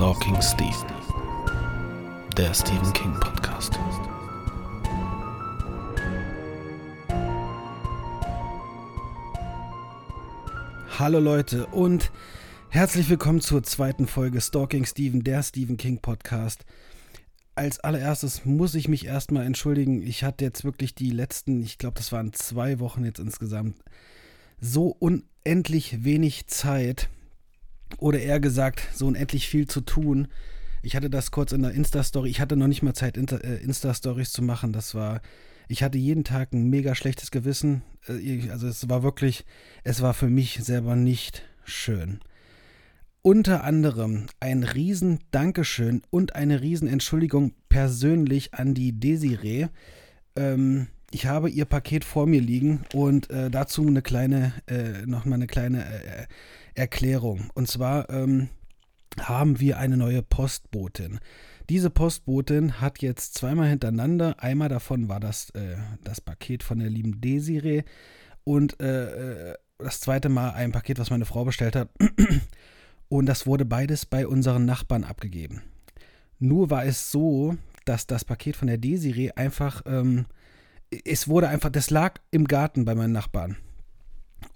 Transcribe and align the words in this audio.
Stalking 0.00 0.40
Steve, 0.40 0.86
der 2.34 2.54
Stephen 2.54 2.90
King 2.94 3.12
Podcast. 3.20 3.78
Hallo 10.98 11.18
Leute 11.18 11.66
und 11.66 12.10
herzlich 12.70 13.10
willkommen 13.10 13.42
zur 13.42 13.62
zweiten 13.62 14.06
Folge 14.06 14.40
Stalking 14.40 14.86
Stephen, 14.86 15.22
der 15.22 15.42
Stephen 15.42 15.76
King 15.76 15.98
Podcast. 16.00 16.64
Als 17.54 17.80
allererstes 17.80 18.46
muss 18.46 18.74
ich 18.74 18.88
mich 18.88 19.04
erstmal 19.04 19.44
entschuldigen. 19.44 20.00
Ich 20.00 20.24
hatte 20.24 20.46
jetzt 20.46 20.64
wirklich 20.64 20.94
die 20.94 21.10
letzten, 21.10 21.62
ich 21.62 21.76
glaube, 21.76 21.98
das 21.98 22.10
waren 22.10 22.32
zwei 22.32 22.80
Wochen 22.80 23.04
jetzt 23.04 23.20
insgesamt, 23.20 23.76
so 24.62 24.96
unendlich 24.98 26.04
wenig 26.04 26.46
Zeit 26.46 27.10
oder 27.98 28.20
eher 28.20 28.40
gesagt, 28.40 28.82
so 28.94 29.06
unendlich 29.06 29.48
viel 29.48 29.66
zu 29.66 29.80
tun. 29.80 30.28
Ich 30.82 30.96
hatte 30.96 31.10
das 31.10 31.30
kurz 31.30 31.52
in 31.52 31.62
der 31.62 31.72
Insta-Story. 31.72 32.30
Ich 32.30 32.40
hatte 32.40 32.56
noch 32.56 32.66
nicht 32.66 32.82
mal 32.82 32.94
Zeit, 32.94 33.16
äh, 33.16 33.56
Insta-Stories 33.58 34.32
zu 34.32 34.42
machen. 34.42 34.72
Das 34.72 34.94
war, 34.94 35.20
ich 35.68 35.82
hatte 35.82 35.98
jeden 35.98 36.24
Tag 36.24 36.52
ein 36.52 36.70
mega 36.70 36.94
schlechtes 36.94 37.30
Gewissen. 37.30 37.82
Äh, 38.08 38.50
also 38.50 38.66
es 38.66 38.88
war 38.88 39.02
wirklich, 39.02 39.44
es 39.84 40.00
war 40.00 40.14
für 40.14 40.28
mich 40.28 40.60
selber 40.62 40.96
nicht 40.96 41.42
schön. 41.64 42.20
Unter 43.22 43.64
anderem 43.64 44.26
ein 44.40 44.62
riesen 44.62 45.18
Dankeschön 45.30 46.00
und 46.08 46.34
eine 46.34 46.62
riesen 46.62 46.88
Entschuldigung 46.88 47.52
persönlich 47.68 48.54
an 48.54 48.72
die 48.72 48.98
Desiree. 48.98 49.66
Ähm, 50.36 50.86
ich 51.10 51.26
habe 51.26 51.50
ihr 51.50 51.66
Paket 51.66 52.04
vor 52.04 52.26
mir 52.26 52.40
liegen 52.40 52.84
und 52.94 53.28
äh, 53.30 53.50
dazu 53.50 53.86
eine 53.86 54.00
kleine, 54.00 54.54
äh, 54.66 55.04
nochmal 55.04 55.34
eine 55.34 55.48
kleine 55.48 55.84
äh, 55.84 56.26
Erklärung. 56.80 57.50
Und 57.54 57.68
zwar 57.68 58.08
ähm, 58.10 58.48
haben 59.20 59.60
wir 59.60 59.78
eine 59.78 59.96
neue 59.96 60.22
Postbotin. 60.22 61.20
Diese 61.68 61.90
Postbotin 61.90 62.80
hat 62.80 63.02
jetzt 63.02 63.34
zweimal 63.34 63.68
hintereinander, 63.68 64.42
einmal 64.42 64.68
davon 64.68 65.08
war 65.08 65.20
das, 65.20 65.50
äh, 65.50 65.76
das 66.02 66.20
Paket 66.20 66.62
von 66.62 66.78
der 66.78 66.90
lieben 66.90 67.20
Desiree 67.20 67.84
und 68.44 68.80
äh, 68.80 69.50
äh 69.50 69.54
das 69.78 70.00
zweite 70.00 70.28
Mal 70.28 70.50
ein 70.50 70.72
Paket, 70.72 70.98
was 70.98 71.08
meine 71.08 71.24
Frau 71.24 71.44
bestellt 71.46 71.74
hat. 71.74 71.88
Und 73.08 73.24
das 73.24 73.46
wurde 73.46 73.64
beides 73.64 74.04
bei 74.04 74.26
unseren 74.26 74.66
Nachbarn 74.66 75.04
abgegeben. 75.04 75.62
Nur 76.38 76.68
war 76.68 76.84
es 76.84 77.10
so, 77.10 77.56
dass 77.86 78.06
das 78.06 78.26
Paket 78.26 78.56
von 78.56 78.68
der 78.68 78.76
Desiree 78.76 79.32
einfach, 79.32 79.82
ähm, 79.86 80.26
es 81.04 81.28
wurde 81.28 81.48
einfach, 81.48 81.70
das 81.70 81.88
lag 81.88 82.20
im 82.30 82.46
Garten 82.46 82.84
bei 82.84 82.94
meinen 82.94 83.12
Nachbarn. 83.12 83.56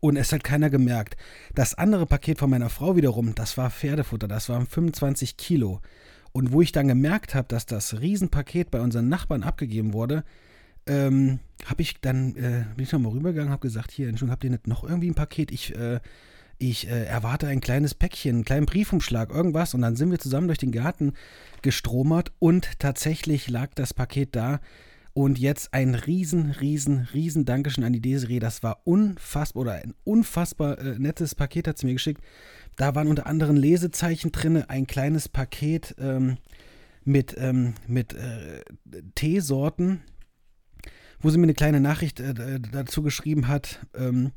Und 0.01 0.17
es 0.17 0.33
hat 0.33 0.45
keiner 0.45 0.71
gemerkt. 0.71 1.17
Das 1.55 1.75
andere 1.75 2.07
Paket 2.07 2.39
von 2.39 2.51
meiner 2.51 2.71
Frau 2.71 2.97
wiederum, 2.97 3.35
das 3.35 3.57
war 3.57 3.71
Pferdefutter, 3.71 4.29
das 4.29 4.49
waren 4.49 4.67
25 4.67 5.37
Kilo. 5.37 5.81
Und 6.33 6.53
wo 6.53 6.63
ich 6.63 6.73
dann 6.73 6.89
gemerkt 6.89 7.35
habe, 7.35 7.49
dass 7.49 7.65
das 7.67 8.01
Riesenpaket 8.01 8.71
bei 8.71 8.81
unseren 8.81 9.09
Nachbarn 9.09 9.43
abgegeben 9.43 9.93
wurde, 9.93 10.25
ähm, 10.87 11.39
habe 11.65 11.83
ich 11.83 12.01
dann, 12.01 12.37
äh, 12.37 12.65
bin 12.75 12.85
ich 12.85 12.93
nochmal 12.93 13.13
rübergegangen, 13.13 13.53
habe 13.53 13.67
gesagt, 13.67 13.91
hier, 13.91 14.09
Entschuldigung, 14.09 14.33
habt 14.33 14.45
ihr 14.45 14.51
nicht 14.51 14.67
noch 14.67 14.85
irgendwie 14.85 15.11
ein 15.11 15.15
Paket? 15.15 15.51
Ich, 15.51 15.75
äh, 15.75 16.01
ich 16.59 16.89
äh, 16.89 17.05
erwarte 17.05 17.47
ein 17.47 17.61
kleines 17.61 17.95
Päckchen, 17.95 18.37
einen 18.37 18.45
kleinen 18.45 18.67
Briefumschlag, 18.67 19.31
irgendwas. 19.31 19.75
Und 19.75 19.83
dann 19.83 19.97
sind 19.97 20.11
wir 20.11 20.19
zusammen 20.19 20.49
durch 20.49 20.59
den 20.59 20.73
Garten 20.73 21.15
gestromert 21.63 22.33
und 22.39 22.79
tatsächlich 22.79 23.49
lag 23.49 23.71
das 23.75 23.95
Paket 23.95 24.37
da. 24.37 24.61
Und 25.15 25.39
jetzt 25.39 25.73
ein 25.73 25.95
riesen, 25.95 26.51
riesen, 26.51 27.09
riesen 27.15 27.45
Dankeschön 27.45 27.85
an 27.85 27.93
die 27.93 28.01
Desiree. 28.01 28.41
Das 28.41 28.65
war 28.65 28.83
unfassbar 28.85 29.61
oder 29.61 29.73
ein 29.75 29.95
unfassbar 30.03 30.79
äh, 30.79 30.99
nettes 30.99 31.37
Paket 31.37 31.69
hat 31.69 31.79
sie 31.79 31.87
mir 31.87 31.93
geschickt. 31.93 32.21
Da 32.75 32.97
waren 32.97 33.07
unter 33.07 33.27
anderem 33.27 33.55
Lesezeichen 33.57 34.33
drin, 34.33 34.57
ein 34.57 34.89
kleines 34.89 35.29
Paket 35.29 35.95
ähm, 36.01 36.39
mit, 37.05 37.37
ähm, 37.39 37.75
mit 37.87 38.13
äh, 38.15 38.65
Teesorten, 39.15 40.03
wo 41.21 41.31
sie 41.31 41.39
mir 41.39 41.45
eine 41.45 41.55
kleine 41.55 41.81
Nachricht 41.81 42.19
äh, 42.19 42.59
dazu 42.59 43.03
geschrieben 43.03 43.47
hat, 43.47 43.87
ähm, 43.95 44.33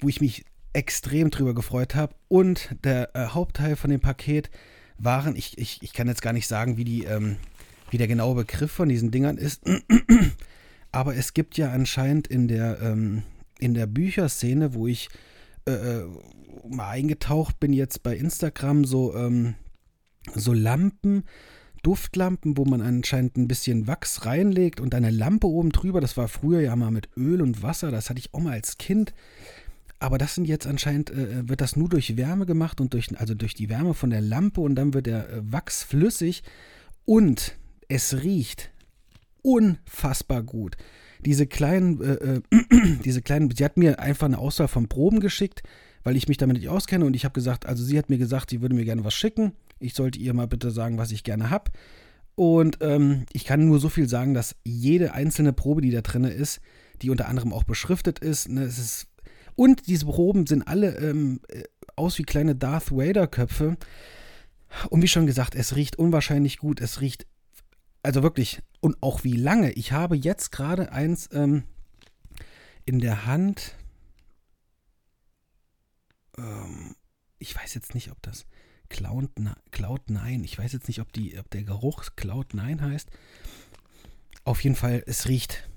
wo 0.00 0.08
ich 0.08 0.20
mich 0.20 0.44
extrem 0.72 1.30
drüber 1.30 1.54
gefreut 1.54 1.94
habe. 1.94 2.16
Und 2.26 2.74
der 2.82 3.14
äh, 3.14 3.28
Hauptteil 3.28 3.76
von 3.76 3.90
dem 3.90 4.00
Paket 4.00 4.50
waren, 4.98 5.36
ich, 5.36 5.56
ich, 5.56 5.82
ich 5.82 5.92
kann 5.92 6.08
jetzt 6.08 6.22
gar 6.22 6.32
nicht 6.32 6.48
sagen, 6.48 6.76
wie 6.76 6.84
die, 6.84 7.04
ähm, 7.04 7.36
wie 7.90 7.98
der 7.98 8.08
genaue 8.08 8.34
Begriff 8.36 8.70
von 8.70 8.88
diesen 8.88 9.10
Dingern 9.10 9.36
ist. 9.36 9.62
Aber 10.92 11.14
es 11.14 11.34
gibt 11.34 11.56
ja 11.56 11.70
anscheinend 11.70 12.26
in 12.26 12.48
der, 12.48 12.80
ähm, 12.80 13.22
in 13.58 13.74
der 13.74 13.86
Bücherszene, 13.86 14.74
wo 14.74 14.86
ich 14.86 15.08
äh, 15.66 15.72
äh, 15.72 16.06
mal 16.68 16.88
eingetaucht 16.88 17.60
bin, 17.60 17.72
jetzt 17.72 18.02
bei 18.02 18.16
Instagram, 18.16 18.84
so, 18.84 19.14
ähm, 19.14 19.54
so 20.34 20.52
Lampen, 20.52 21.24
Duftlampen, 21.82 22.56
wo 22.56 22.64
man 22.64 22.80
anscheinend 22.82 23.36
ein 23.36 23.48
bisschen 23.48 23.86
Wachs 23.86 24.26
reinlegt 24.26 24.80
und 24.80 24.94
eine 24.94 25.10
Lampe 25.10 25.46
oben 25.46 25.70
drüber. 25.70 26.00
Das 26.00 26.16
war 26.16 26.28
früher 26.28 26.60
ja 26.60 26.76
mal 26.76 26.90
mit 26.90 27.08
Öl 27.16 27.40
und 27.40 27.62
Wasser, 27.62 27.90
das 27.90 28.10
hatte 28.10 28.20
ich 28.20 28.34
auch 28.34 28.40
mal 28.40 28.52
als 28.52 28.78
Kind. 28.78 29.14
Aber 29.98 30.16
das 30.16 30.34
sind 30.34 30.46
jetzt 30.46 30.66
anscheinend, 30.66 31.10
äh, 31.10 31.48
wird 31.48 31.60
das 31.60 31.76
nur 31.76 31.88
durch 31.88 32.16
Wärme 32.16 32.46
gemacht 32.46 32.80
und 32.80 32.94
durch, 32.94 33.18
also 33.18 33.34
durch 33.34 33.54
die 33.54 33.68
Wärme 33.68 33.94
von 33.94 34.10
der 34.10 34.22
Lampe 34.22 34.60
und 34.60 34.74
dann 34.74 34.94
wird 34.94 35.06
der 35.06 35.28
äh, 35.28 35.52
Wachs 35.52 35.82
flüssig 35.82 36.42
und 37.04 37.56
es 37.90 38.22
riecht 38.22 38.70
unfassbar 39.42 40.42
gut. 40.42 40.76
Diese 41.24 41.46
kleinen, 41.46 42.00
äh, 42.00 42.14
äh, 42.14 42.40
diese 43.04 43.20
kleinen, 43.20 43.50
sie 43.54 43.64
hat 43.64 43.76
mir 43.76 43.98
einfach 43.98 44.26
eine 44.26 44.38
Auswahl 44.38 44.68
von 44.68 44.88
Proben 44.88 45.20
geschickt, 45.20 45.62
weil 46.02 46.16
ich 46.16 46.28
mich 46.28 46.38
damit 46.38 46.56
nicht 46.56 46.68
auskenne 46.68 47.04
und 47.04 47.14
ich 47.14 47.24
habe 47.24 47.34
gesagt, 47.34 47.66
also 47.66 47.84
sie 47.84 47.98
hat 47.98 48.08
mir 48.08 48.18
gesagt, 48.18 48.50
sie 48.50 48.62
würde 48.62 48.74
mir 48.74 48.84
gerne 48.84 49.04
was 49.04 49.14
schicken. 49.14 49.52
Ich 49.78 49.94
sollte 49.94 50.18
ihr 50.18 50.32
mal 50.32 50.46
bitte 50.46 50.70
sagen, 50.70 50.98
was 50.98 51.10
ich 51.10 51.24
gerne 51.24 51.50
habe. 51.50 51.70
Und 52.36 52.78
ähm, 52.80 53.26
ich 53.32 53.44
kann 53.44 53.66
nur 53.66 53.80
so 53.80 53.88
viel 53.88 54.08
sagen, 54.08 54.32
dass 54.32 54.56
jede 54.64 55.12
einzelne 55.12 55.52
Probe, 55.52 55.82
die 55.82 55.90
da 55.90 56.00
drin 56.00 56.24
ist, 56.24 56.60
die 57.02 57.10
unter 57.10 57.28
anderem 57.28 57.52
auch 57.52 57.64
beschriftet 57.64 58.18
ist, 58.18 58.48
ne, 58.48 58.62
es 58.62 58.78
ist 58.78 59.06
und 59.56 59.88
diese 59.88 60.06
Proben 60.06 60.46
sind 60.46 60.66
alle 60.66 60.96
ähm, 60.98 61.40
äh, 61.48 61.64
aus 61.96 62.18
wie 62.18 62.22
kleine 62.22 62.54
Darth 62.54 62.92
Vader-Köpfe. 62.92 63.76
Und 64.88 65.02
wie 65.02 65.08
schon 65.08 65.26
gesagt, 65.26 65.54
es 65.54 65.76
riecht 65.76 65.98
unwahrscheinlich 65.98 66.58
gut. 66.58 66.80
Es 66.80 67.00
riecht 67.02 67.26
also 68.02 68.22
wirklich, 68.22 68.62
und 68.80 68.96
auch 69.02 69.24
wie 69.24 69.36
lange. 69.36 69.72
Ich 69.72 69.92
habe 69.92 70.16
jetzt 70.16 70.50
gerade 70.52 70.92
eins 70.92 71.28
ähm, 71.32 71.64
in 72.84 72.98
der 72.98 73.26
Hand. 73.26 73.76
Ähm, 76.38 76.96
ich 77.38 77.54
weiß 77.54 77.74
jetzt 77.74 77.94
nicht, 77.94 78.10
ob 78.10 78.20
das 78.22 78.46
Cloud, 78.88 79.30
Cloud 79.70 80.10
9, 80.10 80.44
ich 80.44 80.58
weiß 80.58 80.72
jetzt 80.72 80.88
nicht, 80.88 81.00
ob, 81.00 81.12
die, 81.12 81.38
ob 81.38 81.48
der 81.50 81.62
Geruch 81.62 82.04
Cloud 82.16 82.54
9 82.54 82.82
heißt. 82.82 83.08
Auf 84.44 84.62
jeden 84.64 84.76
Fall, 84.76 85.02
es 85.06 85.28
riecht 85.28 85.68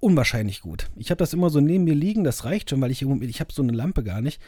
unwahrscheinlich 0.00 0.60
gut. 0.60 0.90
Ich 0.96 1.10
habe 1.10 1.18
das 1.18 1.32
immer 1.32 1.50
so 1.50 1.60
neben 1.60 1.84
mir 1.84 1.94
liegen, 1.94 2.24
das 2.24 2.44
reicht 2.44 2.70
schon, 2.70 2.80
weil 2.80 2.90
ich, 2.90 3.02
ich 3.02 3.40
habe 3.40 3.52
so 3.52 3.62
eine 3.62 3.72
Lampe 3.72 4.02
gar 4.02 4.20
nicht. 4.20 4.40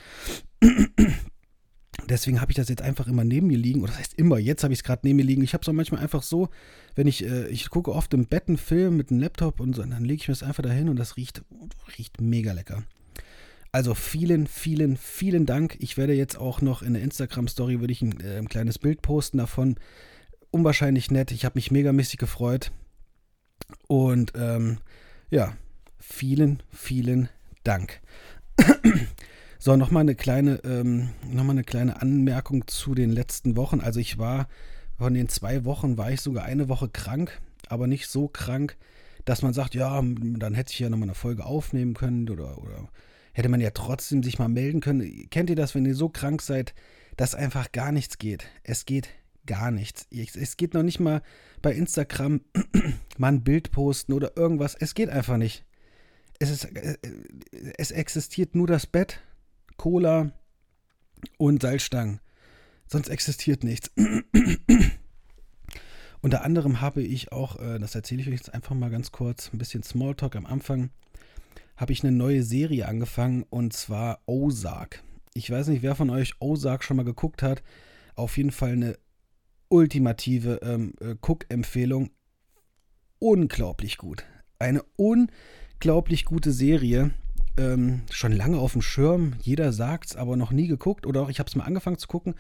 Deswegen 2.09 2.41
habe 2.41 2.53
ich 2.53 2.57
das 2.57 2.69
jetzt 2.69 2.83
einfach 2.83 3.09
immer 3.09 3.25
neben 3.25 3.49
mir 3.49 3.59
liegen. 3.59 3.81
Oder 3.81 3.91
das 3.91 3.99
heißt 3.99 4.15
immer, 4.15 4.39
jetzt 4.39 4.63
habe 4.63 4.73
ich 4.73 4.81
es 4.81 4.85
gerade 4.85 5.01
neben 5.05 5.17
mir 5.17 5.25
liegen. 5.25 5.43
Ich 5.43 5.55
habe 5.55 5.63
es 5.63 5.69
auch 5.69 5.73
manchmal 5.73 6.01
einfach 6.01 6.23
so, 6.23 6.49
wenn 6.95 7.07
ich, 7.07 7.25
äh, 7.25 7.49
ich 7.49 7.69
gucke 7.71 7.93
oft 7.93 8.15
im 8.15 8.27
Bett 8.27 8.49
einen 8.49 8.59
Film 8.59 8.97
mit 8.97 9.11
einem 9.11 9.21
Laptop 9.21 9.61
und 9.61 9.75
so, 9.75 9.83
und 9.83 9.91
dann 9.91 10.05
lege 10.05 10.23
ich 10.23 10.29
mir 10.29 10.33
das 10.33 10.43
einfach 10.43 10.63
dahin 10.63 10.89
und 10.89 10.97
das 10.97 11.17
riecht, 11.17 11.43
riecht 11.99 12.21
mega 12.21 12.53
lecker. 12.53 12.85
Also 13.73 13.95
vielen, 13.95 14.47
vielen, 14.47 14.97
vielen 14.97 15.45
Dank. 15.45 15.77
Ich 15.81 15.97
werde 15.97 16.15
jetzt 16.15 16.39
auch 16.39 16.63
noch 16.63 16.83
in 16.83 16.95
der 16.95 17.03
Instagram-Story, 17.03 17.81
würde 17.81 17.93
ich 17.93 18.03
ein, 18.03 18.21
äh, 18.21 18.39
ein, 18.39 18.49
kleines 18.49 18.79
Bild 18.79 19.03
posten 19.03 19.39
davon. 19.39 19.77
Unwahrscheinlich 20.51 21.11
nett. 21.11 21.33
Ich 21.33 21.45
habe 21.45 21.57
mich 21.57 21.71
mega 21.71 21.93
mäßig 21.93 22.19
gefreut. 22.19 22.71
Und 23.89 24.33
ähm, 24.37 24.79
ja, 25.29 25.57
vielen, 25.99 26.63
vielen 26.73 27.29
Dank. 27.65 28.01
So, 29.59 29.77
nochmal 29.77 30.03
eine 30.03 30.15
kleine, 30.15 30.61
ähm, 30.65 31.11
noch 31.29 31.49
eine 31.49 31.65
kleine 31.65 32.01
Anmerkung 32.03 32.67
zu 32.67 32.95
den 32.95 33.11
letzten 33.11 33.57
Wochen. 33.57 33.81
Also 33.81 34.01
ich 34.01 34.19
war, 34.19 34.49
von 34.99 35.15
den 35.15 35.29
zwei 35.29 35.65
Wochen 35.65 35.97
war 35.97 36.11
ich 36.11 36.21
sogar 36.21 36.45
eine 36.45 36.69
Woche 36.69 36.89
krank, 36.89 37.41
aber 37.69 37.87
nicht 37.87 38.09
so 38.09 38.29
krank, 38.29 38.77
dass 39.25 39.43
man 39.43 39.55
sagt, 39.55 39.75
ja, 39.75 40.01
dann 40.03 40.55
hätte 40.55 40.73
ich 40.73 40.79
ja 40.79 40.89
nochmal 40.89 41.09
eine 41.09 41.15
Folge 41.15 41.45
aufnehmen 41.45 41.95
können 41.95 42.29
oder, 42.29 42.59
oder 42.63 42.89
hätte 43.33 43.49
man 43.49 43.61
ja 43.61 43.71
trotzdem 43.71 44.23
sich 44.23 44.39
mal 44.39 44.49
melden 44.49 44.81
können. 44.81 45.29
Kennt 45.31 45.51
ihr 45.51 45.57
das, 45.57 45.75
wenn 45.75 45.85
ihr 45.85 45.95
so 45.95 46.09
krank 46.09 46.43
seid, 46.43 46.75
dass 47.17 47.35
einfach 47.35 47.73
gar 47.73 47.93
nichts 47.93 48.19
geht? 48.19 48.47
Es 48.63 48.87
geht 48.87 49.09
gar 49.47 49.71
nichts. 49.71 50.07
Es 50.11 50.57
geht 50.57 50.75
noch 50.75 50.83
nicht 50.83 51.01
mal 51.01 51.23
bei 51.63 51.73
Instagram 51.73 52.41
mal 53.19 53.29
ein 53.29 53.45
Bild 53.45 53.73
posten 53.73 54.13
oder 54.13 54.37
irgendwas. 54.37 54.75
Es 54.75 54.95
geht 54.95 55.09
einfach 55.09 55.39
nicht. 55.39 55.65
Es, 56.39 56.51
ist, 56.51 56.65
äh, 56.65 56.97
es 57.79 57.91
existiert 57.91 58.55
nur 58.55 58.67
das 58.67 58.87
Bett, 58.87 59.21
Cola 59.77 60.33
und 61.39 61.63
Salzstangen. 61.63 62.21
Sonst 62.87 63.09
existiert 63.09 63.65
nichts. 63.65 63.91
Unter 66.23 66.43
anderem 66.45 66.81
habe 66.81 67.03
ich 67.03 67.33
auch, 67.33 67.61
äh, 67.61 67.79
das 67.79 67.95
erzähle 67.95 68.23
ich 68.23 68.29
euch 68.29 68.35
jetzt 68.35 68.55
einfach 68.55 68.75
mal 68.75 68.91
ganz 68.91 69.13
kurz, 69.13 69.53
ein 69.53 69.59
bisschen 69.59 69.83
Smalltalk 69.83 70.37
am 70.37 70.47
Anfang, 70.47 70.91
habe 71.77 71.93
ich 71.93 72.03
eine 72.03 72.13
neue 72.13 72.43
Serie 72.43 72.89
angefangen 72.89 73.45
und 73.49 73.73
zwar 73.73 74.21
Ozark. 74.27 75.03
Ich 75.35 75.51
weiß 75.51 75.69
nicht, 75.69 75.83
wer 75.83 75.95
von 75.95 76.11
euch 76.11 76.35
Ozark 76.41 76.83
schon 76.83 76.97
mal 76.97 77.05
geguckt 77.05 77.43
hat, 77.43 77.63
Auf 78.15 78.39
jeden 78.39 78.51
Fall 78.51 78.73
eine 78.73 78.97
ultimative 79.69 80.61
ähm, 80.63 80.95
äh, 81.01 81.17
Cook-Empfehlung. 81.21 82.11
Unglaublich 83.19 83.99
gut. 83.99 84.25
Eine 84.59 84.83
unglaublich 84.97 86.25
gute 86.25 86.51
Serie. 86.51 87.11
Ähm, 87.59 88.03
schon 88.11 88.33
lange 88.33 88.59
auf 88.59 88.73
dem 88.73 88.83
Schirm. 88.83 89.35
Jeder 89.41 89.73
sagt's, 89.73 90.15
aber 90.15 90.37
noch 90.37 90.53
nie 90.53 90.67
geguckt. 90.67 91.07
Oder 91.07 91.23
auch 91.23 91.31
ich 91.31 91.39
habe 91.39 91.49
es 91.49 91.57
mal 91.57 91.65
angefangen 91.65 91.99
zu 91.99 92.09
gucken, 92.09 92.35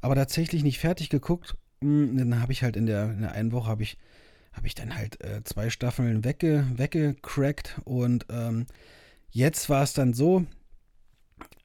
aber 0.00 0.14
tatsächlich 0.14 0.62
nicht 0.62 0.78
fertig 0.78 1.08
geguckt. 1.08 1.56
Hm, 1.82 2.16
dann 2.16 2.40
habe 2.40 2.52
ich 2.52 2.62
halt 2.62 2.76
in 2.76 2.86
der, 2.86 3.10
in 3.10 3.22
der 3.22 3.32
einen 3.32 3.52
Woche 3.52 3.68
habe 3.68 3.82
ich, 3.82 3.98
hab 4.52 4.64
ich 4.64 4.74
dann 4.74 4.94
halt 4.94 5.22
äh, 5.24 5.42
zwei 5.44 5.70
Staffeln 5.70 6.24
wegge, 6.24 6.66
weggecrackt. 6.76 7.80
Und 7.84 8.26
ähm, 8.30 8.66
jetzt 9.30 9.68
war 9.68 9.82
es 9.82 9.92
dann 9.92 10.12
so, 10.12 10.46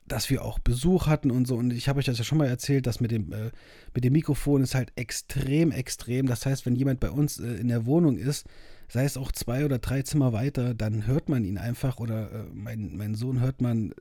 dass 0.08 0.30
wir 0.30 0.44
auch 0.44 0.60
Besuch 0.60 1.08
hatten 1.08 1.31
und 1.31 1.48
so. 1.48 1.56
Und 1.56 1.74
ich 1.74 1.88
habe 1.88 2.00
euch 2.00 2.06
das 2.06 2.18
ja 2.18 2.24
schon 2.24 2.38
mal 2.38 2.48
erzählt, 2.48 2.88
dass 2.88 3.00
mit 3.00 3.12
dem, 3.12 3.31
äh, 3.34 3.51
mit 3.94 4.04
dem 4.04 4.13
Mikrofon 4.13 4.62
ist 4.62 4.75
halt 4.75 4.92
extrem, 4.96 5.72
extrem. 5.72 6.28
Das 6.28 6.46
heißt, 6.46 6.66
wenn 6.66 6.75
jemand 6.75 7.00
bei 7.00 7.10
uns 7.10 7.40
äh, 7.40 7.56
in 7.56 7.68
der 7.68 7.86
Wohnung 7.86 8.18
ist, 8.18 8.48
sei 8.88 9.06
es 9.06 9.18
auch 9.18 9.32
zwei 9.32 9.66
oder 9.66 9.80
drei 9.80 10.02
Zimmer 10.02 10.34
weiter, 10.34 10.74
dann 10.74 11.08
hört 11.08 11.30
man 11.30 11.44
ihn 11.44 11.58
einfach 11.58 12.00
oder 12.00 12.32
äh, 12.32 12.44
mein, 12.54 12.96
mein 12.96 13.16
Sohn 13.16 13.40
hört 13.40 13.62
man 13.62 13.92
äh, 13.92 13.96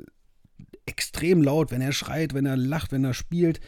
extrem 0.86 1.42
laut, 1.42 1.70
wenn 1.70 1.80
er 1.80 1.92
schreit, 1.92 2.34
wenn 2.34 2.46
er 2.46 2.56
lacht, 2.56 2.92
wenn 2.92 3.04
er 3.04 3.14
spielt. 3.14 3.60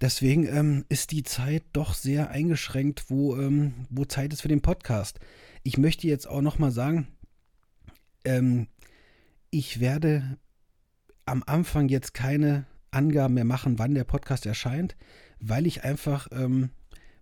Deswegen 0.00 0.46
ähm, 0.46 0.84
ist 0.88 1.12
die 1.12 1.22
Zeit 1.22 1.62
doch 1.72 1.94
sehr 1.94 2.30
eingeschränkt, 2.30 3.04
wo, 3.08 3.36
ähm, 3.36 3.86
wo 3.90 4.04
Zeit 4.04 4.32
ist 4.32 4.42
für 4.42 4.48
den 4.48 4.60
Podcast. 4.60 5.20
Ich 5.62 5.78
möchte 5.78 6.06
jetzt 6.06 6.28
auch 6.28 6.42
nochmal 6.42 6.72
sagen, 6.72 7.08
ähm, 8.24 8.66
ich 9.50 9.80
werde 9.80 10.36
am 11.26 11.42
Anfang 11.46 11.88
jetzt 11.88 12.12
keine 12.12 12.66
Angaben 12.90 13.34
mehr 13.34 13.44
machen, 13.44 13.78
wann 13.78 13.94
der 13.94 14.04
Podcast 14.04 14.46
erscheint, 14.46 14.96
weil 15.40 15.66
ich 15.66 15.84
einfach, 15.84 16.28
ähm, 16.32 16.70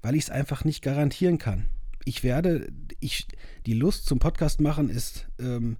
weil 0.00 0.16
ich 0.16 0.24
es 0.24 0.30
einfach 0.30 0.64
nicht 0.64 0.82
garantieren 0.82 1.38
kann. 1.38 1.66
Ich 2.04 2.22
werde, 2.22 2.72
ich, 3.00 3.26
die 3.66 3.74
Lust 3.74 4.06
zum 4.06 4.18
Podcast 4.18 4.60
machen 4.60 4.88
ist, 4.88 5.28
ähm, 5.38 5.76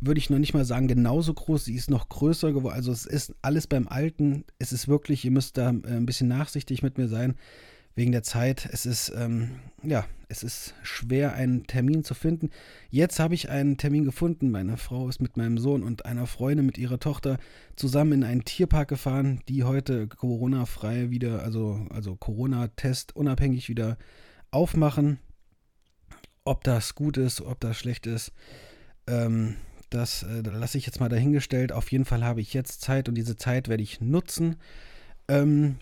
würde 0.00 0.18
ich 0.18 0.30
noch 0.30 0.38
nicht 0.38 0.54
mal 0.54 0.64
sagen, 0.64 0.88
genauso 0.88 1.32
groß. 1.32 1.64
Sie 1.64 1.74
ist 1.74 1.90
noch 1.90 2.08
größer 2.08 2.52
geworden. 2.52 2.74
Also 2.74 2.92
es 2.92 3.06
ist 3.06 3.34
alles 3.42 3.66
beim 3.66 3.88
Alten. 3.88 4.44
Es 4.58 4.72
ist 4.72 4.88
wirklich, 4.88 5.24
ihr 5.24 5.30
müsst 5.30 5.56
da 5.56 5.70
äh, 5.70 5.96
ein 5.96 6.06
bisschen 6.06 6.28
nachsichtig 6.28 6.82
mit 6.82 6.98
mir 6.98 7.08
sein 7.08 7.34
wegen 7.96 8.12
der 8.12 8.22
Zeit. 8.22 8.68
Es 8.70 8.86
ist, 8.86 9.12
ähm, 9.16 9.52
ja, 9.82 10.04
es 10.28 10.42
ist 10.42 10.74
schwer, 10.82 11.32
einen 11.32 11.66
Termin 11.66 12.04
zu 12.04 12.14
finden. 12.14 12.50
Jetzt 12.90 13.18
habe 13.18 13.34
ich 13.34 13.48
einen 13.48 13.78
Termin 13.78 14.04
gefunden. 14.04 14.50
Meine 14.50 14.76
Frau 14.76 15.08
ist 15.08 15.20
mit 15.20 15.36
meinem 15.36 15.56
Sohn 15.56 15.82
und 15.82 16.04
einer 16.04 16.26
Freundin 16.26 16.66
mit 16.66 16.78
ihrer 16.78 17.00
Tochter 17.00 17.38
zusammen 17.74 18.12
in 18.12 18.24
einen 18.24 18.44
Tierpark 18.44 18.88
gefahren, 18.88 19.40
die 19.48 19.64
heute 19.64 20.08
Corona-frei 20.08 21.10
wieder, 21.10 21.42
also, 21.42 21.86
also 21.88 22.16
Corona-Test 22.16 23.16
unabhängig 23.16 23.68
wieder 23.68 23.96
aufmachen. 24.50 25.18
Ob 26.46 26.64
das 26.64 26.94
gut 26.94 27.18
ist, 27.18 27.42
ob 27.42 27.60
das 27.60 27.76
schlecht 27.76 28.06
ist, 28.06 28.32
ähm, 29.06 29.56
das 29.90 30.22
äh, 30.22 30.40
lasse 30.40 30.78
ich 30.78 30.86
jetzt 30.86 31.00
mal 31.00 31.08
dahingestellt. 31.08 31.72
Auf 31.72 31.92
jeden 31.92 32.06
Fall 32.06 32.24
habe 32.24 32.40
ich 32.40 32.54
jetzt 32.54 32.80
Zeit 32.80 33.08
und 33.08 33.14
diese 33.14 33.36
Zeit 33.36 33.68
werde 33.68 33.82
ich 33.82 34.00
nutzen. 34.00 34.56
Ähm, 35.28 35.76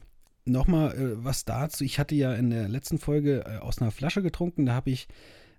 Nochmal 0.46 0.94
äh, 0.94 1.24
was 1.24 1.44
dazu. 1.44 1.84
Ich 1.84 1.98
hatte 1.98 2.14
ja 2.14 2.34
in 2.34 2.50
der 2.50 2.68
letzten 2.68 2.98
Folge 2.98 3.44
äh, 3.46 3.58
aus 3.58 3.80
einer 3.80 3.90
Flasche 3.90 4.22
getrunken. 4.22 4.66
Da 4.66 4.74
habe 4.74 4.90
ich, 4.90 5.08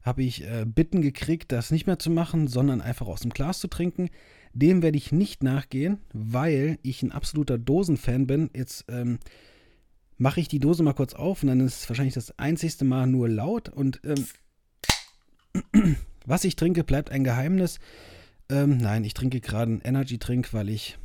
hab 0.03 0.19
ich 0.19 0.43
äh, 0.43 0.65
Bitten 0.65 1.01
gekriegt, 1.01 1.51
das 1.51 1.71
nicht 1.71 1.87
mehr 1.87 1.97
zu 1.97 2.11
machen, 2.11 2.47
sondern 2.47 2.81
einfach 2.81 3.07
aus 3.07 3.21
dem 3.21 3.31
Glas 3.31 3.59
zu 3.59 3.67
trinken. 3.67 4.09
Dem 4.53 4.83
werde 4.83 4.97
ich 4.97 5.11
nicht 5.11 5.43
nachgehen, 5.43 5.97
weil 6.13 6.77
ich 6.83 7.01
ein 7.01 7.11
absoluter 7.11 7.57
Dosenfan 7.57 8.27
bin. 8.27 8.51
Jetzt 8.55 8.85
ähm, 8.87 9.17
mache 10.17 10.39
ich 10.39 10.47
die 10.47 10.59
Dose 10.59 10.83
mal 10.83 10.93
kurz 10.93 11.15
auf 11.15 11.41
und 11.41 11.49
dann 11.49 11.61
ist 11.61 11.81
es 11.81 11.89
wahrscheinlich 11.89 12.13
das 12.13 12.37
einzigste 12.37 12.85
Mal 12.85 13.07
nur 13.07 13.27
laut. 13.27 13.69
Und 13.69 14.01
ähm, 14.03 14.23
was 16.25 16.43
ich 16.43 16.55
trinke, 16.55 16.83
bleibt 16.83 17.09
ein 17.09 17.23
Geheimnis. 17.23 17.79
Ähm, 18.49 18.77
nein, 18.77 19.03
ich 19.03 19.13
trinke 19.13 19.41
gerade 19.41 19.71
einen 19.71 19.81
Energy-Trink, 19.81 20.53
weil 20.53 20.69
ich 20.69 20.97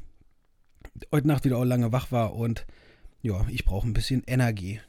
heute 1.13 1.29
Nacht 1.29 1.45
wieder 1.45 1.59
auch 1.59 1.65
lange 1.65 1.93
wach 1.93 2.13
war 2.13 2.35
und 2.35 2.67
ja, 3.23 3.47
ich 3.49 3.65
brauche 3.65 3.87
ein 3.87 3.93
bisschen 3.93 4.23
Energie. 4.27 4.81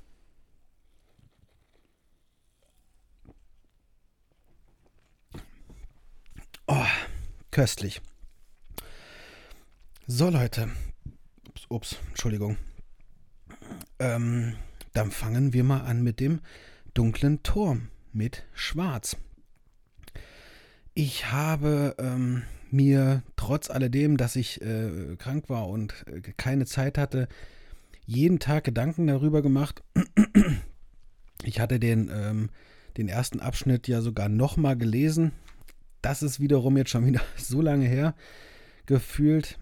Oh, 6.67 6.85
köstlich. 7.51 8.01
So, 10.07 10.29
Leute. 10.29 10.69
Ups, 11.49 11.65
ups 11.69 11.95
Entschuldigung. 12.09 12.57
Ähm, 13.99 14.55
dann 14.93 15.11
fangen 15.11 15.53
wir 15.53 15.63
mal 15.63 15.81
an 15.81 16.01
mit 16.01 16.19
dem 16.19 16.39
dunklen 16.93 17.43
Turm 17.43 17.89
mit 18.13 18.43
Schwarz. 18.53 19.17
Ich 20.93 21.31
habe 21.31 21.95
ähm, 21.99 22.43
mir 22.69 23.23
trotz 23.37 23.69
alledem, 23.69 24.17
dass 24.17 24.35
ich 24.35 24.61
äh, 24.61 25.15
krank 25.17 25.49
war 25.49 25.69
und 25.69 25.93
äh, 26.07 26.21
keine 26.35 26.65
Zeit 26.65 26.97
hatte, 26.97 27.27
jeden 28.05 28.39
Tag 28.39 28.65
Gedanken 28.65 29.07
darüber 29.07 29.41
gemacht. 29.41 29.83
Ich 31.43 31.59
hatte 31.59 31.79
den, 31.79 32.11
ähm, 32.13 32.49
den 32.97 33.07
ersten 33.07 33.39
Abschnitt 33.39 33.87
ja 33.87 34.01
sogar 34.01 34.29
nochmal 34.29 34.77
gelesen. 34.77 35.31
Das 36.01 36.23
ist 36.23 36.39
wiederum 36.39 36.77
jetzt 36.77 36.89
schon 36.89 37.05
wieder 37.05 37.21
so 37.37 37.61
lange 37.61 37.85
her 37.85 38.13
gefühlt, 38.85 39.57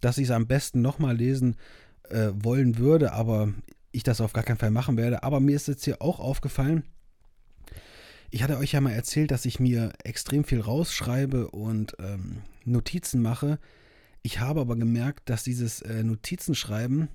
dass 0.00 0.18
ich 0.18 0.24
es 0.24 0.30
am 0.30 0.46
besten 0.46 0.82
nochmal 0.82 1.16
lesen 1.16 1.56
äh, 2.10 2.30
wollen 2.34 2.78
würde, 2.78 3.12
aber 3.12 3.52
ich 3.92 4.02
das 4.02 4.20
auf 4.20 4.32
gar 4.32 4.44
keinen 4.44 4.58
Fall 4.58 4.70
machen 4.70 4.96
werde. 4.96 5.22
Aber 5.22 5.40
mir 5.40 5.54
ist 5.54 5.68
jetzt 5.68 5.84
hier 5.84 6.02
auch 6.02 6.18
aufgefallen, 6.18 6.82
ich 8.30 8.42
hatte 8.42 8.58
euch 8.58 8.72
ja 8.72 8.80
mal 8.80 8.92
erzählt, 8.92 9.30
dass 9.30 9.44
ich 9.44 9.60
mir 9.60 9.92
extrem 10.04 10.44
viel 10.44 10.60
rausschreibe 10.60 11.50
und 11.50 11.96
ähm, 11.98 12.42
Notizen 12.64 13.22
mache. 13.22 13.58
Ich 14.22 14.40
habe 14.40 14.60
aber 14.60 14.76
gemerkt, 14.76 15.30
dass 15.30 15.44
dieses 15.44 15.80
äh, 15.82 16.02
Notizenschreiben 16.02 17.08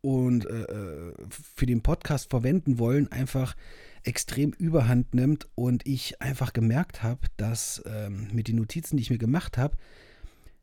und 0.00 0.46
äh, 0.46 0.62
äh, 0.62 1.14
für 1.30 1.66
den 1.66 1.82
Podcast 1.82 2.30
verwenden 2.30 2.78
wollen, 2.78 3.10
einfach 3.10 3.56
extrem 4.04 4.52
überhand 4.52 5.14
nimmt 5.14 5.48
und 5.54 5.86
ich 5.86 6.20
einfach 6.20 6.52
gemerkt 6.52 7.02
habe, 7.02 7.20
dass 7.36 7.82
ähm, 7.86 8.28
mit 8.32 8.48
den 8.48 8.56
Notizen, 8.56 8.96
die 8.96 9.02
ich 9.02 9.10
mir 9.10 9.18
gemacht 9.18 9.58
habe, 9.58 9.76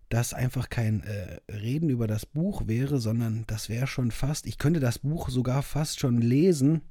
das 0.09 0.33
einfach 0.33 0.69
kein 0.69 1.03
äh, 1.03 1.39
Reden 1.51 1.89
über 1.89 2.07
das 2.07 2.25
Buch 2.25 2.67
wäre, 2.67 2.99
sondern 2.99 3.45
das 3.47 3.69
wäre 3.69 3.87
schon 3.87 4.11
fast, 4.11 4.45
ich 4.47 4.57
könnte 4.57 4.79
das 4.79 4.99
Buch 4.99 5.29
sogar 5.29 5.61
fast 5.61 5.99
schon 5.99 6.19
lesen, 6.19 6.81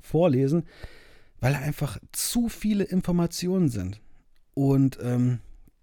vorlesen, 0.00 0.64
weil 1.40 1.54
einfach 1.54 1.98
zu 2.12 2.48
viele 2.48 2.84
Informationen 2.84 3.68
sind. 3.68 4.00
Und 4.54 4.98
ähm, 5.02 5.40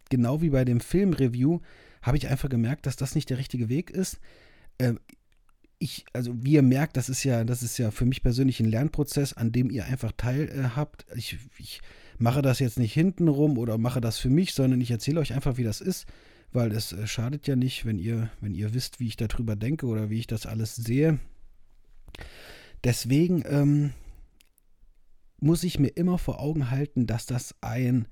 genau 0.09 0.41
wie 0.41 0.49
bei 0.49 0.65
dem 0.65 0.79
Filmreview 0.79 1.59
habe 2.01 2.17
ich 2.17 2.27
einfach 2.27 2.49
gemerkt, 2.49 2.85
dass 2.85 2.95
das 2.95 3.15
nicht 3.15 3.29
der 3.29 3.37
richtige 3.37 3.69
Weg 3.69 3.89
ist. 3.89 4.19
Ähm, 4.79 4.99
ich, 5.79 6.05
also 6.13 6.33
wie 6.43 6.53
ihr 6.53 6.61
merkt, 6.61 6.97
das 6.97 7.09
ist 7.09 7.23
ja, 7.23 7.43
das 7.43 7.61
ist 7.61 7.77
ja 7.77 7.91
für 7.91 8.05
mich 8.05 8.23
persönlich 8.23 8.59
ein 8.59 8.69
Lernprozess, 8.69 9.33
an 9.33 9.51
dem 9.51 9.69
ihr 9.69 9.85
einfach 9.85 10.13
teil 10.15 10.49
äh. 10.49 11.17
Ich, 11.17 11.37
ich 11.57 11.81
mache 12.17 12.41
das 12.41 12.59
jetzt 12.59 12.79
nicht 12.79 12.93
hintenrum 12.93 13.57
oder 13.57 13.77
mache 13.77 14.01
das 14.01 14.17
für 14.17 14.29
mich, 14.29 14.53
sondern 14.53 14.81
ich 14.81 14.91
erzähle 14.91 15.19
euch 15.19 15.33
einfach, 15.33 15.57
wie 15.57 15.63
das 15.63 15.81
ist, 15.81 16.05
weil 16.51 16.71
es 16.71 16.93
äh, 16.93 17.05
schadet 17.07 17.47
ja 17.47 17.55
nicht, 17.55 17.85
wenn 17.85 17.99
ihr, 17.99 18.29
wenn 18.39 18.55
ihr 18.55 18.73
wisst, 18.73 18.99
wie 18.99 19.07
ich 19.07 19.17
darüber 19.17 19.55
denke 19.55 19.85
oder 19.85 20.09
wie 20.09 20.19
ich 20.19 20.27
das 20.27 20.45
alles 20.45 20.75
sehe. 20.75 21.19
Deswegen 22.83 23.43
ähm, 23.47 23.91
muss 25.43 25.63
ich 25.63 25.77
mir 25.77 25.89
immer 25.89 26.17
vor 26.17 26.39
Augen 26.39 26.71
halten, 26.71 27.05
dass 27.05 27.25
das 27.25 27.55
ein 27.61 28.07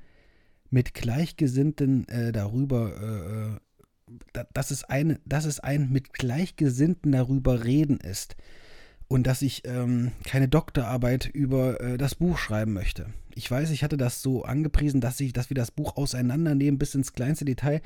mit 0.69 0.93
Gleichgesinnten 0.93 2.07
äh, 2.07 2.31
darüber 2.31 3.57
äh, 3.57 3.59
dass 4.53 4.71
es 4.71 4.83
ein, 4.83 5.19
dass 5.25 5.45
es 5.45 5.59
ein 5.61 5.89
mit 5.89 6.13
Gleichgesinnten 6.13 7.13
darüber 7.13 7.63
reden 7.63 7.97
ist 7.97 8.35
und 9.07 9.25
dass 9.25 9.41
ich 9.41 9.63
ähm, 9.65 10.11
keine 10.25 10.47
Doktorarbeit 10.47 11.27
über 11.27 11.79
äh, 11.79 11.97
das 11.97 12.15
Buch 12.15 12.37
schreiben 12.37 12.73
möchte. 12.73 13.07
Ich 13.35 13.49
weiß, 13.49 13.71
ich 13.71 13.83
hatte 13.83 13.97
das 13.97 14.21
so 14.21 14.43
angepriesen, 14.43 14.99
dass 14.99 15.19
ich, 15.21 15.31
dass 15.33 15.49
wir 15.49 15.55
das 15.55 15.71
Buch 15.71 15.95
auseinandernehmen 15.95 16.77
bis 16.77 16.95
ins 16.95 17.13
kleinste 17.13 17.45
Detail, 17.45 17.81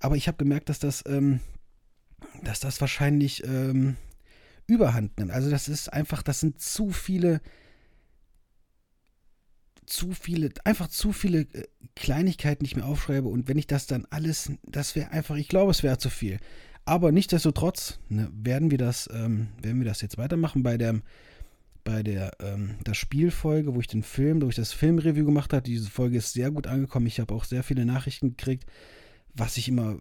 aber 0.00 0.16
ich 0.16 0.28
habe 0.28 0.38
gemerkt, 0.38 0.68
dass 0.68 0.78
das, 0.78 1.02
ähm, 1.06 1.40
dass 2.44 2.60
das 2.60 2.80
wahrscheinlich 2.80 3.44
ähm, 3.44 3.96
Überhand 4.68 5.18
nimmt. 5.18 5.32
Also 5.32 5.50
das 5.50 5.68
ist 5.68 5.92
einfach, 5.92 6.22
das 6.22 6.40
sind 6.40 6.60
zu 6.60 6.90
viele 6.90 7.40
zu 9.86 10.12
viele, 10.12 10.50
einfach 10.64 10.88
zu 10.88 11.12
viele 11.12 11.40
äh, 11.40 11.64
Kleinigkeiten, 11.94 12.64
ich 12.64 12.76
mir 12.76 12.84
aufschreibe. 12.84 13.28
Und 13.28 13.48
wenn 13.48 13.58
ich 13.58 13.66
das 13.66 13.86
dann 13.86 14.06
alles, 14.10 14.52
das 14.64 14.94
wäre 14.96 15.10
einfach, 15.12 15.36
ich 15.36 15.48
glaube, 15.48 15.70
es 15.70 15.82
wäre 15.82 15.98
zu 15.98 16.10
viel. 16.10 16.38
Aber 16.84 17.10
nichtsdestotrotz 17.12 17.98
ne, 18.08 18.30
werden 18.32 18.70
wir 18.70 18.78
das, 18.78 19.08
ähm, 19.12 19.48
werden 19.60 19.80
wir 19.80 19.86
das 19.86 20.02
jetzt 20.02 20.18
weitermachen 20.18 20.62
bei 20.62 20.78
der, 20.78 21.00
bei 21.84 22.02
der, 22.02 22.32
ähm, 22.40 22.76
der 22.86 22.94
Spielfolge, 22.94 23.74
wo 23.74 23.80
ich 23.80 23.86
den 23.88 24.02
Film, 24.02 24.42
wo 24.42 24.48
ich 24.48 24.56
das 24.56 24.72
Filmreview 24.72 25.24
gemacht 25.24 25.52
habe. 25.52 25.62
Diese 25.62 25.90
Folge 25.90 26.18
ist 26.18 26.32
sehr 26.32 26.50
gut 26.50 26.66
angekommen. 26.66 27.06
Ich 27.06 27.18
habe 27.20 27.34
auch 27.34 27.44
sehr 27.44 27.62
viele 27.62 27.84
Nachrichten 27.86 28.30
gekriegt, 28.30 28.66
was 29.34 29.56
ich 29.56 29.68
immer 29.68 29.98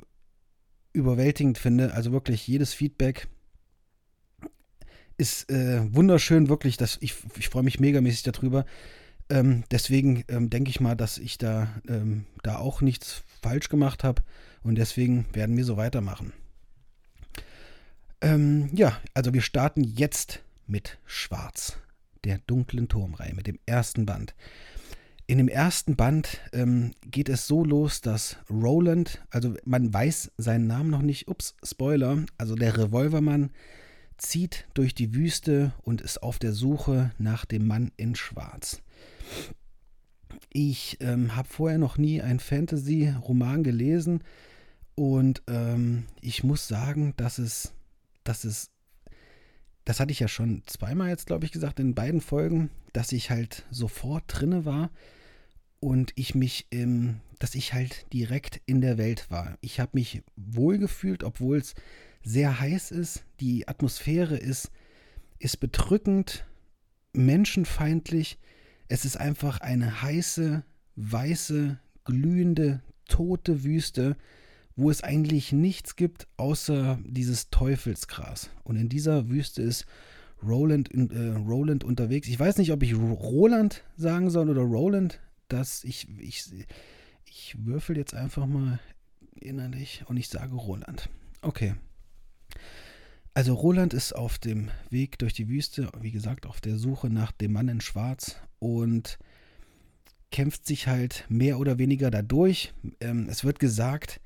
überwältigend 0.93 1.57
finde. 1.57 1.93
Also 1.93 2.11
wirklich 2.11 2.47
jedes 2.47 2.73
Feedback 2.73 3.27
Ist 5.17 5.49
äh, 5.49 5.81
wunderschön, 5.93 6.49
wirklich. 6.49 6.77
Das, 6.77 6.97
ich 7.01 7.15
ich 7.37 7.49
freue 7.49 7.63
mich 7.63 7.79
megamäßig 7.79 8.23
darüber. 8.23 8.65
Ähm, 9.29 9.63
deswegen 9.71 10.23
ähm, 10.27 10.49
denke 10.49 10.69
ich 10.69 10.79
mal, 10.79 10.95
dass 10.95 11.17
ich 11.17 11.37
da, 11.37 11.67
ähm, 11.87 12.25
da 12.43 12.57
auch 12.57 12.81
nichts 12.81 13.23
falsch 13.41 13.69
gemacht 13.69 14.03
habe. 14.03 14.21
Und 14.63 14.75
deswegen 14.75 15.25
werden 15.33 15.57
wir 15.57 15.65
so 15.65 15.77
weitermachen. 15.77 16.33
Ähm, 18.21 18.69
ja, 18.73 18.99
also 19.13 19.33
wir 19.33 19.41
starten 19.41 19.83
jetzt 19.83 20.41
mit 20.67 20.97
Schwarz, 21.05 21.77
der 22.23 22.39
dunklen 22.47 22.87
Turmreihe, 22.87 23.33
mit 23.33 23.47
dem 23.47 23.59
ersten 23.65 24.05
Band. 24.05 24.33
In 25.27 25.39
dem 25.39 25.47
ersten 25.47 25.95
Band 25.95 26.39
ähm, 26.53 26.91
geht 27.09 27.29
es 27.29 27.47
so 27.47 27.63
los, 27.63 28.01
dass 28.01 28.37
Roland, 28.49 29.23
also 29.31 29.55
man 29.65 29.91
weiß 29.91 30.31
seinen 30.37 30.67
Namen 30.67 30.91
noch 30.91 31.01
nicht, 31.01 31.27
ups, 31.27 31.55
Spoiler, 31.63 32.25
also 32.37 32.55
der 32.55 32.77
Revolvermann 32.77 33.49
zieht 34.17 34.67
durch 34.75 34.93
die 34.93 35.15
Wüste 35.15 35.73
und 35.81 36.01
ist 36.01 36.21
auf 36.21 36.37
der 36.37 36.53
Suche 36.53 37.11
nach 37.17 37.45
dem 37.45 37.65
Mann 37.65 37.91
in 37.97 38.15
Schwarz. 38.15 38.81
Ich 40.51 40.97
ähm, 41.01 41.35
habe 41.35 41.47
vorher 41.47 41.77
noch 41.77 41.97
nie 41.97 42.21
einen 42.21 42.39
Fantasy-Roman 42.39 43.63
gelesen 43.63 44.23
und 44.95 45.43
ähm, 45.47 46.05
ich 46.21 46.43
muss 46.43 46.67
sagen, 46.67 47.13
dass 47.17 47.37
es, 47.37 47.73
dass 48.23 48.45
es, 48.45 48.71
das 49.83 49.99
hatte 49.99 50.11
ich 50.11 50.21
ja 50.21 50.27
schon 50.27 50.63
zweimal 50.65 51.09
jetzt, 51.09 51.27
glaube 51.27 51.45
ich, 51.45 51.51
gesagt, 51.51 51.79
in 51.79 51.93
beiden 51.93 52.21
Folgen, 52.21 52.69
dass 52.93 53.11
ich 53.11 53.29
halt 53.29 53.65
sofort 53.69 54.23
drinne 54.27 54.63
war 54.63 54.89
und 55.81 56.13
ich 56.15 56.33
mich, 56.33 56.67
ähm, 56.71 57.19
dass 57.39 57.55
ich 57.55 57.73
halt 57.73 58.11
direkt 58.13 58.61
in 58.65 58.79
der 58.79 58.97
Welt 58.97 59.29
war. 59.29 59.57
Ich 59.59 59.81
habe 59.81 59.91
mich 59.93 60.23
wohlgefühlt, 60.37 61.23
obwohl 61.23 61.57
es 61.57 61.75
sehr 62.23 62.59
heiß 62.59 62.91
ist. 62.91 63.25
Die 63.41 63.67
Atmosphäre 63.67 64.37
ist, 64.37 64.71
ist 65.37 65.59
bedrückend, 65.59 66.45
menschenfeindlich. 67.13 68.39
Es 68.87 69.05
ist 69.05 69.17
einfach 69.17 69.59
eine 69.61 70.01
heiße, 70.01 70.63
weiße, 70.95 71.79
glühende, 72.03 72.81
tote 73.07 73.63
Wüste, 73.63 74.15
wo 74.75 74.91
es 74.91 75.03
eigentlich 75.03 75.51
nichts 75.51 75.95
gibt 75.95 76.27
außer 76.37 76.99
dieses 77.05 77.49
Teufelsgras. 77.49 78.49
Und 78.63 78.75
in 78.75 78.89
dieser 78.89 79.29
Wüste 79.29 79.61
ist 79.61 79.85
Roland, 80.43 80.89
äh, 80.93 81.35
Roland 81.35 81.83
unterwegs. 81.83 82.27
Ich 82.27 82.39
weiß 82.39 82.57
nicht, 82.57 82.71
ob 82.71 82.83
ich 82.83 82.95
Roland 82.95 83.83
sagen 83.97 84.29
soll 84.29 84.49
oder 84.49 84.61
Roland 84.61 85.19
dass 85.47 85.83
ich, 85.83 86.07
ich, 86.19 86.51
ich 87.25 87.55
würfel 87.65 87.97
jetzt 87.97 88.13
einfach 88.13 88.45
mal 88.45 88.79
innerlich 89.35 90.03
und 90.07 90.17
ich 90.17 90.29
sage 90.29 90.55
Roland. 90.55 91.09
Okay. 91.41 91.75
Also 93.33 93.53
Roland 93.53 93.93
ist 93.93 94.13
auf 94.13 94.37
dem 94.37 94.69
Weg 94.89 95.19
durch 95.19 95.33
die 95.33 95.49
Wüste, 95.49 95.89
wie 95.99 96.11
gesagt, 96.11 96.45
auf 96.45 96.61
der 96.61 96.77
Suche 96.77 97.09
nach 97.09 97.31
dem 97.33 97.51
Mann 97.51 97.67
in 97.67 97.81
Schwarz 97.81 98.37
und 98.65 99.19
kämpft 100.31 100.65
sich 100.65 100.87
halt 100.87 101.25
mehr 101.29 101.59
oder 101.59 101.77
weniger 101.77 102.09
dadurch. 102.09 102.73
Ähm, 102.99 103.27
es 103.29 103.43
wird 103.43 103.59
gesagt, 103.59 104.19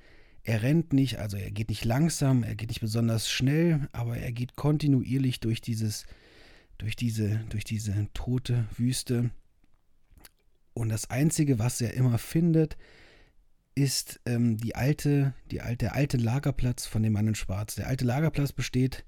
er 0.44 0.64
rennt 0.64 0.94
nicht, 0.94 1.20
also 1.20 1.38
er 1.38 1.52
geht 1.52 1.70
nicht 1.70 1.86
langsam, 1.86 2.44
er 2.44 2.56
geht 2.56 2.70
nicht 2.70 2.82
besonders 2.82 3.30
schnell, 3.30 3.88
aber 3.92 4.18
er 4.18 4.32
geht 4.32 4.56
kontinuierlich 4.56 5.40
durch 5.40 5.62
dieses, 5.62 6.06
durch 6.78 6.96
diese, 6.96 7.42
durch 7.50 7.66
diese 7.66 8.08
tote 8.14 8.66
Wüste 8.76 9.32
und 10.80 10.88
das 10.88 11.10
Einzige, 11.10 11.60
was 11.60 11.82
er 11.82 11.94
immer 11.94 12.18
findet, 12.18 12.78
ist 13.76 14.22
ähm, 14.26 14.58
die 14.58 14.76
alte, 14.76 15.34
die 15.52 15.60
alte, 15.60 15.78
der 15.78 15.96
alte 15.96 16.16
Lagerplatz 16.16 16.86
von 16.86 17.04
dem 17.04 17.14
Mann 17.14 17.28
in 17.28 17.36
Schwarz. 17.36 17.76
Der 17.76 17.88
alte 17.88 18.06
Lagerplatz 18.06 18.54
besteht 18.54 19.04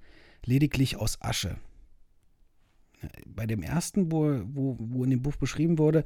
lediglich 0.45 0.97
aus 0.97 1.21
Asche. 1.21 1.55
Bei 3.25 3.45
dem 3.45 3.63
ersten, 3.63 4.11
wo, 4.11 4.41
wo, 4.45 4.77
wo 4.79 5.03
in 5.03 5.09
dem 5.09 5.21
Buch 5.21 5.35
beschrieben 5.35 5.77
wurde, 5.77 6.03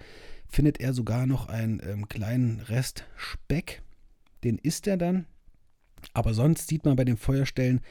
findet 0.47 0.79
er 0.79 0.93
sogar 0.93 1.25
noch 1.25 1.47
einen 1.47 1.81
ähm, 1.83 2.07
kleinen 2.07 2.59
Rest 2.61 3.05
Speck. 3.15 3.81
Den 4.43 4.57
isst 4.57 4.87
er 4.87 4.97
dann. 4.97 5.25
Aber 6.13 6.33
sonst 6.33 6.67
sieht 6.67 6.85
man 6.85 6.95
bei 6.95 7.05
den 7.05 7.17
Feuerstellen 7.17 7.81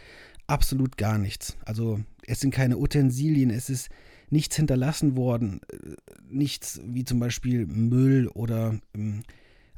absolut 0.47 0.97
gar 0.97 1.19
nichts. 1.19 1.57
Also 1.65 2.01
es 2.27 2.41
sind 2.41 2.53
keine 2.53 2.79
Utensilien, 2.79 3.51
es 3.51 3.71
ist 3.71 3.89
nichts 4.31 4.57
hinterlassen 4.57 5.17
worden, 5.17 5.61
äh, 5.71 5.97
nichts 6.29 6.81
wie 6.85 7.05
zum 7.05 7.19
Beispiel 7.21 7.67
Müll 7.67 8.29
oder 8.29 8.79
ähm, 8.95 9.23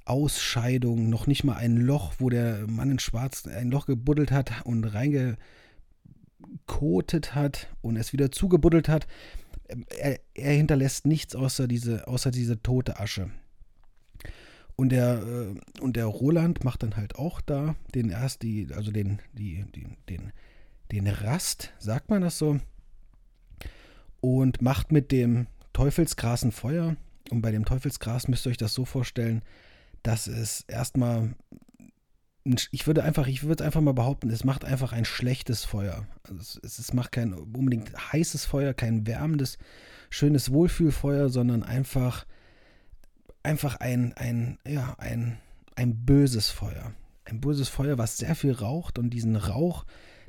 Ausscheidung, 0.05 1.11
noch 1.11 1.27
nicht 1.27 1.43
mal 1.43 1.57
ein 1.57 1.77
Loch, 1.77 2.15
wo 2.19 2.31
der 2.31 2.67
Mann 2.69 2.93
in 2.93 2.99
Schwarz 3.01 3.47
ein 3.47 3.71
Loch 3.71 3.87
gebuddelt 3.87 4.31
hat 4.31 4.65
und 4.65 4.85
reingekotet 6.41 7.35
hat 7.35 7.69
und 7.83 7.97
es 7.97 8.13
wieder 8.13 8.31
zugebuddelt 8.31 8.89
hat. 8.89 9.07
Ähm, 9.69 9.85
er, 9.99 10.21
er, 10.35 10.53
hinterlässt 10.53 11.07
nichts 11.07 11.35
außer 11.35 11.67
diese, 11.69 12.07
außer 12.07 12.31
diese 12.31 12.63
tote 12.63 13.01
Asche. 13.01 13.31
Und 14.77 14.91
der, 14.91 15.23
äh, 15.23 15.81
und 15.81 15.97
der 15.97 16.07
Roland 16.07 16.65
macht 16.65 16.83
dann 16.83 16.97
halt 16.97 17.17
auch 17.17 17.41
da 17.41 17.75
den 17.95 18.11
erst 18.11 18.43
die, 18.43 18.69
also 18.75 18.93
den, 18.93 19.21
die, 19.33 19.65
die, 19.75 19.87
den, 20.09 20.33
den 20.93 21.07
Rast, 21.07 21.73
sagt 21.79 22.11
man 22.11 22.23
das 22.23 22.39
so? 22.39 22.61
und 24.21 24.61
macht 24.61 24.93
mit 24.93 25.13
dem 25.13 25.47
Teufelsgras 25.73 26.45
ein 26.45 26.53
Feuer. 26.53 26.97
Und 27.31 27.43
bei 27.43 27.51
dem 27.51 27.65
Teufelsgras 27.65 28.29
müsst 28.29 28.47
ihr 28.47 28.51
euch 28.51 28.57
das 28.57 28.75
so 28.75 28.85
vorstellen, 28.85 29.43
dass 30.03 30.27
es 30.27 30.63
erstmal, 30.63 31.35
ich 32.71 32.87
würde 32.87 33.03
einfach, 33.03 33.27
ich 33.27 33.45
würde 33.45 33.65
einfach 33.65 33.81
mal 33.81 33.95
behaupten, 33.95 34.31
es 34.31 34.45
macht 34.45 34.65
einfach 34.65 34.93
ein 34.93 35.05
schlechtes 35.05 35.65
Feuer. 35.65 36.07
Also 36.29 36.61
es, 36.63 36.79
es 36.79 36.93
macht 36.93 37.13
kein 37.13 37.33
unbedingt 37.33 37.93
heißes 38.13 38.45
Feuer, 38.45 38.75
kein 38.75 39.07
wärmendes, 39.07 39.59
schönes 40.11 40.53
Wohlfühlfeuer, 40.53 41.29
sondern 41.29 41.63
einfach, 41.63 42.27
einfach 43.43 43.77
ein, 43.77 44.13
ein, 44.15 44.59
ja, 44.67 44.95
ein, 44.99 45.39
ein 45.75 46.05
böses 46.05 46.51
Feuer. 46.51 46.93
Ein 47.25 47.41
böses 47.41 47.69
Feuer, 47.69 47.99
was 47.99 48.19
sehr 48.19 48.37
viel 48.37 48.53
raucht 48.53 48.99
und 48.99 49.11
diesen 49.11 49.37
Rauch, 49.37 49.85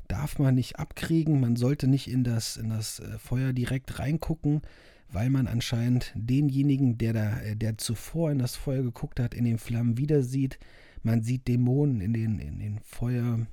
darf 0.08 0.38
man 0.38 0.54
nicht 0.54 0.78
abkriegen. 0.78 1.40
Man 1.40 1.56
sollte 1.56 1.86
nicht 1.86 2.08
in 2.08 2.24
das, 2.24 2.56
in 2.56 2.70
das 2.70 2.98
äh, 2.98 3.18
Feuer 3.18 3.52
direkt 3.52 3.98
reingucken, 3.98 4.62
weil 5.10 5.30
man 5.30 5.46
anscheinend 5.46 6.12
denjenigen, 6.14 6.98
der, 6.98 7.12
da, 7.12 7.40
äh, 7.40 7.56
der 7.56 7.78
zuvor 7.78 8.30
in 8.30 8.38
das 8.38 8.56
Feuer 8.56 8.82
geguckt 8.82 9.20
hat, 9.20 9.34
in 9.34 9.44
den 9.44 9.58
Flammen 9.58 9.98
wieder 9.98 10.22
sieht. 10.22 10.58
Man 11.02 11.22
sieht 11.22 11.48
Dämonen 11.48 12.00
in 12.00 12.12
den, 12.12 12.38
in 12.38 12.58
den 12.58 12.80
Feuer. 12.80 13.46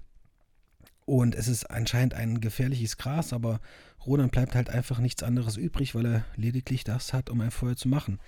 Und 1.05 1.35
es 1.35 1.47
ist 1.47 1.69
anscheinend 1.69 2.15
ein 2.15 2.41
gefährliches 2.41 2.97
Gras, 2.97 3.31
aber 3.31 3.61
Roland 4.05 4.31
bleibt 4.31 4.55
halt 4.55 4.69
einfach 4.69 4.99
nichts 4.99 5.23
anderes 5.23 5.55
übrig, 5.55 5.95
weil 5.95 6.05
er 6.05 6.25
lediglich 6.35 6.83
das 6.83 7.13
hat, 7.13 7.29
um 7.29 7.41
ein 7.41 7.51
Feuer 7.51 7.75
zu 7.75 7.87
machen. 7.87 8.19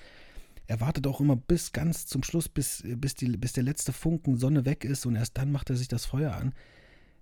Er 0.68 0.80
wartet 0.82 1.08
auch 1.08 1.22
immer 1.22 1.36
bis 1.36 1.72
ganz 1.72 2.06
zum 2.06 2.24
Schluss, 2.24 2.50
bis, 2.50 2.84
bis, 2.86 3.16
die, 3.16 3.38
bis 3.38 3.54
der 3.54 3.64
letzte 3.64 3.94
Funken 3.94 4.38
Sonne 4.38 4.66
weg 4.66 4.84
ist 4.84 5.06
und 5.06 5.16
erst 5.16 5.38
dann 5.38 5.52
macht 5.52 5.70
er 5.70 5.76
sich 5.76 5.88
das 5.88 6.06
Feuer 6.06 6.34
an. 6.34 6.54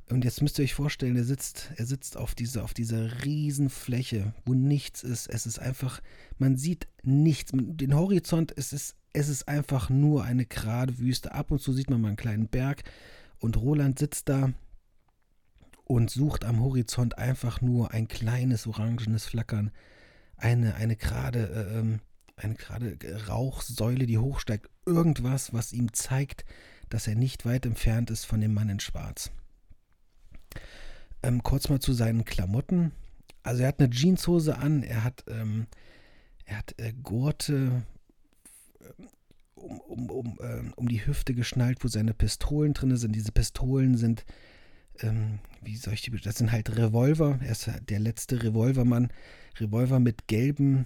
Und 0.09 0.23
jetzt 0.23 0.41
müsst 0.41 0.59
ihr 0.59 0.63
euch 0.63 0.75
vorstellen, 0.75 1.15
er 1.15 1.23
sitzt, 1.23 1.71
er 1.77 1.85
sitzt 1.85 2.15
auf 2.15 2.35
dieser, 2.35 2.63
auf 2.63 2.75
dieser 2.75 3.23
Riesenfläche, 3.25 4.33
wo 4.45 4.53
nichts 4.53 5.03
ist. 5.03 5.27
Es 5.27 5.47
ist 5.47 5.57
einfach, 5.57 5.99
man 6.37 6.57
sieht 6.57 6.87
nichts. 7.01 7.51
Den 7.53 7.95
Horizont, 7.95 8.53
es 8.55 8.71
ist, 8.71 8.95
es 9.13 9.29
ist 9.29 9.47
einfach 9.47 9.89
nur 9.89 10.23
eine 10.23 10.45
gerade 10.45 10.99
Wüste. 10.99 11.33
Ab 11.33 11.49
und 11.49 11.59
zu 11.59 11.73
sieht 11.73 11.89
man 11.89 12.01
mal 12.01 12.09
einen 12.09 12.17
kleinen 12.17 12.47
Berg. 12.47 12.83
Und 13.39 13.57
Roland 13.57 13.97
sitzt 13.97 14.29
da 14.29 14.53
und 15.85 16.11
sucht 16.11 16.45
am 16.45 16.59
Horizont 16.61 17.17
einfach 17.17 17.61
nur 17.61 17.91
ein 17.91 18.07
kleines 18.07 18.67
orangenes 18.67 19.25
Flackern. 19.25 19.71
Eine, 20.37 20.75
eine 20.75 20.95
gerade, 20.97 21.47
äh, 21.49 21.79
ähm, 21.79 21.99
eine 22.35 22.53
gerade 22.53 22.97
Rauchsäule, 23.27 24.05
die 24.05 24.19
hochsteigt. 24.19 24.69
Irgendwas, 24.85 25.51
was 25.51 25.73
ihm 25.73 25.93
zeigt, 25.93 26.45
dass 26.89 27.07
er 27.07 27.15
nicht 27.15 27.45
weit 27.45 27.65
entfernt 27.65 28.11
ist 28.11 28.25
von 28.25 28.39
dem 28.39 28.53
Mann 28.53 28.69
in 28.69 28.79
Schwarz. 28.79 29.31
Ähm, 31.23 31.41
kurz 31.43 31.69
mal 31.69 31.79
zu 31.79 31.93
seinen 31.93 32.25
Klamotten. 32.25 32.91
Also 33.43 33.63
er 33.63 33.69
hat 33.69 33.79
eine 33.79 33.89
Jeanshose 33.89 34.57
an, 34.57 34.83
er 34.83 35.03
hat, 35.03 35.23
ähm, 35.27 35.67
er 36.45 36.57
hat 36.57 36.75
äh, 36.77 36.93
Gurte 36.93 37.83
äh, 38.79 39.03
um, 39.55 39.79
um, 39.79 40.09
um, 40.09 40.39
äh, 40.39 40.71
um 40.75 40.87
die 40.87 41.05
Hüfte 41.05 41.33
geschnallt, 41.33 41.83
wo 41.83 41.87
seine 41.87 42.13
Pistolen 42.13 42.73
drin 42.73 42.95
sind. 42.97 43.15
Diese 43.15 43.31
Pistolen 43.31 43.97
sind, 43.97 44.25
ähm, 44.99 45.39
wie 45.61 45.77
soll 45.77 45.93
ich 45.93 46.01
die 46.01 46.11
Das 46.11 46.37
sind 46.37 46.51
halt 46.51 46.75
Revolver. 46.77 47.39
Er 47.41 47.51
ist 47.51 47.69
der 47.89 47.99
letzte 47.99 48.43
Revolvermann. 48.43 49.09
Revolver 49.59 49.99
mit 49.99 50.27
gelben, 50.27 50.85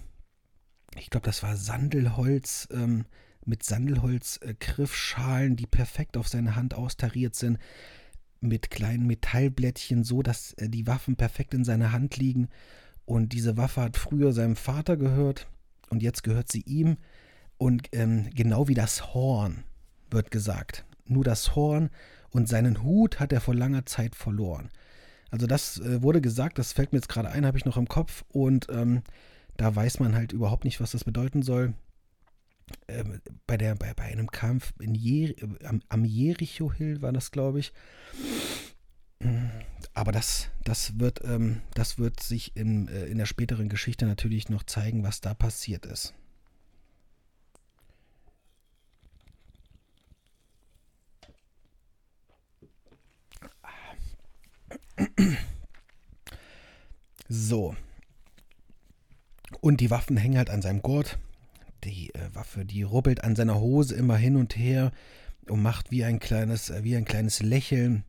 ich 0.98 1.10
glaube, 1.10 1.26
das 1.26 1.44
war 1.44 1.58
Sandelholz, 1.58 2.68
ähm, 2.72 3.06
mit 3.46 3.64
Sandelholz-Griffschalen, 3.64 5.56
die 5.56 5.66
perfekt 5.66 6.18
auf 6.18 6.28
seine 6.28 6.56
Hand 6.56 6.74
austariert 6.74 7.36
sind 7.36 7.58
mit 8.42 8.70
kleinen 8.70 9.08
Metallblättchen, 9.08 10.04
so 10.04 10.22
dass 10.22 10.54
äh, 10.54 10.70
die 10.70 10.88
Waffen 10.88 11.16
perfekt 11.16 11.54
in 11.54 11.64
seiner 11.64 11.92
Hand 11.92 12.18
liegen. 12.18 12.50
Und 13.06 13.34
diese 13.34 13.58
Waffe 13.58 13.82
hat 13.82 13.98
früher 13.98 14.34
seinem 14.34 14.56
Vater 14.56 14.98
gehört 14.98 15.48
und 15.90 16.04
jetzt 16.04 16.24
gehört 16.24 16.52
sie 16.52 16.62
ihm. 16.62 16.98
Und 17.58 17.90
ähm, 17.92 18.30
genau 18.34 18.68
wie 18.68 18.74
das 18.74 19.14
Horn 19.14 19.64
wird 20.10 20.32
gesagt. 20.32 20.86
Nur 21.06 21.24
das 21.24 21.56
Horn 21.56 21.90
und 22.30 22.48
seinen 22.48 22.84
Hut 22.84 23.20
hat 23.20 23.34
er 23.34 23.42
vor 23.42 23.56
langer 23.56 23.86
Zeit 23.86 24.16
verloren. 24.16 24.70
Also 25.32 25.48
das 25.48 25.80
äh, 25.80 26.02
wurde 26.02 26.22
gesagt, 26.22 26.58
das 26.58 26.74
fällt 26.74 26.94
mir 26.94 27.00
jetzt 27.00 27.10
gerade 27.10 27.30
ein, 27.30 27.46
habe 27.46 27.58
ich 27.58 27.66
noch 27.66 27.78
im 27.78 27.88
Kopf 27.88 28.24
und 28.30 28.68
ähm, 28.70 29.02
da 29.58 29.76
weiß 29.76 30.00
man 30.00 30.16
halt 30.16 30.32
überhaupt 30.32 30.64
nicht, 30.64 30.80
was 30.80 30.92
das 30.92 31.04
bedeuten 31.04 31.42
soll. 31.42 31.74
Ähm, 32.88 33.22
bei, 33.48 33.58
der, 33.58 33.76
bei, 33.76 33.94
bei 33.94 34.04
einem 34.04 34.32
Kampf 34.32 34.74
in 34.80 34.96
Jer 34.96 35.34
am, 35.64 35.82
am 35.90 36.06
Jericho 36.06 36.72
Hill 36.72 37.02
war 37.02 37.12
das, 37.12 37.32
glaube 37.32 37.60
ich. 37.60 37.74
Aber 39.94 40.12
das, 40.12 40.50
das, 40.64 41.00
wird, 41.00 41.24
ähm, 41.26 41.62
das 41.74 42.00
wird 42.00 42.22
sich 42.22 42.56
in, 42.56 42.88
äh, 42.88 43.06
in 43.06 43.18
der 43.18 43.26
späteren 43.26 43.70
Geschichte 43.70 44.06
natürlich 44.06 44.50
noch 44.50 44.64
zeigen, 44.64 45.04
was 45.04 45.20
da 45.22 45.34
passiert 45.34 45.86
ist. 45.86 46.14
So. 57.28 57.76
Und 59.62 59.82
die 59.82 59.92
Waffen 59.92 60.18
hängen 60.18 60.38
halt 60.38 60.50
an 60.50 60.62
seinem 60.62 60.82
Gurt. 60.82 61.20
Die 61.84 62.14
äh, 62.14 62.34
Waffe, 62.34 62.66
die 62.66 62.84
rubbelt 62.84 63.24
an 63.24 63.36
seiner 63.36 63.60
Hose 63.60 63.96
immer 63.96 64.18
hin 64.18 64.36
und 64.36 64.56
her 64.56 64.92
und 65.48 65.62
macht 65.62 65.92
wie 65.92 66.04
ein 66.04 66.20
kleines, 66.20 66.70
äh, 66.70 66.84
wie 66.84 66.96
ein 66.96 67.06
kleines 67.06 67.42
Lächeln. 67.42 68.04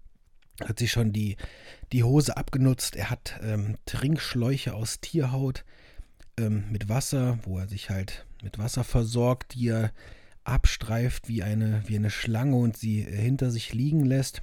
Hat 0.64 0.78
sich 0.78 0.90
schon 0.92 1.12
die, 1.12 1.36
die 1.92 2.04
Hose 2.04 2.36
abgenutzt. 2.36 2.96
Er 2.96 3.10
hat 3.10 3.40
ähm, 3.42 3.76
Trinkschläuche 3.86 4.74
aus 4.74 5.00
Tierhaut 5.00 5.64
ähm, 6.38 6.64
mit 6.70 6.88
Wasser, 6.88 7.38
wo 7.44 7.58
er 7.58 7.68
sich 7.68 7.90
halt 7.90 8.26
mit 8.42 8.58
Wasser 8.58 8.84
versorgt, 8.84 9.54
die 9.54 9.68
er 9.68 9.92
abstreift 10.44 11.28
wie 11.28 11.42
eine, 11.42 11.82
wie 11.86 11.96
eine 11.96 12.10
Schlange 12.10 12.56
und 12.56 12.76
sie 12.76 13.02
äh, 13.02 13.16
hinter 13.16 13.50
sich 13.50 13.72
liegen 13.72 14.04
lässt. 14.04 14.42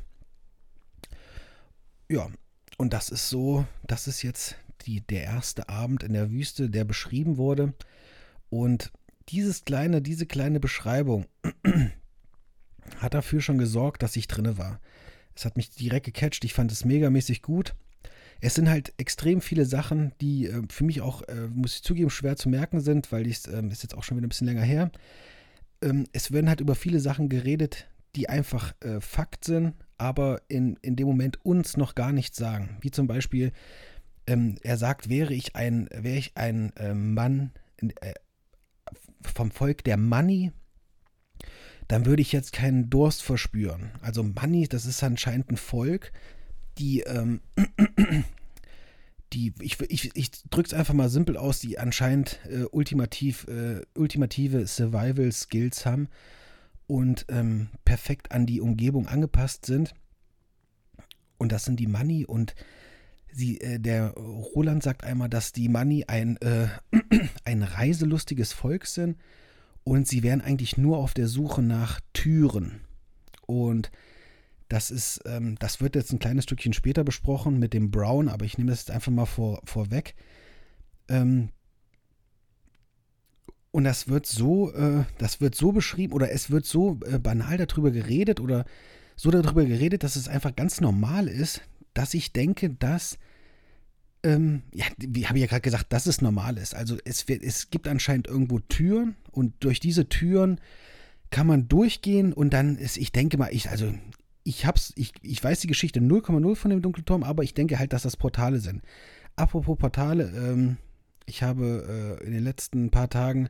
Ja, 2.09 2.29
und 2.77 2.93
das 2.93 3.09
ist 3.09 3.29
so, 3.29 3.65
das 3.85 4.07
ist 4.07 4.21
jetzt 4.21 4.55
die, 4.85 5.01
der 5.01 5.23
erste 5.23 5.69
Abend 5.69 6.03
in 6.03 6.13
der 6.13 6.31
Wüste, 6.31 6.69
der 6.69 6.85
beschrieben 6.85 7.37
wurde. 7.37 7.73
Und 8.49 8.91
dieses 9.29 9.65
kleine, 9.65 10.01
diese 10.01 10.25
kleine 10.25 10.59
Beschreibung 10.59 11.25
hat 12.97 13.13
dafür 13.13 13.41
schon 13.41 13.57
gesorgt, 13.57 14.03
dass 14.03 14.15
ich 14.15 14.27
drinne 14.27 14.57
war. 14.57 14.79
Es 15.35 15.45
hat 15.45 15.57
mich 15.57 15.69
direkt 15.69 16.05
gecatcht, 16.05 16.43
ich 16.43 16.53
fand 16.53 16.71
es 16.71 16.85
megamäßig 16.85 17.41
gut. 17.41 17.75
Es 18.39 18.55
sind 18.55 18.69
halt 18.69 18.93
extrem 18.97 19.41
viele 19.41 19.65
Sachen, 19.65 20.13
die 20.21 20.47
äh, 20.47 20.63
für 20.69 20.83
mich 20.83 21.01
auch, 21.01 21.21
äh, 21.23 21.47
muss 21.47 21.75
ich 21.75 21.83
zugeben, 21.83 22.09
schwer 22.09 22.35
zu 22.35 22.49
merken 22.49 22.79
sind, 22.81 23.11
weil 23.11 23.27
ich 23.27 23.47
äh, 23.47 23.65
ist 23.67 23.83
jetzt 23.83 23.95
auch 23.95 24.03
schon 24.03 24.17
wieder 24.17 24.27
ein 24.27 24.29
bisschen 24.29 24.47
länger 24.47 24.63
her. 24.63 24.91
Ähm, 25.81 26.07
es 26.13 26.31
werden 26.31 26.49
halt 26.49 26.61
über 26.61 26.75
viele 26.75 26.99
Sachen 26.99 27.29
geredet, 27.29 27.87
die 28.15 28.29
einfach 28.29 28.73
äh, 28.81 28.99
Fakt 28.99 29.45
sind, 29.45 29.73
aber 29.97 30.41
in, 30.47 30.77
in 30.81 30.95
dem 30.95 31.07
Moment 31.07 31.43
uns 31.45 31.77
noch 31.77 31.95
gar 31.95 32.11
nichts 32.11 32.37
sagen. 32.37 32.77
Wie 32.81 32.91
zum 32.91 33.07
Beispiel, 33.07 33.51
ähm, 34.27 34.57
er 34.61 34.77
sagt, 34.77 35.09
wäre 35.09 35.33
ich 35.33 35.55
ein, 35.55 35.87
wäre 35.91 36.17
ich 36.17 36.35
ein 36.35 36.75
äh, 36.77 36.93
Mann 36.93 37.51
äh, 37.77 38.13
vom 39.21 39.51
Volk 39.51 39.83
der 39.83 39.97
Money, 39.97 40.51
dann 41.87 42.05
würde 42.05 42.21
ich 42.21 42.31
jetzt 42.31 42.51
keinen 42.51 42.89
Durst 42.89 43.23
verspüren. 43.23 43.91
Also 44.01 44.23
Money, 44.23 44.67
das 44.67 44.85
ist 44.85 45.03
anscheinend 45.03 45.49
ein 45.49 45.57
Volk, 45.57 46.11
die, 46.77 47.01
ähm, 47.01 47.41
die, 49.33 49.53
ich, 49.59 49.79
ich, 49.81 50.15
ich 50.15 50.31
drücke 50.49 50.67
es 50.67 50.73
einfach 50.73 50.93
mal 50.93 51.09
simpel 51.09 51.37
aus, 51.37 51.59
die 51.59 51.79
anscheinend 51.79 52.39
äh, 52.49 52.63
ultimativ, 52.71 53.47
äh, 53.47 53.81
ultimative 53.95 54.67
Survival-Skills 54.67 55.85
haben 55.85 56.09
und 56.87 57.25
ähm, 57.29 57.69
perfekt 57.85 58.31
an 58.31 58.45
die 58.45 58.61
Umgebung 58.61 59.07
angepasst 59.07 59.65
sind. 59.65 59.93
Und 61.37 61.51
das 61.51 61.65
sind 61.65 61.79
die 61.79 61.87
Money 61.87 62.25
und 62.25 62.55
sie, 63.31 63.59
äh, 63.61 63.79
der 63.79 64.11
Roland 64.11 64.83
sagt 64.83 65.03
einmal, 65.03 65.29
dass 65.29 65.51
die 65.51 65.69
Money 65.69 66.05
ein, 66.07 66.37
äh, 66.37 66.67
ein 67.45 67.63
reiselustiges 67.63 68.53
Volk 68.53 68.85
sind 68.85 69.17
und 69.83 70.07
sie 70.07 70.23
wären 70.23 70.41
eigentlich 70.41 70.77
nur 70.77 70.97
auf 70.97 71.13
der 71.13 71.27
Suche 71.27 71.61
nach 71.61 72.01
Türen. 72.13 72.81
Und 73.45 73.91
das 74.67 74.91
ist, 74.91 75.21
ähm, 75.25 75.55
das 75.59 75.79
wird 75.79 75.95
jetzt 75.95 76.11
ein 76.11 76.19
kleines 76.19 76.43
Stückchen 76.43 76.73
später 76.73 77.03
besprochen 77.03 77.57
mit 77.57 77.73
dem 77.73 77.91
Brown, 77.91 78.27
aber 78.27 78.45
ich 78.45 78.57
nehme 78.57 78.69
das 78.69 78.81
jetzt 78.81 78.91
einfach 78.91 79.11
mal 79.11 79.25
vor, 79.25 79.61
vorweg. 79.63 80.15
Ähm, 81.07 81.49
und 83.71 83.83
das 83.83 84.07
wird 84.07 84.25
so, 84.25 84.73
äh, 84.73 85.03
das 85.19 85.39
wird 85.39 85.55
so 85.55 85.71
beschrieben 85.71 86.13
oder 86.13 86.31
es 86.31 86.49
wird 86.49 86.65
so 86.65 86.99
äh, 87.05 87.19
banal 87.19 87.57
darüber 87.57 87.91
geredet 87.91 88.39
oder 88.39 88.65
so 89.15 89.31
darüber 89.31 89.65
geredet, 89.65 90.03
dass 90.03 90.15
es 90.15 90.27
einfach 90.27 90.55
ganz 90.55 90.81
normal 90.81 91.27
ist, 91.27 91.61
dass 91.97 92.13
ich 92.13 92.33
denke, 92.33 92.69
dass, 92.69 93.17
ähm, 94.23 94.63
ja, 94.73 94.85
wie 94.97 95.27
habe 95.27 95.37
ich 95.37 95.41
ja 95.41 95.47
gerade 95.47 95.61
gesagt, 95.61 95.91
dass 95.91 96.05
es 96.05 96.21
normal 96.21 96.57
ist. 96.57 96.75
Also 96.75 96.97
es, 97.05 97.23
es 97.23 97.69
gibt 97.69 97.87
anscheinend 97.87 98.27
irgendwo 98.27 98.59
Türen 98.59 99.15
und 99.31 99.53
durch 99.61 99.79
diese 99.79 100.07
Türen 100.07 100.59
kann 101.31 101.47
man 101.47 101.67
durchgehen 101.67 102.33
und 102.33 102.53
dann 102.53 102.77
ist, 102.77 102.97
ich 102.97 103.11
denke 103.11 103.37
mal, 103.37 103.49
ich, 103.51 103.69
also 103.69 103.93
ich 104.43 104.65
hab's, 104.65 104.93
ich, 104.95 105.11
ich 105.21 105.43
weiß 105.43 105.59
die 105.59 105.67
Geschichte 105.67 105.99
0,0 105.99 106.55
von 106.55 106.71
dem 106.71 106.81
Dunkelturm, 106.81 107.23
aber 107.23 107.43
ich 107.43 107.53
denke 107.53 107.79
halt, 107.79 107.93
dass 107.93 108.03
das 108.03 108.15
Portale 108.15 108.59
sind. 108.59 108.81
Apropos 109.35 109.77
Portale, 109.77 110.31
ähm, 110.35 110.77
ich 111.25 111.43
habe 111.43 112.19
äh, 112.21 112.25
in 112.25 112.31
den 112.31 112.43
letzten 112.43 112.89
paar 112.91 113.09
Tagen 113.09 113.49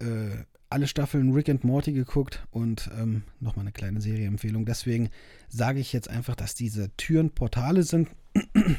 äh, 0.00 0.44
alle 0.68 0.86
Staffeln 0.86 1.32
Rick 1.32 1.48
and 1.48 1.64
Morty 1.64 1.92
geguckt 1.92 2.46
und 2.50 2.90
ähm, 2.98 3.22
nochmal 3.40 3.64
eine 3.64 3.72
kleine 3.72 4.00
Serieempfehlung. 4.00 4.66
Deswegen 4.66 5.10
sage 5.48 5.80
ich 5.80 5.92
jetzt 5.92 6.08
einfach, 6.10 6.34
dass 6.34 6.54
diese 6.54 6.90
Türen 6.96 7.30
Portale 7.30 7.82
sind 7.82 8.08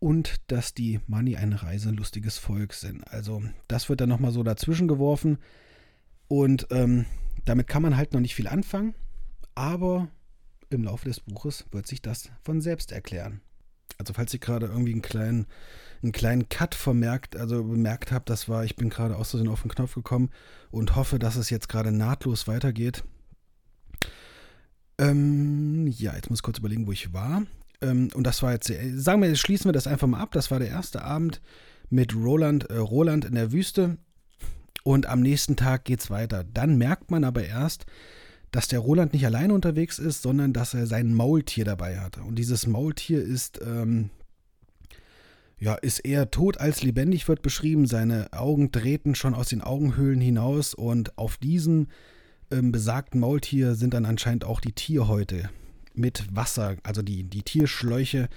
und 0.00 0.40
dass 0.48 0.74
die 0.74 1.00
Money 1.06 1.36
ein 1.36 1.52
reiselustiges 1.52 2.38
Volk 2.38 2.74
sind. 2.74 3.06
Also 3.06 3.42
das 3.68 3.88
wird 3.88 4.00
dann 4.00 4.08
nochmal 4.08 4.32
so 4.32 4.42
dazwischen 4.42 4.88
geworfen 4.88 5.38
und 6.28 6.66
ähm, 6.70 7.06
damit 7.44 7.68
kann 7.68 7.82
man 7.82 7.96
halt 7.96 8.12
noch 8.12 8.20
nicht 8.20 8.34
viel 8.34 8.48
anfangen, 8.48 8.94
aber 9.54 10.08
im 10.70 10.84
Laufe 10.84 11.08
des 11.08 11.20
Buches 11.20 11.66
wird 11.70 11.86
sich 11.86 12.02
das 12.02 12.30
von 12.42 12.60
selbst 12.60 12.92
erklären. 12.92 13.40
Also 13.98 14.14
falls 14.14 14.32
ich 14.34 14.40
gerade 14.40 14.66
irgendwie 14.66 14.92
einen 14.92 15.02
kleinen, 15.02 15.46
einen 16.02 16.12
kleinen 16.12 16.48
Cut 16.48 16.74
vermerkt, 16.74 17.36
also 17.36 17.62
bemerkt 17.62 18.12
habe, 18.12 18.24
das 18.26 18.48
war, 18.48 18.64
ich 18.64 18.76
bin 18.76 18.90
gerade 18.90 19.16
aus 19.16 19.30
Versehen 19.30 19.48
auf 19.48 19.62
den 19.62 19.70
Knopf 19.70 19.94
gekommen 19.94 20.30
und 20.70 20.96
hoffe, 20.96 21.18
dass 21.18 21.36
es 21.36 21.50
jetzt 21.50 21.68
gerade 21.68 21.92
nahtlos 21.92 22.48
weitergeht. 22.48 23.04
Ähm, 24.98 25.86
ja, 25.86 26.14
jetzt 26.14 26.30
muss 26.30 26.40
ich 26.40 26.42
kurz 26.42 26.58
überlegen, 26.58 26.86
wo 26.86 26.92
ich 26.92 27.12
war. 27.12 27.42
Ähm, 27.80 28.08
und 28.14 28.26
das 28.26 28.42
war 28.42 28.52
jetzt, 28.52 28.72
sagen 28.94 29.22
wir, 29.22 29.34
schließen 29.36 29.68
wir 29.68 29.72
das 29.72 29.86
einfach 29.86 30.06
mal 30.06 30.20
ab. 30.20 30.32
Das 30.32 30.50
war 30.50 30.58
der 30.58 30.68
erste 30.68 31.02
Abend 31.02 31.40
mit 31.90 32.14
Roland, 32.14 32.70
äh, 32.70 32.76
Roland 32.76 33.24
in 33.24 33.34
der 33.34 33.52
Wüste. 33.52 33.98
Und 34.84 35.06
am 35.06 35.20
nächsten 35.20 35.56
Tag 35.56 35.84
geht 35.84 36.00
es 36.00 36.10
weiter. 36.10 36.44
Dann 36.44 36.76
merkt 36.76 37.10
man 37.10 37.24
aber 37.24 37.44
erst, 37.44 37.86
dass 38.50 38.68
der 38.68 38.80
Roland 38.80 39.12
nicht 39.12 39.24
alleine 39.24 39.54
unterwegs 39.54 39.98
ist, 39.98 40.22
sondern 40.22 40.52
dass 40.52 40.74
er 40.74 40.86
sein 40.86 41.14
Maultier 41.14 41.64
dabei 41.64 42.00
hat. 42.00 42.18
Und 42.18 42.36
dieses 42.36 42.66
Maultier 42.66 43.22
ist, 43.22 43.60
ähm, 43.64 44.10
ja, 45.62 45.74
ist 45.74 46.00
eher 46.00 46.32
tot 46.32 46.58
als 46.58 46.82
lebendig, 46.82 47.28
wird 47.28 47.40
beschrieben. 47.40 47.86
Seine 47.86 48.32
Augen 48.32 48.72
drehten 48.72 49.14
schon 49.14 49.32
aus 49.32 49.50
den 49.50 49.60
Augenhöhlen 49.60 50.20
hinaus 50.20 50.74
und 50.74 51.16
auf 51.16 51.36
diesem 51.36 51.86
ähm, 52.50 52.72
besagten 52.72 53.20
Maultier 53.20 53.76
sind 53.76 53.94
dann 53.94 54.04
anscheinend 54.04 54.44
auch 54.44 54.58
die 54.58 54.72
Tierhäute 54.72 55.50
mit 55.94 56.34
Wasser, 56.34 56.74
also 56.82 57.00
die, 57.00 57.22
die 57.22 57.44
Tierschläuche 57.44 58.28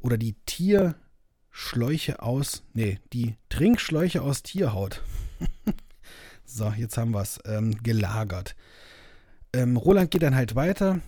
oder 0.00 0.18
die 0.18 0.34
Tierschläuche 0.44 2.20
aus, 2.20 2.64
nee, 2.74 2.98
die 3.14 3.36
Trinkschläuche 3.48 4.20
aus 4.20 4.42
Tierhaut. 4.42 5.02
so, 6.44 6.70
jetzt 6.76 6.98
haben 6.98 7.12
wir 7.12 7.22
es 7.22 7.40
ähm, 7.46 7.82
gelagert. 7.82 8.54
Ähm, 9.54 9.78
Roland 9.78 10.10
geht 10.10 10.22
dann 10.22 10.34
halt 10.34 10.54
weiter 10.54 11.00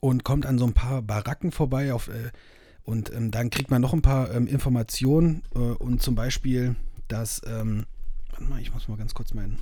und 0.00 0.24
kommt 0.24 0.46
an 0.46 0.56
so 0.56 0.64
ein 0.64 0.72
paar 0.72 1.02
Baracken 1.02 1.52
vorbei 1.52 1.92
auf, 1.92 2.08
äh, 2.08 2.30
und 2.84 3.12
ähm, 3.12 3.30
dann 3.30 3.50
kriegt 3.50 3.70
man 3.70 3.80
noch 3.80 3.92
ein 3.92 4.02
paar 4.02 4.32
ähm, 4.34 4.46
Informationen 4.46 5.42
äh, 5.54 5.58
und 5.58 6.02
zum 6.02 6.14
Beispiel, 6.14 6.76
dass, 7.08 7.42
ähm, 7.46 7.86
warte 8.30 8.44
mal, 8.44 8.60
ich 8.60 8.72
muss 8.72 8.88
mal 8.88 8.98
ganz 8.98 9.14
kurz 9.14 9.32
meinen 9.34 9.58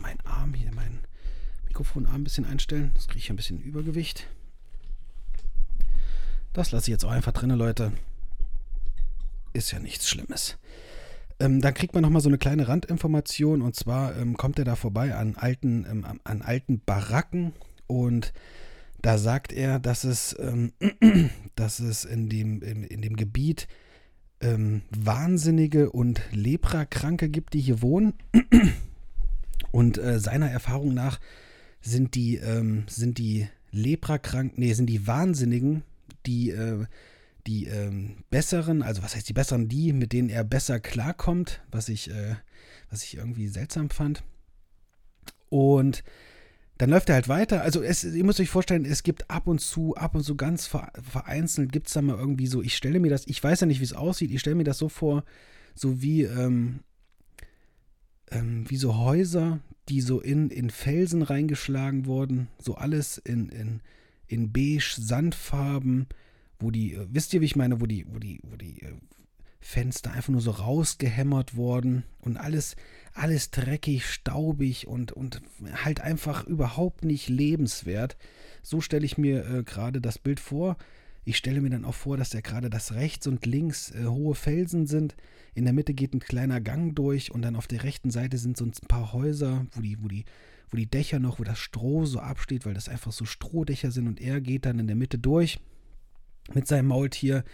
mein 0.00 0.18
Arm 0.24 0.54
hier, 0.54 0.72
mein 0.74 1.00
Mikrofonarm 1.66 2.22
ein 2.22 2.24
bisschen 2.24 2.46
einstellen. 2.46 2.90
Das 2.94 3.06
kriege 3.06 3.18
ich 3.18 3.30
ein 3.30 3.36
bisschen 3.36 3.60
Übergewicht. 3.60 4.26
Das 6.52 6.72
lasse 6.72 6.84
ich 6.84 6.92
jetzt 6.92 7.04
auch 7.04 7.10
einfach 7.10 7.32
drin, 7.32 7.50
Leute. 7.50 7.92
Ist 9.52 9.70
ja 9.70 9.78
nichts 9.78 10.08
Schlimmes. 10.08 10.58
Ähm, 11.38 11.60
dann 11.60 11.74
kriegt 11.74 11.94
man 11.94 12.02
nochmal 12.02 12.22
so 12.22 12.28
eine 12.28 12.38
kleine 12.38 12.66
Randinformation 12.66 13.62
und 13.62 13.74
zwar 13.76 14.16
ähm, 14.16 14.36
kommt 14.36 14.58
er 14.58 14.64
da 14.64 14.76
vorbei 14.76 15.14
an 15.14 15.36
alten, 15.36 15.86
ähm, 15.88 16.20
an 16.24 16.42
alten 16.42 16.80
Baracken 16.80 17.52
und 17.86 18.32
da 19.02 19.18
sagt 19.18 19.52
er, 19.52 19.78
dass 19.78 20.04
es, 20.04 20.36
ähm, 20.38 20.72
dass 21.54 21.80
es 21.80 22.04
in 22.04 22.28
dem, 22.28 22.62
in, 22.62 22.84
in 22.84 23.02
dem 23.02 23.16
Gebiet 23.16 23.68
ähm, 24.40 24.82
Wahnsinnige 24.90 25.90
und 25.90 26.20
Leprakranke 26.32 27.28
gibt, 27.28 27.54
die 27.54 27.60
hier 27.60 27.82
wohnen. 27.82 28.14
Und 29.72 29.98
äh, 29.98 30.18
seiner 30.18 30.50
Erfahrung 30.50 30.94
nach 30.94 31.20
sind 31.80 32.14
die, 32.14 32.36
ähm, 32.36 32.84
sind 32.88 33.18
die 33.18 33.46
Leprakranken, 33.70 34.58
nee, 34.58 34.72
sind 34.72 34.86
die 34.86 35.06
Wahnsinnigen, 35.06 35.84
die, 36.26 36.50
äh, 36.50 36.86
die 37.46 37.66
ähm, 37.66 38.24
besseren, 38.30 38.82
also 38.82 39.02
was 39.02 39.14
heißt 39.14 39.28
die 39.28 39.32
besseren, 39.32 39.68
die, 39.68 39.92
mit 39.92 40.12
denen 40.12 40.28
er 40.28 40.44
besser 40.44 40.80
klarkommt, 40.80 41.62
was 41.70 41.88
ich, 41.88 42.10
äh, 42.10 42.34
was 42.90 43.04
ich 43.04 43.16
irgendwie 43.16 43.48
seltsam 43.48 43.90
fand. 43.90 44.24
Und 45.48 46.02
dann 46.80 46.88
läuft 46.88 47.10
er 47.10 47.16
halt 47.16 47.28
weiter. 47.28 47.60
Also 47.60 47.82
es, 47.82 48.04
ihr 48.04 48.24
müsst 48.24 48.40
euch 48.40 48.48
vorstellen, 48.48 48.86
es 48.86 49.02
gibt 49.02 49.30
ab 49.30 49.46
und 49.46 49.60
zu, 49.60 49.96
ab 49.96 50.14
und 50.14 50.22
zu 50.22 50.34
ganz 50.34 50.66
vereinzelt 50.66 51.72
gibt 51.72 51.88
es 51.88 51.92
da 51.92 52.00
mal 52.00 52.16
irgendwie 52.16 52.46
so, 52.46 52.62
ich 52.62 52.74
stelle 52.74 53.00
mir 53.00 53.10
das, 53.10 53.26
ich 53.26 53.44
weiß 53.44 53.60
ja 53.60 53.66
nicht, 53.66 53.80
wie 53.80 53.84
es 53.84 53.92
aussieht, 53.92 54.30
ich 54.30 54.40
stelle 54.40 54.56
mir 54.56 54.64
das 54.64 54.78
so 54.78 54.88
vor, 54.88 55.24
so 55.74 56.00
wie, 56.00 56.22
ähm, 56.22 56.80
ähm, 58.30 58.64
wie 58.66 58.78
so 58.78 58.96
Häuser, 58.96 59.60
die 59.90 60.00
so 60.00 60.22
in, 60.22 60.48
in 60.48 60.70
Felsen 60.70 61.20
reingeschlagen 61.20 62.06
wurden, 62.06 62.48
so 62.58 62.76
alles 62.76 63.18
in, 63.18 63.50
in, 63.50 63.82
in 64.26 64.50
beige 64.50 64.94
Sandfarben, 64.96 66.06
wo 66.58 66.70
die, 66.70 66.94
äh, 66.94 67.06
wisst 67.10 67.34
ihr, 67.34 67.42
wie 67.42 67.46
ich 67.46 67.56
meine, 67.56 67.82
wo 67.82 67.84
die, 67.84 68.06
wo 68.08 68.18
die, 68.18 68.40
wo 68.42 68.56
die 68.56 68.80
äh, 68.80 68.94
Fenster 69.60 70.12
einfach 70.12 70.30
nur 70.30 70.40
so 70.40 70.52
rausgehämmert 70.52 71.56
worden 71.56 72.04
und 72.22 72.38
alles, 72.38 72.74
alles 73.12 73.50
dreckig, 73.50 74.06
staubig 74.06 74.86
und, 74.86 75.12
und 75.12 75.42
halt 75.84 76.00
einfach 76.00 76.46
überhaupt 76.46 77.04
nicht 77.04 77.28
lebenswert. 77.28 78.16
So 78.62 78.80
stelle 78.80 79.04
ich 79.04 79.18
mir 79.18 79.44
äh, 79.46 79.62
gerade 79.62 80.00
das 80.00 80.18
Bild 80.18 80.40
vor. 80.40 80.76
Ich 81.24 81.36
stelle 81.36 81.60
mir 81.60 81.70
dann 81.70 81.84
auch 81.84 81.94
vor, 81.94 82.16
dass 82.16 82.32
ja 82.32 82.40
gerade 82.40 82.70
das 82.70 82.94
rechts 82.94 83.26
und 83.26 83.44
links 83.46 83.90
äh, 83.90 84.06
hohe 84.06 84.34
Felsen 84.34 84.86
sind. 84.86 85.16
In 85.54 85.64
der 85.64 85.74
Mitte 85.74 85.94
geht 85.94 86.14
ein 86.14 86.20
kleiner 86.20 86.60
Gang 86.60 86.94
durch 86.94 87.32
und 87.32 87.42
dann 87.42 87.56
auf 87.56 87.66
der 87.66 87.82
rechten 87.82 88.10
Seite 88.10 88.38
sind 88.38 88.56
so 88.56 88.64
ein 88.64 88.72
paar 88.88 89.12
Häuser, 89.12 89.66
wo 89.72 89.80
die, 89.80 90.02
wo 90.02 90.08
die, 90.08 90.24
wo 90.70 90.76
die 90.76 90.86
Dächer 90.86 91.18
noch, 91.18 91.38
wo 91.38 91.44
das 91.44 91.58
Stroh 91.58 92.04
so 92.06 92.20
absteht, 92.20 92.64
weil 92.64 92.74
das 92.74 92.88
einfach 92.88 93.12
so 93.12 93.24
Strohdächer 93.24 93.90
sind 93.90 94.06
und 94.06 94.20
er 94.20 94.40
geht 94.40 94.66
dann 94.66 94.78
in 94.78 94.86
der 94.86 94.96
Mitte 94.96 95.18
durch 95.18 95.58
mit 96.54 96.66
seinem 96.66 96.86
Maultier, 96.88 97.44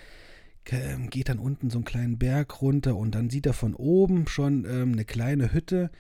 geht 1.11 1.29
dann 1.29 1.39
unten 1.39 1.71
so 1.71 1.79
einen 1.79 1.85
kleinen 1.85 2.19
Berg 2.19 2.61
runter 2.61 2.97
und 2.97 3.15
dann 3.15 3.31
sieht 3.31 3.47
er 3.47 3.53
von 3.53 3.75
oben 3.75 4.27
schon 4.27 4.65
ähm, 4.65 4.93
eine 4.93 5.05
kleine 5.05 5.53
Hütte. 5.53 5.91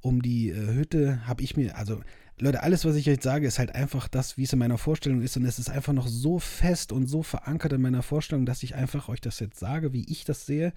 Um 0.00 0.22
die 0.22 0.50
äh, 0.50 0.74
Hütte 0.74 1.26
habe 1.26 1.42
ich 1.42 1.56
mir, 1.56 1.76
also 1.76 2.00
Leute, 2.38 2.62
alles, 2.62 2.84
was 2.84 2.96
ich 2.96 3.06
jetzt 3.06 3.22
sage, 3.22 3.46
ist 3.46 3.58
halt 3.58 3.74
einfach 3.74 4.08
das, 4.08 4.36
wie 4.36 4.42
es 4.42 4.52
in 4.52 4.58
meiner 4.58 4.78
Vorstellung 4.78 5.22
ist. 5.22 5.36
Und 5.36 5.44
es 5.44 5.58
ist 5.58 5.70
einfach 5.70 5.92
noch 5.92 6.08
so 6.08 6.38
fest 6.38 6.90
und 6.90 7.06
so 7.06 7.22
verankert 7.22 7.72
in 7.72 7.82
meiner 7.82 8.02
Vorstellung, 8.02 8.44
dass 8.44 8.62
ich 8.62 8.74
einfach 8.74 9.08
euch 9.08 9.20
das 9.20 9.38
jetzt 9.40 9.58
sage, 9.58 9.92
wie 9.92 10.10
ich 10.10 10.24
das 10.24 10.44
sehe. 10.44 10.72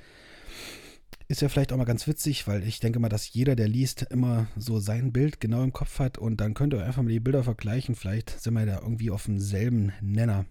Ist 1.30 1.42
ja 1.42 1.50
vielleicht 1.50 1.74
auch 1.74 1.78
mal 1.78 1.86
ganz 1.86 2.08
witzig, 2.08 2.48
weil 2.48 2.64
ich 2.64 2.80
denke 2.80 3.00
mal, 3.00 3.10
dass 3.10 3.34
jeder, 3.34 3.56
der 3.56 3.68
liest, 3.68 4.04
immer 4.04 4.48
so 4.56 4.80
sein 4.80 5.12
Bild 5.12 5.42
genau 5.42 5.64
im 5.64 5.74
Kopf 5.74 6.00
hat 6.00 6.18
und 6.18 6.40
dann 6.40 6.54
könnt 6.54 6.74
ihr 6.74 6.86
einfach 6.86 7.02
mal 7.02 7.10
die 7.10 7.20
Bilder 7.20 7.44
vergleichen. 7.44 7.96
Vielleicht 7.96 8.30
sind 8.40 8.54
wir 8.54 8.66
da 8.66 8.80
irgendwie 8.82 9.10
auf 9.10 9.26
demselben 9.26 9.92
Nenner. 10.00 10.46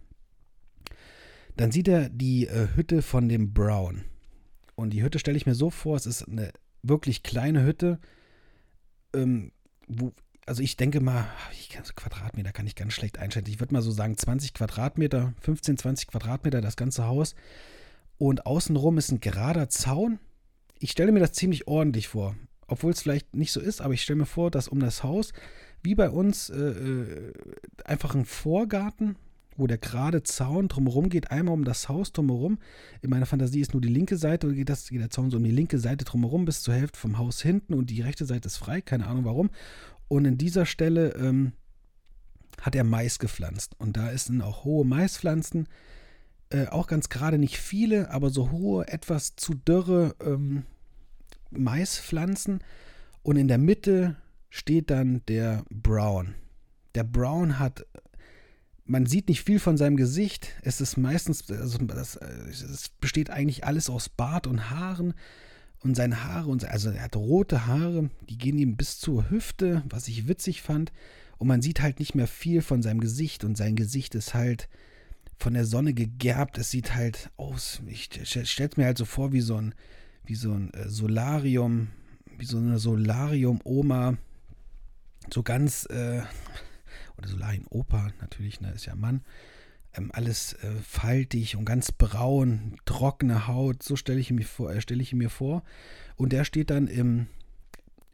Dann 1.57 1.73
sieht 1.73 1.89
er 1.89 2.09
die 2.09 2.47
äh, 2.47 2.69
Hütte 2.75 3.03
von 3.03 3.29
dem 3.29 3.53
Brown. 3.53 4.05
Und 4.75 4.91
die 4.91 5.03
Hütte 5.03 5.19
stelle 5.19 5.37
ich 5.37 5.47
mir 5.47 5.55
so 5.55 5.71
vor, 5.71 5.97
es 5.97 6.07
ist 6.07 6.29
eine 6.29 6.53
wirklich 6.83 7.23
kleine 7.23 7.65
Hütte, 7.65 7.99
ähm, 9.15 9.53
wo, 9.89 10.13
also 10.45 10.63
ich 10.63 10.77
denke 10.77 11.01
mal, 11.01 11.27
ich 11.53 11.71
Quadratmeter 11.71 12.53
kann 12.53 12.67
ich 12.67 12.75
ganz 12.75 12.93
schlecht 12.93 13.19
einschätzen. 13.19 13.51
Ich 13.51 13.61
würde 13.61 13.73
mal 13.73 13.83
so 13.83 13.91
sagen 13.91 14.17
20 14.17 14.55
Quadratmeter, 14.55 15.33
15, 15.41 15.79
20 15.79 16.09
Quadratmeter 16.09 16.61
das 16.61 16.77
ganze 16.77 17.07
Haus. 17.07 17.35
Und 18.19 18.47
außenrum 18.47 18.99
ist 18.99 19.11
ein 19.11 19.21
gerader 19.21 19.69
Zaun 19.69 20.19
ich 20.79 20.91
stelle 20.91 21.13
mir 21.13 21.21
das 21.21 21.33
ziemlich 21.33 21.67
ordentlich 21.67 22.09
vor. 22.09 22.37
Obwohl 22.67 22.93
es 22.93 23.03
vielleicht 23.03 23.35
nicht 23.35 23.53
so 23.53 23.61
ist, 23.61 23.81
aber 23.81 23.95
ich 23.95 24.03
stelle 24.03 24.19
mir 24.19 24.27
vor, 24.27 24.51
dass 24.51 24.69
um 24.69 24.81
das 24.81 25.03
Haus, 25.03 25.33
wie 25.83 25.95
bei 25.95 26.11
uns, 26.11 26.51
äh, 26.51 26.57
äh, 26.57 27.33
einfach 27.85 28.15
ein 28.15 28.25
Vorgarten, 28.25 29.17
wo 29.57 29.67
der 29.67 29.79
gerade 29.79 30.23
Zaun 30.23 30.69
drumherum 30.69 31.09
geht, 31.09 31.31
einmal 31.31 31.55
um 31.55 31.65
das 31.65 31.89
Haus 31.89 32.13
drumherum. 32.13 32.59
In 33.03 33.11
meiner 33.11 33.27
Fantasie 33.27 33.61
ist 33.61 33.73
nur 33.73 33.81
die 33.81 33.89
linke 33.89 34.17
Seite, 34.17 34.53
geht, 34.53 34.69
das, 34.69 34.89
geht 34.89 35.01
der 35.01 35.11
Zaun 35.11 35.31
so 35.31 35.37
um 35.37 35.45
die 35.45 35.51
linke 35.51 35.79
Seite 35.79 36.05
drumherum 36.05 36.45
bis 36.45 36.63
zur 36.63 36.75
Hälfte 36.75 36.99
vom 36.99 37.19
Haus 37.19 37.43
hinten 37.43 37.75
und 37.75 37.91
die 37.91 38.03
rechte 38.03 38.25
Seite 38.25 38.47
ist 38.47 38.57
frei, 38.57 38.81
keine 38.81 39.07
Ahnung 39.07 39.25
warum. 39.25 39.51
Und 40.09 40.25
in 40.25 40.39
dieser 40.39 40.67
Stelle 40.67 41.15
ähm, 41.15 41.53
hat 42.61 42.75
er 42.75 42.85
Mais 42.85 43.19
gepflanzt. 43.19 43.75
Und 43.79 43.97
da 43.97 44.17
sind 44.17 44.43
auch 44.43 44.65
hohe 44.65 44.85
Maispflanzen. 44.85 45.69
Äh, 46.51 46.67
auch 46.69 46.87
ganz 46.87 47.09
gerade 47.09 47.39
nicht 47.39 47.59
viele, 47.59 48.11
aber 48.11 48.31
so 48.31 48.51
hohe, 48.51 48.87
etwas 48.89 49.37
zu 49.37 49.55
dürre 49.55 50.15
ähm, 50.21 50.65
Maispflanzen. 51.51 52.61
Und 53.23 53.37
in 53.37 53.49
der 53.49 53.59
Mitte 53.59 54.17
steht 54.49 54.91
dann 54.91 55.23
der 55.27 55.65
Brown. 55.71 56.35
Der 56.95 57.05
Brown 57.05 57.59
hat, 57.59 57.85
man 58.87 59.07
sieht 59.07 59.29
nicht 59.29 59.43
viel 59.43 59.59
von 59.59 59.77
seinem 59.77 59.97
Gesicht. 59.97 60.49
Es 60.63 60.81
ist 60.81 60.97
meistens, 60.97 61.51
also 61.51 61.79
das, 61.79 62.17
es 62.17 62.89
besteht 63.01 63.31
eigentlich 63.31 63.65
alles 63.65 63.91
aus 63.91 64.09
Bart 64.09 64.47
und 64.47 64.71
Haaren. 64.71 65.15
Und 65.81 65.95
seine 65.95 66.25
Haare, 66.25 66.49
und, 66.49 66.65
also 66.65 66.91
er 66.91 67.03
hat 67.03 67.17
rote 67.17 67.67
Haare, 67.67 68.11
die 68.29 68.39
gehen 68.39 68.59
ihm 68.59 68.77
bis 68.77 68.99
zur 68.99 69.31
Hüfte, 69.31 69.83
was 69.89 70.09
ich 70.09 70.27
witzig 70.27 70.63
fand. 70.63 70.93
Und 71.39 71.49
man 71.49 71.63
sieht 71.63 71.81
halt 71.81 72.01
nicht 72.01 72.15
mehr 72.15 72.27
viel 72.27 72.63
von 72.63 72.83
seinem 72.83 73.01
Gesicht. 73.01 73.45
Und 73.45 73.57
sein 73.57 73.77
Gesicht 73.77 74.15
ist 74.15 74.35
halt, 74.35 74.69
von 75.39 75.55
der 75.55 75.65
Sonne 75.65 75.95
gegerbt. 75.95 76.59
Es 76.59 76.71
sieht 76.71 76.95
halt 76.95 77.31
aus, 77.37 77.81
ich 77.87 78.09
stelle 78.25 78.71
es 78.71 78.77
mir 78.77 78.85
halt 78.85 78.99
so 78.99 79.05
vor 79.05 79.33
wie 79.33 79.41
so 79.41 79.57
ein, 79.57 79.75
wie 80.25 80.35
so 80.35 80.53
ein 80.53 80.73
äh, 80.75 80.89
Solarium, 80.89 81.89
wie 82.39 82.47
so 82.47 82.59
eine 82.59 82.79
Solarium-Oma, 82.79 84.17
so 85.33 85.43
ganz, 85.43 85.87
äh, 85.87 86.23
oder 87.19 87.29
Solarium-Opa 87.29 88.11
natürlich, 88.21 88.61
ne, 88.61 88.73
ist 88.73 88.87
ja 88.87 88.95
Mann, 88.95 89.23
ähm, 89.95 90.11
alles 90.13 90.55
äh, 90.55 90.71
faltig 90.83 91.57
und 91.57 91.65
ganz 91.65 91.93
braun, 91.93 92.77
trockene 92.85 93.47
Haut, 93.47 93.83
so 93.83 93.97
stelle 93.97 94.21
ich, 94.21 94.31
mir 94.31 94.45
vor, 94.45 94.73
äh, 94.73 94.81
stell 94.81 95.01
ich 95.01 95.13
mir 95.13 95.31
vor. 95.31 95.63
Und 96.17 96.33
der 96.33 96.45
steht 96.45 96.71
dann 96.71 96.87
im, 96.87 97.27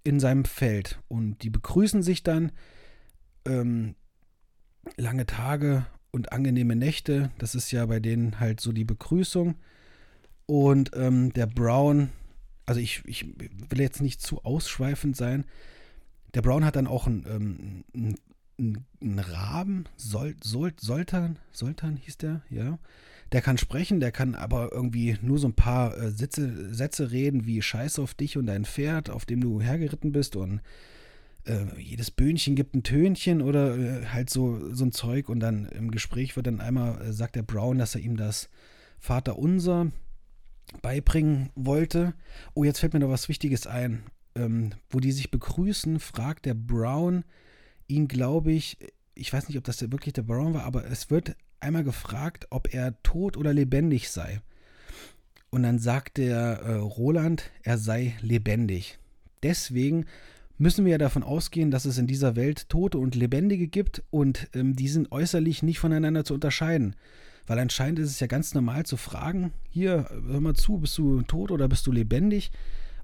in 0.04 0.20
seinem 0.20 0.44
Feld 0.44 1.00
und 1.08 1.42
die 1.42 1.50
begrüßen 1.50 2.02
sich 2.02 2.22
dann. 2.22 2.52
Ähm, 3.44 3.96
lange 4.96 5.26
Tage 5.26 5.86
und 6.10 6.32
angenehme 6.32 6.76
Nächte. 6.76 7.30
Das 7.38 7.54
ist 7.54 7.70
ja 7.72 7.86
bei 7.86 8.00
denen 8.00 8.40
halt 8.40 8.60
so 8.60 8.72
die 8.72 8.84
Begrüßung. 8.84 9.56
Und 10.46 10.90
ähm, 10.94 11.32
der 11.32 11.46
Brown, 11.46 12.10
also 12.66 12.80
ich, 12.80 13.02
ich 13.06 13.26
will 13.38 13.80
jetzt 13.80 14.02
nicht 14.02 14.20
zu 14.20 14.44
ausschweifend 14.44 15.16
sein. 15.16 15.44
Der 16.34 16.42
Brown 16.42 16.64
hat 16.64 16.76
dann 16.76 16.86
auch 16.86 17.06
einen, 17.06 17.26
ähm, 17.28 17.84
einen, 17.94 18.16
einen 18.62 19.18
Raben, 19.18 19.84
Sol, 19.96 20.36
Sol, 20.42 20.72
Soltan, 20.78 21.38
Soltan 21.52 21.96
hieß 21.96 22.18
der, 22.18 22.42
ja. 22.50 22.78
Der 23.32 23.40
kann 23.40 23.56
sprechen, 23.56 23.98
der 23.98 24.12
kann 24.12 24.34
aber 24.34 24.72
irgendwie 24.72 25.16
nur 25.22 25.38
so 25.38 25.48
ein 25.48 25.54
paar 25.54 25.96
äh, 25.96 26.10
Sätze, 26.10 26.74
Sätze 26.74 27.10
reden 27.10 27.46
wie 27.46 27.62
Scheiß 27.62 27.98
auf 27.98 28.12
dich 28.14 28.36
und 28.36 28.46
dein 28.46 28.66
Pferd, 28.66 29.08
auf 29.08 29.24
dem 29.24 29.40
du 29.40 29.60
hergeritten 29.62 30.12
bist 30.12 30.36
und 30.36 30.60
äh, 31.44 31.64
jedes 31.78 32.10
Böhnchen 32.10 32.54
gibt 32.54 32.74
ein 32.74 32.82
Tönchen 32.82 33.42
oder 33.42 33.76
äh, 33.76 34.06
halt 34.06 34.30
so, 34.30 34.72
so 34.72 34.84
ein 34.84 34.92
Zeug 34.92 35.28
und 35.28 35.40
dann 35.40 35.66
im 35.66 35.90
Gespräch 35.90 36.36
wird 36.36 36.46
dann 36.46 36.60
einmal, 36.60 37.00
äh, 37.00 37.12
sagt 37.12 37.36
der 37.36 37.42
Brown, 37.42 37.78
dass 37.78 37.94
er 37.94 38.02
ihm 38.02 38.16
das 38.16 38.48
Vaterunser 38.98 39.90
beibringen 40.80 41.50
wollte. 41.54 42.14
Oh, 42.54 42.64
jetzt 42.64 42.78
fällt 42.78 42.92
mir 42.92 43.00
noch 43.00 43.10
was 43.10 43.28
Wichtiges 43.28 43.66
ein. 43.66 44.04
Ähm, 44.34 44.70
wo 44.88 45.00
die 45.00 45.12
sich 45.12 45.30
begrüßen, 45.30 46.00
fragt 46.00 46.46
der 46.46 46.54
Brown 46.54 47.24
ihn, 47.88 48.08
glaube 48.08 48.52
ich, 48.52 48.78
ich 49.14 49.32
weiß 49.32 49.48
nicht, 49.48 49.58
ob 49.58 49.64
das 49.64 49.80
wirklich 49.80 50.14
der 50.14 50.22
Brown 50.22 50.54
war, 50.54 50.64
aber 50.64 50.86
es 50.86 51.10
wird 51.10 51.36
einmal 51.60 51.84
gefragt, 51.84 52.46
ob 52.50 52.72
er 52.72 53.00
tot 53.02 53.36
oder 53.36 53.52
lebendig 53.52 54.10
sei. 54.10 54.40
Und 55.50 55.64
dann 55.64 55.78
sagt 55.78 56.16
der 56.16 56.60
äh, 56.62 56.74
Roland, 56.76 57.50
er 57.62 57.76
sei 57.76 58.16
lebendig. 58.22 58.98
Deswegen 59.42 60.06
müssen 60.56 60.84
wir 60.84 60.92
ja 60.92 60.98
davon 60.98 61.22
ausgehen, 61.22 61.70
dass 61.70 61.84
es 61.84 61.98
in 61.98 62.06
dieser 62.06 62.36
Welt 62.36 62.68
Tote 62.68 62.98
und 62.98 63.14
Lebendige 63.14 63.68
gibt 63.68 64.02
und 64.10 64.48
ähm, 64.54 64.76
die 64.76 64.88
sind 64.88 65.12
äußerlich 65.12 65.62
nicht 65.62 65.78
voneinander 65.78 66.24
zu 66.24 66.34
unterscheiden. 66.34 66.96
Weil 67.46 67.58
anscheinend 67.58 67.98
ist 67.98 68.10
es 68.10 68.20
ja 68.20 68.28
ganz 68.28 68.54
normal 68.54 68.86
zu 68.86 68.96
fragen, 68.96 69.52
hier, 69.68 70.08
hör 70.26 70.40
mal 70.40 70.54
zu, 70.54 70.78
bist 70.78 70.96
du 70.96 71.22
tot 71.22 71.50
oder 71.50 71.68
bist 71.68 71.86
du 71.86 71.92
lebendig? 71.92 72.52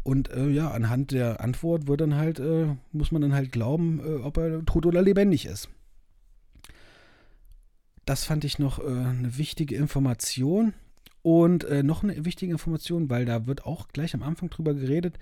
Und 0.09 0.31
äh, 0.31 0.49
ja, 0.49 0.71
anhand 0.71 1.11
der 1.11 1.43
Antwort 1.43 1.87
wird 1.87 2.01
dann 2.01 2.15
halt, 2.15 2.41
äh, 2.41 2.69
muss 2.93 3.13
man 3.13 3.21
dann 3.21 3.35
halt 3.35 3.53
glauben, 3.53 4.01
äh, 4.01 4.23
ob 4.23 4.39
er 4.39 4.65
tot 4.65 4.87
oder 4.87 5.03
lebendig 5.03 5.45
ist. 5.45 5.69
Das 8.07 8.25
fand 8.25 8.43
ich 8.45 8.59
noch 8.59 8.79
äh, 8.79 8.85
eine 8.85 9.37
wichtige 9.37 9.77
Information. 9.77 10.73
Und 11.21 11.65
äh, 11.65 11.83
noch 11.83 12.03
eine 12.03 12.25
wichtige 12.25 12.51
Information, 12.51 13.11
weil 13.11 13.27
da 13.27 13.47
wird 13.47 13.67
auch 13.67 13.89
gleich 13.89 14.15
am 14.15 14.23
Anfang 14.23 14.49
drüber 14.49 14.73
geredet, 14.73 15.19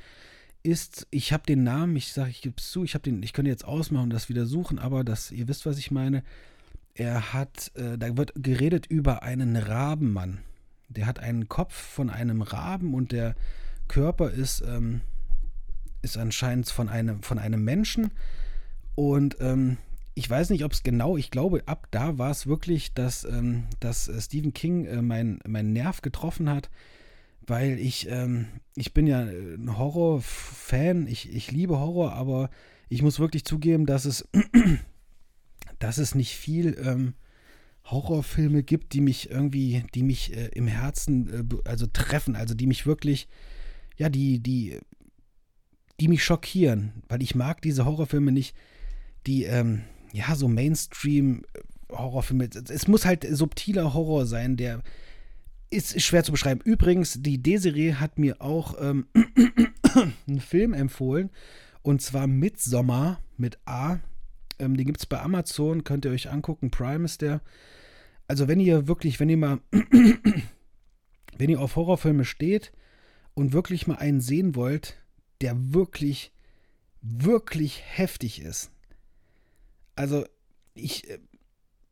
ist, 0.62 1.08
ich 1.10 1.32
habe 1.32 1.42
den 1.48 1.64
Namen, 1.64 1.96
ich 1.96 2.12
sage, 2.12 2.30
ich 2.30 2.42
gebe 2.42 2.54
es 2.56 2.70
zu, 2.70 2.84
ich 2.84 2.94
ich 2.94 3.32
könnte 3.32 3.50
jetzt 3.50 3.64
ausmachen 3.64 4.04
und 4.04 4.10
das 4.10 4.28
wieder 4.28 4.46
suchen, 4.46 4.78
aber 4.78 5.02
das, 5.02 5.32
ihr 5.32 5.48
wisst, 5.48 5.66
was 5.66 5.78
ich 5.78 5.90
meine. 5.90 6.22
Er 6.94 7.32
hat, 7.32 7.72
äh, 7.74 7.98
da 7.98 8.16
wird 8.16 8.34
geredet 8.36 8.86
über 8.86 9.24
einen 9.24 9.56
Rabenmann. 9.56 10.38
Der 10.88 11.06
hat 11.06 11.18
einen 11.18 11.48
Kopf 11.48 11.74
von 11.74 12.08
einem 12.08 12.40
Raben 12.40 12.94
und 12.94 13.10
der 13.10 13.34
Körper 13.88 14.30
ist, 14.30 14.62
ähm, 14.66 15.00
ist 16.02 16.16
anscheinend 16.16 16.68
von 16.68 16.88
einem, 16.88 17.22
von 17.22 17.38
einem 17.38 17.62
Menschen. 17.64 18.10
Und 18.94 19.36
ähm, 19.40 19.78
ich 20.14 20.28
weiß 20.28 20.50
nicht, 20.50 20.64
ob 20.64 20.72
es 20.72 20.82
genau, 20.82 21.16
ich 21.16 21.30
glaube, 21.30 21.62
ab 21.66 21.88
da 21.90 22.18
war 22.18 22.30
es 22.30 22.46
wirklich, 22.46 22.94
dass, 22.94 23.24
ähm, 23.24 23.64
dass 23.80 24.08
äh, 24.08 24.20
Stephen 24.20 24.54
King 24.54 24.86
äh, 24.86 25.02
meinen 25.02 25.40
mein 25.46 25.72
Nerv 25.72 26.00
getroffen 26.00 26.48
hat, 26.48 26.70
weil 27.46 27.78
ich, 27.78 28.08
ähm, 28.10 28.46
ich 28.74 28.94
bin 28.94 29.06
ja 29.06 29.20
ein 29.20 29.76
Horror-Fan, 29.76 31.06
ich, 31.06 31.34
ich 31.34 31.52
liebe 31.52 31.78
Horror, 31.78 32.14
aber 32.14 32.50
ich 32.88 33.02
muss 33.02 33.20
wirklich 33.20 33.44
zugeben, 33.44 33.84
dass 33.84 34.04
es, 34.04 34.26
dass 35.78 35.98
es 35.98 36.14
nicht 36.14 36.34
viel 36.34 36.76
ähm, 36.82 37.14
Horrorfilme 37.84 38.62
gibt, 38.62 38.94
die 38.94 39.00
mich 39.00 39.30
irgendwie, 39.30 39.84
die 39.94 40.02
mich 40.02 40.34
äh, 40.34 40.46
im 40.54 40.66
Herzen, 40.66 41.50
äh, 41.50 41.68
also 41.68 41.86
treffen, 41.86 42.36
also 42.36 42.54
die 42.54 42.66
mich 42.66 42.86
wirklich, 42.86 43.28
ja, 43.96 44.08
die, 44.08 44.40
die, 44.40 44.78
die 46.00 46.08
mich 46.08 46.24
schockieren, 46.24 47.02
weil 47.08 47.22
ich 47.22 47.34
mag 47.34 47.62
diese 47.62 47.84
Horrorfilme 47.84 48.32
nicht, 48.32 48.54
die, 49.26 49.44
ähm, 49.44 49.82
ja, 50.12 50.34
so 50.34 50.48
Mainstream-Horrorfilme. 50.48 52.48
Es 52.68 52.88
muss 52.88 53.04
halt 53.04 53.26
subtiler 53.28 53.94
Horror 53.94 54.26
sein, 54.26 54.56
der 54.56 54.82
ist 55.70 56.00
schwer 56.00 56.24
zu 56.24 56.32
beschreiben. 56.32 56.60
Übrigens, 56.62 57.22
die 57.22 57.42
Desiree 57.42 57.94
hat 57.94 58.18
mir 58.18 58.40
auch 58.40 58.74
ähm, 58.80 59.06
einen 60.26 60.40
Film 60.40 60.74
empfohlen, 60.74 61.30
und 61.82 62.02
zwar 62.02 62.26
Midsommer 62.26 63.20
mit 63.36 63.58
A. 63.64 64.00
Ähm, 64.58 64.76
den 64.76 64.86
gibt 64.86 65.00
es 65.00 65.06
bei 65.06 65.20
Amazon, 65.20 65.84
könnt 65.84 66.04
ihr 66.04 66.10
euch 66.10 66.30
angucken. 66.30 66.70
Prime 66.70 67.04
ist 67.04 67.22
der. 67.22 67.40
Also, 68.28 68.48
wenn 68.48 68.60
ihr 68.60 68.88
wirklich, 68.88 69.20
wenn 69.20 69.28
ihr 69.28 69.36
mal, 69.36 69.60
wenn 71.38 71.50
ihr 71.50 71.60
auf 71.60 71.76
Horrorfilme 71.76 72.24
steht 72.24 72.72
und 73.36 73.52
wirklich 73.52 73.86
mal 73.86 73.98
einen 73.98 74.20
sehen 74.20 74.56
wollt, 74.56 74.96
der 75.42 75.74
wirklich, 75.74 76.32
wirklich 77.02 77.82
heftig 77.84 78.40
ist. 78.40 78.70
Also, 79.94 80.24
ich, 80.74 81.08
äh, 81.08 81.18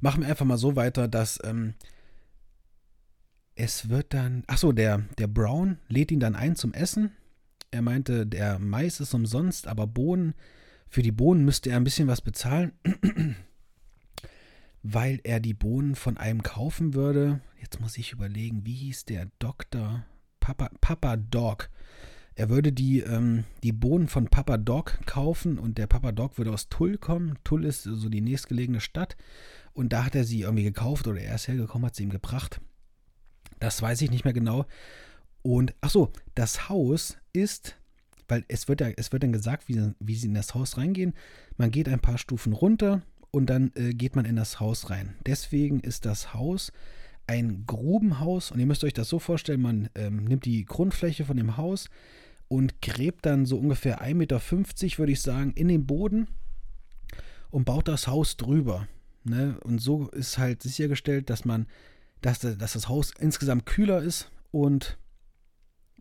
Machen 0.00 0.22
wir 0.22 0.28
einfach 0.28 0.44
mal 0.44 0.58
so 0.58 0.76
weiter, 0.76 1.08
dass 1.08 1.38
ähm, 1.44 1.74
es 3.54 3.88
wird 3.88 4.14
dann, 4.14 4.44
achso, 4.46 4.72
der, 4.72 4.98
der 5.18 5.26
Brown 5.26 5.78
lädt 5.88 6.12
ihn 6.12 6.20
dann 6.20 6.36
ein 6.36 6.56
zum 6.56 6.74
Essen. 6.74 7.12
Er 7.70 7.82
meinte, 7.82 8.26
der 8.26 8.58
Mais 8.58 9.00
ist 9.00 9.14
umsonst, 9.14 9.66
aber 9.66 9.86
Bohnen, 9.86 10.34
für 10.88 11.02
die 11.02 11.12
Bohnen 11.12 11.44
müsste 11.44 11.70
er 11.70 11.76
ein 11.76 11.84
bisschen 11.84 12.08
was 12.08 12.20
bezahlen 12.20 12.72
weil 14.82 15.20
er 15.24 15.40
die 15.40 15.54
Bohnen 15.54 15.94
von 15.94 16.16
einem 16.16 16.42
kaufen 16.42 16.94
würde. 16.94 17.40
Jetzt 17.60 17.80
muss 17.80 17.98
ich 17.98 18.12
überlegen, 18.12 18.64
wie 18.64 18.74
hieß 18.74 19.04
der 19.04 19.28
Doktor? 19.38 20.04
Papa, 20.40 20.70
Papa 20.80 21.16
Dog. 21.16 21.68
Er 22.38 22.48
würde 22.48 22.72
die, 22.72 23.00
ähm, 23.00 23.44
die 23.62 23.72
Bohnen 23.72 24.06
von 24.06 24.28
Papa 24.28 24.58
Dog 24.58 24.98
kaufen 25.06 25.58
und 25.58 25.76
der 25.76 25.88
Papa 25.88 26.12
Dog 26.12 26.38
würde 26.38 26.52
aus 26.52 26.68
Tull 26.68 26.96
kommen. 26.96 27.36
Tull 27.42 27.64
ist 27.64 27.82
so 27.82 28.08
die 28.08 28.20
nächstgelegene 28.20 28.80
Stadt. 28.80 29.16
Und 29.72 29.92
da 29.92 30.04
hat 30.04 30.14
er 30.14 30.24
sie 30.24 30.42
irgendwie 30.42 30.62
gekauft 30.62 31.06
oder 31.08 31.20
er 31.20 31.34
ist 31.34 31.48
hergekommen, 31.48 31.86
hat 31.86 31.96
sie 31.96 32.04
ihm 32.04 32.10
gebracht. 32.10 32.60
Das 33.58 33.82
weiß 33.82 34.02
ich 34.02 34.10
nicht 34.10 34.24
mehr 34.24 34.34
genau. 34.34 34.66
Und 35.42 35.74
ach 35.80 35.90
so, 35.90 36.12
das 36.36 36.68
Haus 36.68 37.18
ist, 37.32 37.76
weil 38.28 38.44
es 38.48 38.68
wird 38.68 38.80
ja, 38.80 38.88
es 38.96 39.12
wird 39.12 39.24
dann 39.24 39.32
gesagt, 39.32 39.68
wie, 39.68 39.92
wie 39.98 40.14
sie 40.14 40.28
in 40.28 40.34
das 40.34 40.54
Haus 40.54 40.76
reingehen. 40.76 41.14
Man 41.56 41.70
geht 41.72 41.88
ein 41.88 42.00
paar 42.00 42.18
Stufen 42.18 42.52
runter, 42.52 43.02
und 43.30 43.50
dann 43.50 43.72
äh, 43.74 43.92
geht 43.92 44.16
man 44.16 44.24
in 44.24 44.36
das 44.36 44.60
Haus 44.60 44.90
rein. 44.90 45.14
Deswegen 45.26 45.80
ist 45.80 46.06
das 46.06 46.34
Haus 46.34 46.72
ein 47.26 47.64
Grubenhaus 47.66 48.50
und 48.50 48.58
ihr 48.58 48.66
müsst 48.66 48.84
euch 48.84 48.94
das 48.94 49.08
so 49.08 49.18
vorstellen, 49.18 49.60
man 49.60 49.90
ähm, 49.94 50.24
nimmt 50.24 50.46
die 50.46 50.64
Grundfläche 50.64 51.26
von 51.26 51.36
dem 51.36 51.58
Haus 51.58 51.90
und 52.48 52.80
gräbt 52.82 53.26
dann 53.26 53.46
so 53.46 53.58
ungefähr 53.58 54.02
1,50 54.02 54.14
Meter, 54.14 54.40
würde 54.98 55.12
ich 55.12 55.20
sagen, 55.20 55.52
in 55.52 55.68
den 55.68 55.86
Boden 55.86 56.28
und 57.50 57.64
baut 57.64 57.88
das 57.88 58.06
Haus 58.06 58.36
drüber. 58.36 58.88
Ne? 59.24 59.58
Und 59.64 59.80
so 59.80 60.08
ist 60.08 60.38
halt 60.38 60.62
sichergestellt, 60.62 61.30
dass 61.30 61.44
man, 61.44 61.66
dass, 62.20 62.40
dass 62.40 62.72
das 62.72 62.88
Haus 62.88 63.12
insgesamt 63.18 63.66
kühler 63.66 64.02
ist 64.02 64.30
und 64.50 64.98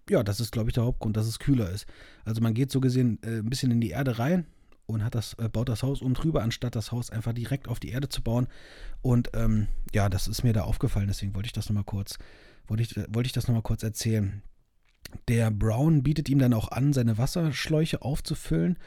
ja, 0.09 0.23
das 0.23 0.39
ist, 0.39 0.53
glaube 0.53 0.69
ich, 0.69 0.73
der 0.73 0.85
Hauptgrund, 0.85 1.17
dass 1.17 1.27
es 1.27 1.37
kühler 1.37 1.69
ist. 1.69 1.85
Also 2.23 2.39
man 2.39 2.53
geht 2.53 2.71
so 2.71 2.79
gesehen 2.79 3.19
äh, 3.23 3.39
ein 3.39 3.49
bisschen 3.49 3.71
in 3.71 3.81
die 3.81 3.89
Erde 3.89 4.19
rein, 4.19 4.45
und 4.87 5.03
hat 5.03 5.15
das, 5.15 5.33
äh, 5.35 5.49
baut 5.49 5.69
das 5.69 5.83
Haus 5.83 6.01
um 6.01 6.13
drüber, 6.13 6.41
anstatt 6.41 6.75
das 6.75 6.91
Haus 6.91 7.11
einfach 7.11 7.33
direkt 7.33 7.67
auf 7.67 7.79
die 7.79 7.89
Erde 7.89 8.09
zu 8.09 8.23
bauen. 8.23 8.47
Und 9.01 9.29
ähm, 9.33 9.67
ja, 9.93 10.09
das 10.09 10.27
ist 10.27 10.43
mir 10.43 10.53
da 10.53 10.63
aufgefallen, 10.63 11.07
deswegen 11.07 11.35
wollte 11.35 11.47
ich 11.47 11.53
das 11.53 11.69
nochmal 11.69 11.83
kurz, 11.83 12.17
wollte 12.67 12.83
ich, 12.83 12.95
wollte 12.95 13.27
ich 13.27 13.33
das 13.33 13.47
nochmal 13.47 13.61
kurz 13.61 13.83
erzählen. 13.83 14.41
Der 15.27 15.51
Brown 15.51 16.03
bietet 16.03 16.29
ihm 16.29 16.39
dann 16.39 16.53
auch 16.53 16.71
an, 16.71 16.93
seine 16.93 17.17
Wasserschläuche 17.17 18.01
aufzufüllen. 18.01 18.77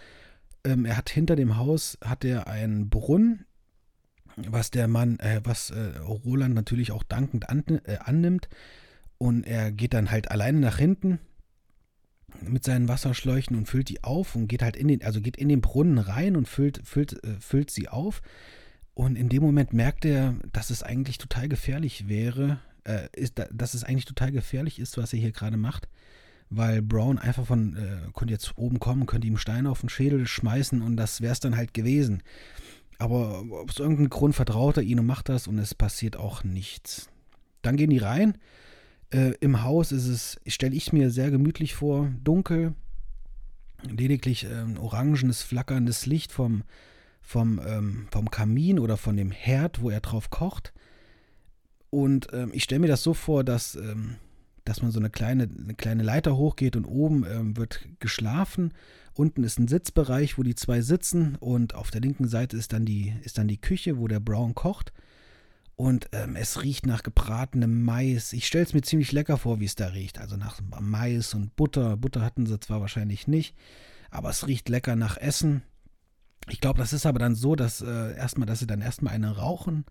Ähm, 0.64 0.84
er 0.84 0.96
hat 0.96 1.10
hinter 1.10 1.36
dem 1.36 1.56
Haus 1.56 1.98
hat 2.04 2.24
er 2.24 2.46
einen 2.46 2.90
Brunnen, 2.90 3.46
was 4.36 4.70
der 4.70 4.88
Mann, 4.88 5.18
äh, 5.20 5.40
was 5.44 5.70
äh, 5.70 5.98
Roland 5.98 6.54
natürlich 6.54 6.92
auch 6.92 7.02
dankend 7.02 7.48
an, 7.48 7.64
äh, 7.84 7.98
annimmt. 7.98 8.48
Und 9.18 9.44
er 9.44 9.70
geht 9.72 9.94
dann 9.94 10.10
halt 10.10 10.30
alleine 10.30 10.60
nach 10.60 10.78
hinten 10.78 11.18
mit 12.42 12.64
seinen 12.64 12.88
Wasserschläuchen 12.88 13.56
und 13.56 13.66
füllt 13.66 13.88
die 13.88 14.04
auf 14.04 14.36
und 14.36 14.46
geht 14.46 14.62
halt 14.62 14.76
in 14.76 14.88
den, 14.88 15.02
also 15.02 15.20
geht 15.20 15.36
in 15.36 15.48
den 15.48 15.60
Brunnen 15.60 15.98
rein 15.98 16.36
und 16.36 16.48
füllt, 16.48 16.80
füllt, 16.84 17.22
äh, 17.24 17.40
füllt 17.40 17.70
sie 17.70 17.88
auf. 17.88 18.22
Und 18.94 19.16
in 19.16 19.28
dem 19.28 19.42
Moment 19.42 19.72
merkt 19.72 20.04
er, 20.04 20.34
dass 20.52 20.70
es 20.70 20.82
eigentlich 20.82 21.18
total 21.18 21.48
gefährlich 21.48 22.08
wäre, 22.08 22.60
äh, 22.84 23.08
ist, 23.14 23.42
dass 23.52 23.74
es 23.74 23.84
eigentlich 23.84 24.04
total 24.04 24.32
gefährlich 24.32 24.78
ist, 24.78 24.96
was 24.96 25.12
er 25.12 25.18
hier 25.18 25.32
gerade 25.32 25.56
macht. 25.56 25.88
Weil 26.48 26.82
Brown 26.82 27.18
einfach 27.18 27.46
von, 27.46 27.76
äh, 27.76 28.10
könnte 28.12 28.34
jetzt 28.34 28.58
oben 28.58 28.80
kommen, 28.80 29.06
könnte 29.06 29.26
ihm 29.26 29.36
Steine 29.36 29.70
auf 29.70 29.80
den 29.80 29.88
Schädel 29.88 30.26
schmeißen 30.26 30.82
und 30.82 30.96
das 30.96 31.20
wäre 31.20 31.32
es 31.32 31.40
dann 31.40 31.56
halt 31.56 31.74
gewesen. 31.74 32.22
Aber 32.98 33.44
aus 33.66 33.78
irgendeinem 33.78 34.10
Grund 34.10 34.34
vertraut 34.34 34.76
er 34.76 34.82
ihn 34.82 34.98
und 34.98 35.06
macht 35.06 35.28
das 35.28 35.46
und 35.46 35.58
es 35.58 35.74
passiert 35.74 36.16
auch 36.16 36.42
nichts. 36.42 37.08
Dann 37.62 37.76
gehen 37.76 37.90
die 37.90 37.98
rein 37.98 38.34
äh, 39.12 39.34
Im 39.40 39.62
Haus 39.62 39.92
ist 39.92 40.06
es, 40.06 40.40
stelle 40.46 40.74
ich 40.74 40.92
mir 40.92 41.10
sehr 41.10 41.30
gemütlich 41.30 41.74
vor, 41.74 42.10
dunkel, 42.22 42.74
lediglich 43.88 44.44
ähm, 44.44 44.78
orangenes, 44.78 45.42
flackerndes 45.42 46.06
Licht 46.06 46.32
vom, 46.32 46.62
vom, 47.20 47.60
ähm, 47.66 48.06
vom 48.10 48.30
Kamin 48.30 48.78
oder 48.78 48.96
von 48.96 49.16
dem 49.16 49.30
Herd, 49.30 49.82
wo 49.82 49.90
er 49.90 50.00
drauf 50.00 50.30
kocht. 50.30 50.72
Und 51.90 52.28
ähm, 52.32 52.50
ich 52.54 52.62
stelle 52.62 52.80
mir 52.80 52.88
das 52.88 53.02
so 53.02 53.14
vor, 53.14 53.44
dass, 53.44 53.74
ähm, 53.74 54.16
dass 54.64 54.82
man 54.82 54.92
so 54.92 55.00
eine 55.00 55.10
kleine, 55.10 55.44
eine 55.44 55.74
kleine 55.74 56.02
Leiter 56.02 56.36
hochgeht 56.36 56.76
und 56.76 56.84
oben 56.84 57.24
ähm, 57.28 57.56
wird 57.56 57.86
geschlafen. 57.98 58.72
Unten 59.14 59.42
ist 59.42 59.58
ein 59.58 59.68
Sitzbereich, 59.68 60.38
wo 60.38 60.42
die 60.44 60.54
zwei 60.54 60.80
sitzen 60.80 61.36
und 61.36 61.74
auf 61.74 61.90
der 61.90 62.00
linken 62.00 62.28
Seite 62.28 62.56
ist 62.56 62.72
dann 62.72 62.84
die, 62.84 63.14
ist 63.22 63.38
dann 63.38 63.48
die 63.48 63.60
Küche, 63.60 63.98
wo 63.98 64.06
der 64.06 64.20
Brown 64.20 64.54
kocht. 64.54 64.92
Und 65.74 66.10
ähm, 66.12 66.36
es 66.36 66.62
riecht 66.62 66.86
nach 66.86 67.02
gebratenem 67.02 67.82
Mais. 67.84 68.34
Ich 68.34 68.46
stelle 68.46 68.64
es 68.64 68.74
mir 68.74 68.82
ziemlich 68.82 69.12
lecker 69.12 69.38
vor, 69.38 69.60
wie 69.60 69.64
es 69.64 69.76
da 69.76 69.86
riecht. 69.88 70.18
Also 70.18 70.36
nach 70.36 70.60
Mais 70.78 71.32
und 71.32 71.56
Butter. 71.56 71.96
Butter 71.96 72.20
hatten 72.20 72.44
sie 72.44 72.60
zwar 72.60 72.82
wahrscheinlich 72.82 73.26
nicht, 73.26 73.56
aber 74.10 74.28
es 74.28 74.46
riecht 74.46 74.68
lecker 74.68 74.94
nach 74.94 75.16
Essen. 75.16 75.62
Ich 76.50 76.60
glaube, 76.60 76.78
das 76.78 76.92
ist 76.92 77.06
aber 77.06 77.18
dann 77.18 77.34
so, 77.34 77.56
dass 77.56 77.80
äh, 77.80 78.14
erstmal, 78.14 78.46
dass 78.46 78.58
sie 78.58 78.66
dann 78.66 78.82
erstmal 78.82 79.14
eine 79.14 79.36
rauchen, 79.36 79.86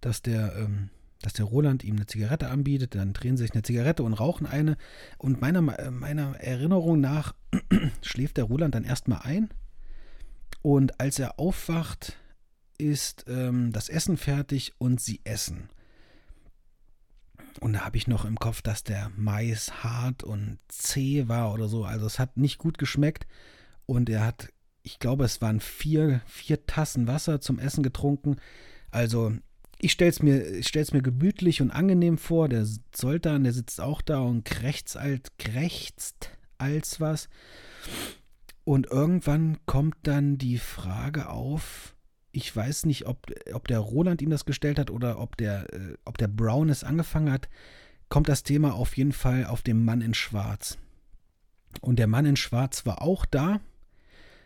dass 0.00 0.22
der, 0.22 0.56
ähm, 0.56 0.88
dass 1.22 1.32
der 1.32 1.46
Roland 1.46 1.84
ihm 1.84 1.96
eine 1.96 2.06
Zigarette 2.06 2.48
anbietet, 2.48 2.94
dann 2.94 3.12
drehen 3.12 3.36
sie 3.36 3.44
sich 3.44 3.54
eine 3.54 3.62
Zigarette 3.62 4.02
und 4.02 4.14
rauchen 4.14 4.46
eine. 4.46 4.76
Und 5.18 5.40
meiner, 5.40 5.62
meiner 5.62 6.36
Erinnerung 6.40 7.00
nach 7.00 7.34
schläft 8.02 8.36
der 8.36 8.44
Roland 8.44 8.74
dann 8.74 8.84
erstmal 8.84 9.20
ein. 9.22 9.48
Und 10.62 11.00
als 11.00 11.18
er 11.18 11.38
aufwacht, 11.38 12.18
ist 12.78 13.24
ähm, 13.28 13.72
das 13.72 13.88
Essen 13.88 14.16
fertig 14.16 14.72
und 14.78 15.00
sie 15.00 15.20
essen. 15.24 15.68
Und 17.60 17.74
da 17.74 17.84
habe 17.84 17.96
ich 17.96 18.08
noch 18.08 18.24
im 18.24 18.38
Kopf, 18.38 18.62
dass 18.62 18.82
der 18.82 19.10
Mais 19.16 19.84
hart 19.84 20.24
und 20.24 20.58
zäh 20.68 21.28
war 21.28 21.52
oder 21.52 21.68
so. 21.68 21.84
Also 21.84 22.06
es 22.06 22.18
hat 22.18 22.36
nicht 22.36 22.58
gut 22.58 22.78
geschmeckt. 22.78 23.26
Und 23.86 24.10
er 24.10 24.24
hat, 24.24 24.48
ich 24.82 24.98
glaube, 24.98 25.24
es 25.24 25.40
waren 25.40 25.60
vier, 25.60 26.20
vier 26.26 26.66
Tassen 26.66 27.06
Wasser 27.06 27.40
zum 27.40 27.58
Essen 27.58 27.82
getrunken. 27.82 28.36
Also 28.90 29.32
ich 29.84 29.92
stelle 29.92 30.10
es 30.10 30.22
mir, 30.22 30.62
mir 30.92 31.02
gemütlich 31.02 31.60
und 31.60 31.70
angenehm 31.70 32.16
vor. 32.16 32.48
Der 32.48 32.66
Zoltan, 32.92 33.44
der 33.44 33.52
sitzt 33.52 33.80
auch 33.80 34.00
da 34.00 34.20
und 34.20 34.44
krächzt, 34.44 34.96
alt, 34.96 35.38
krächzt 35.38 36.30
als 36.56 37.00
was. 37.00 37.28
Und 38.64 38.86
irgendwann 38.86 39.58
kommt 39.66 39.96
dann 40.04 40.38
die 40.38 40.56
Frage 40.56 41.28
auf, 41.28 41.94
ich 42.32 42.54
weiß 42.54 42.86
nicht, 42.86 43.06
ob, 43.06 43.30
ob 43.52 43.68
der 43.68 43.78
Roland 43.78 44.22
ihm 44.22 44.30
das 44.30 44.46
gestellt 44.46 44.78
hat 44.78 44.90
oder 44.90 45.20
ob 45.20 45.36
der, 45.36 45.72
äh, 45.74 45.96
ob 46.06 46.16
der 46.16 46.28
Brown 46.28 46.70
es 46.70 46.82
angefangen 46.82 47.30
hat, 47.30 47.50
kommt 48.08 48.28
das 48.28 48.42
Thema 48.42 48.74
auf 48.74 48.96
jeden 48.96 49.12
Fall 49.12 49.44
auf 49.44 49.60
den 49.60 49.84
Mann 49.84 50.00
in 50.00 50.14
Schwarz. 50.14 50.78
Und 51.82 51.98
der 51.98 52.06
Mann 52.06 52.24
in 52.24 52.36
Schwarz 52.36 52.86
war 52.86 53.02
auch 53.02 53.26
da, 53.26 53.60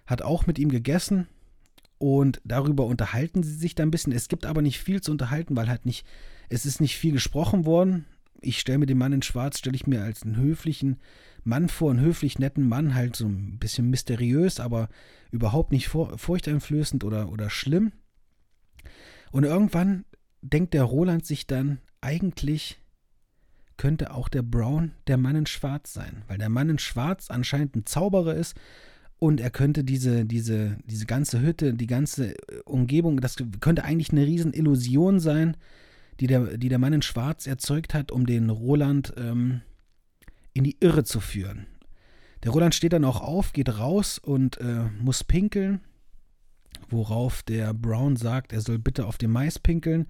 hat 0.04 0.22
auch 0.22 0.46
mit 0.46 0.58
ihm 0.58 0.70
gegessen 0.70 1.28
und 1.98 2.40
darüber 2.44 2.86
unterhalten 2.86 3.42
sie 3.42 3.54
sich 3.54 3.74
da 3.74 3.82
ein 3.82 3.90
bisschen. 3.90 4.12
Es 4.12 4.28
gibt 4.28 4.46
aber 4.46 4.62
nicht 4.62 4.80
viel 4.80 5.00
zu 5.00 5.10
unterhalten, 5.10 5.56
weil 5.56 5.68
halt 5.68 5.84
nicht, 5.84 6.06
es 6.48 6.64
ist 6.64 6.80
nicht 6.80 6.96
viel 6.96 7.12
gesprochen 7.12 7.66
worden. 7.66 8.06
Ich 8.40 8.60
stelle 8.60 8.78
mir 8.78 8.86
den 8.86 8.98
Mann 8.98 9.12
in 9.12 9.22
Schwarz, 9.22 9.58
stelle 9.58 9.74
ich 9.74 9.88
mir 9.88 10.02
als 10.02 10.22
einen 10.22 10.36
höflichen, 10.36 10.98
Mann 11.42 11.68
vor, 11.68 11.90
einen 11.90 12.00
höflich 12.00 12.38
netten 12.38 12.68
Mann, 12.68 12.94
halt 12.94 13.16
so 13.16 13.26
ein 13.26 13.58
bisschen 13.58 13.90
mysteriös, 13.90 14.60
aber 14.60 14.88
überhaupt 15.32 15.72
nicht 15.72 15.88
furchteinflößend 15.88 17.02
oder, 17.02 17.32
oder 17.32 17.50
schlimm. 17.50 17.92
Und 19.32 19.44
irgendwann 19.44 20.04
denkt 20.40 20.74
der 20.74 20.84
Roland 20.84 21.26
sich 21.26 21.46
dann, 21.46 21.78
eigentlich 22.00 22.78
könnte 23.76 24.12
auch 24.12 24.28
der 24.28 24.42
Brown 24.42 24.92
der 25.06 25.16
Mann 25.16 25.36
in 25.36 25.46
Schwarz 25.46 25.92
sein, 25.92 26.22
weil 26.28 26.38
der 26.38 26.48
Mann 26.48 26.68
in 26.68 26.78
Schwarz 26.78 27.30
anscheinend 27.30 27.74
ein 27.76 27.86
Zauberer 27.86 28.34
ist 28.34 28.56
und 29.18 29.40
er 29.40 29.50
könnte 29.50 29.84
diese, 29.84 30.24
diese, 30.24 30.78
diese 30.84 31.06
ganze 31.06 31.40
Hütte, 31.40 31.74
die 31.74 31.86
ganze 31.86 32.34
äh, 32.34 32.60
Umgebung, 32.64 33.20
das 33.20 33.36
könnte 33.60 33.84
eigentlich 33.84 34.12
eine 34.12 34.26
riesen 34.26 34.52
Illusion 34.52 35.18
sein, 35.20 35.56
die 36.20 36.26
der, 36.26 36.56
die 36.56 36.68
der 36.68 36.78
Mann 36.78 36.92
in 36.92 37.02
Schwarz 37.02 37.46
erzeugt 37.46 37.94
hat, 37.94 38.12
um 38.12 38.26
den 38.26 38.50
Roland 38.50 39.12
ähm, 39.16 39.62
in 40.52 40.64
die 40.64 40.76
Irre 40.80 41.04
zu 41.04 41.20
führen. 41.20 41.66
Der 42.44 42.52
Roland 42.52 42.74
steht 42.74 42.92
dann 42.92 43.04
auch 43.04 43.20
auf, 43.20 43.52
geht 43.52 43.78
raus 43.78 44.18
und 44.18 44.60
äh, 44.60 44.84
muss 45.00 45.24
pinkeln, 45.24 45.80
worauf 46.88 47.42
der 47.42 47.74
Brown 47.74 48.16
sagt, 48.16 48.52
er 48.52 48.60
soll 48.60 48.78
bitte 48.78 49.06
auf 49.06 49.18
dem 49.18 49.32
Mais 49.32 49.58
pinkeln. 49.58 50.06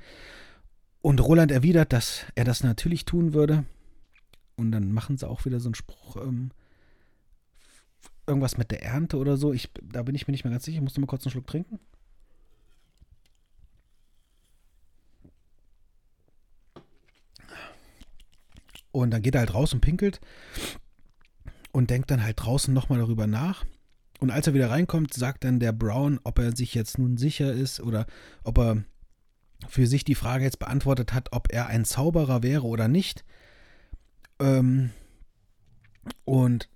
Und 1.00 1.20
Roland 1.20 1.50
erwidert, 1.50 1.92
dass 1.92 2.26
er 2.34 2.44
das 2.44 2.62
natürlich 2.62 3.04
tun 3.06 3.32
würde. 3.32 3.64
Und 4.56 4.72
dann 4.72 4.92
machen 4.92 5.16
sie 5.16 5.28
auch 5.28 5.44
wieder 5.44 5.60
so 5.60 5.68
einen 5.68 5.74
Spruch, 5.74 6.16
ähm, 6.16 6.50
irgendwas 8.28 8.58
mit 8.58 8.70
der 8.70 8.82
Ernte 8.82 9.16
oder 9.16 9.36
so. 9.36 9.52
Ich, 9.52 9.70
da 9.82 10.02
bin 10.02 10.14
ich 10.14 10.26
mir 10.26 10.32
nicht 10.32 10.44
mehr 10.44 10.52
ganz 10.52 10.64
sicher. 10.64 10.76
Ich 10.76 10.82
muss 10.82 10.96
mal 10.98 11.06
kurz 11.06 11.24
einen 11.24 11.32
Schluck 11.32 11.46
trinken. 11.46 11.80
Und 18.90 19.10
dann 19.10 19.22
geht 19.22 19.34
er 19.34 19.40
halt 19.40 19.54
raus 19.54 19.72
und 19.72 19.80
pinkelt 19.80 20.20
und 21.72 21.90
denkt 21.90 22.10
dann 22.10 22.22
halt 22.22 22.40
draußen 22.40 22.72
nochmal 22.72 22.98
darüber 22.98 23.26
nach. 23.26 23.64
Und 24.18 24.30
als 24.30 24.46
er 24.46 24.54
wieder 24.54 24.70
reinkommt, 24.70 25.14
sagt 25.14 25.44
dann 25.44 25.60
der 25.60 25.72
Brown, 25.72 26.18
ob 26.24 26.38
er 26.38 26.56
sich 26.56 26.74
jetzt 26.74 26.98
nun 26.98 27.16
sicher 27.16 27.52
ist 27.52 27.80
oder 27.80 28.06
ob 28.42 28.58
er 28.58 28.84
für 29.68 29.86
sich 29.86 30.04
die 30.04 30.14
Frage 30.14 30.44
jetzt 30.44 30.58
beantwortet 30.58 31.12
hat, 31.12 31.28
ob 31.32 31.52
er 31.52 31.68
ein 31.68 31.84
Zauberer 31.84 32.42
wäre 32.42 32.64
oder 32.64 32.88
nicht. 32.88 33.24
Ähm, 34.40 34.90
und 36.24 36.68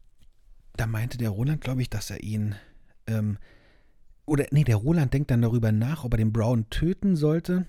da 0.77 0.87
meinte 0.87 1.19
der 1.19 1.31
Roland, 1.31 1.61
glaube 1.61 1.83
ich, 1.83 1.91
dass 1.91 2.11
er 2.11 2.23
ihn. 2.23 2.55
Ähm, 3.07 3.39
oder 4.25 4.47
nee, 4.51 4.65
der 4.65 4.77
Roland 4.77 5.13
denkt 5.13 5.31
dann 5.31 5.43
darüber 5.43 5.73
nach, 5.73 6.05
ob 6.05 6.15
er 6.15 6.19
den 6.19 6.33
Brown 6.33 6.71
töten 6.71 7.17
sollte. 7.17 7.67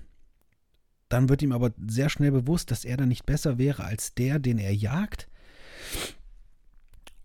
Dann 1.08 1.28
wird 1.28 1.42
ihm 1.42 1.52
aber 1.52 1.72
sehr 1.86 2.08
schnell 2.08 2.30
bewusst, 2.30 2.70
dass 2.70 2.84
er 2.84 2.96
dann 2.96 3.08
nicht 3.08 3.26
besser 3.26 3.58
wäre 3.58 3.84
als 3.84 4.14
der, 4.14 4.38
den 4.38 4.58
er 4.58 4.74
jagt. 4.74 5.28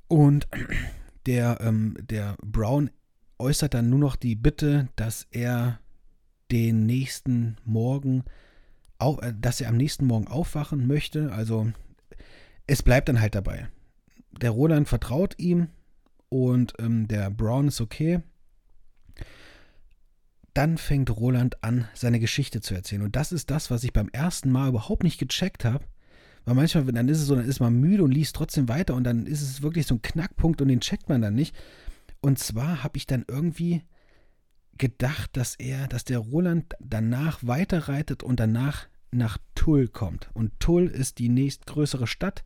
Und 0.08 0.48
der, 1.26 1.60
ähm, 1.62 1.96
der 2.02 2.36
Brown 2.44 2.90
äußert 3.38 3.74
dann 3.74 3.90
nur 3.90 4.00
noch 4.00 4.16
die 4.16 4.36
Bitte, 4.36 4.90
dass 4.96 5.28
er 5.32 5.80
den 6.52 6.86
nächsten 6.86 7.58
Morgen, 7.64 8.24
auch, 8.98 9.22
äh, 9.22 9.34
dass 9.40 9.62
er 9.62 9.70
am 9.70 9.78
nächsten 9.78 10.06
Morgen 10.06 10.28
aufwachen 10.28 10.88
möchte. 10.88 11.32
Also 11.32 11.72
es 12.68 12.84
bleibt 12.84 13.08
dann 13.10 13.22
halt 13.22 13.36
dabei. 13.36 13.70
Der 14.42 14.52
Roland 14.52 14.88
vertraut 14.88 15.36
ihm 15.38 15.68
und 16.30 16.74
ähm, 16.80 17.08
der 17.08 17.30
Brown 17.30 17.68
ist 17.68 17.82
okay 17.82 18.22
dann 20.60 20.78
fängt 20.78 21.10
Roland 21.10 21.64
an, 21.64 21.88
seine 21.94 22.20
Geschichte 22.20 22.60
zu 22.60 22.74
erzählen. 22.74 23.04
Und 23.04 23.16
das 23.16 23.32
ist 23.32 23.50
das, 23.50 23.72
was 23.72 23.86
ich 23.86 23.94
beim 23.94 24.10
ersten 24.10 24.52
Mal 24.52 24.68
überhaupt 24.68 25.04
nicht 25.04 25.18
gecheckt 25.18 25.64
habe. 25.64 25.86
Weil 26.44 26.56
manchmal, 26.56 26.84
dann 26.86 27.08
ist 27.08 27.20
es 27.20 27.28
so, 27.28 27.36
dann 27.36 27.48
ist 27.48 27.62
man 27.62 27.80
müde 27.80 28.04
und 28.04 28.12
liest 28.12 28.36
trotzdem 28.36 28.68
weiter 28.68 28.96
und 28.96 29.06
dann 29.06 29.26
ist 29.26 29.42
es 29.42 29.62
wirklich 29.62 29.86
so 29.86 29.96
ein 29.96 30.02
Knackpunkt 30.02 30.62
und 30.62 30.68
den 30.68 30.82
checkt 30.82 31.08
man 31.08 31.22
dann 31.22 31.36
nicht. 31.36 31.56
Und 32.20 32.40
zwar 32.40 32.84
habe 32.84 32.98
ich 32.98 33.06
dann 33.06 33.24
irgendwie 33.28 33.84
gedacht, 34.78 35.30
dass 35.38 35.56
er, 35.56 35.88
dass 35.88 36.04
der 36.04 36.20
Roland 36.20 36.74
danach 36.80 37.40
weiterreitet 37.42 38.22
und 38.22 38.40
danach 38.40 38.88
nach 39.12 39.38
Tull 39.56 39.88
kommt. 39.88 40.30
Und 40.34 40.60
Tull 40.60 40.88
ist 40.88 41.20
die 41.20 41.30
nächstgrößere 41.30 42.06
Stadt, 42.08 42.44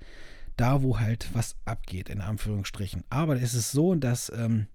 da 0.58 0.84
wo 0.84 1.00
halt 1.00 1.30
was 1.34 1.56
abgeht, 1.66 2.10
in 2.10 2.22
Anführungsstrichen. 2.22 3.04
Aber 3.10 3.42
es 3.42 3.54
ist 3.54 3.72
so, 3.72 3.96
dass 3.96 4.32
ähm, 4.36 4.68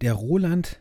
der 0.00 0.14
Roland 0.14 0.80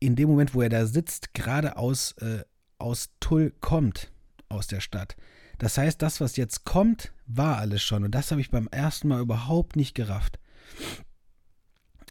in 0.00 0.16
dem 0.16 0.30
Moment, 0.30 0.54
wo 0.54 0.62
er 0.62 0.70
da 0.70 0.86
sitzt, 0.86 1.34
gerade 1.34 1.76
aus, 1.76 2.12
äh, 2.18 2.42
aus 2.78 3.10
Tull 3.20 3.52
kommt, 3.60 4.10
aus 4.48 4.66
der 4.66 4.80
Stadt. 4.80 5.16
Das 5.58 5.76
heißt, 5.76 6.00
das, 6.00 6.20
was 6.20 6.36
jetzt 6.36 6.64
kommt, 6.64 7.12
war 7.26 7.58
alles 7.58 7.82
schon. 7.82 8.04
Und 8.04 8.14
das 8.14 8.30
habe 8.30 8.40
ich 8.40 8.50
beim 8.50 8.66
ersten 8.68 9.08
Mal 9.08 9.20
überhaupt 9.20 9.76
nicht 9.76 9.94
gerafft. 9.94 10.38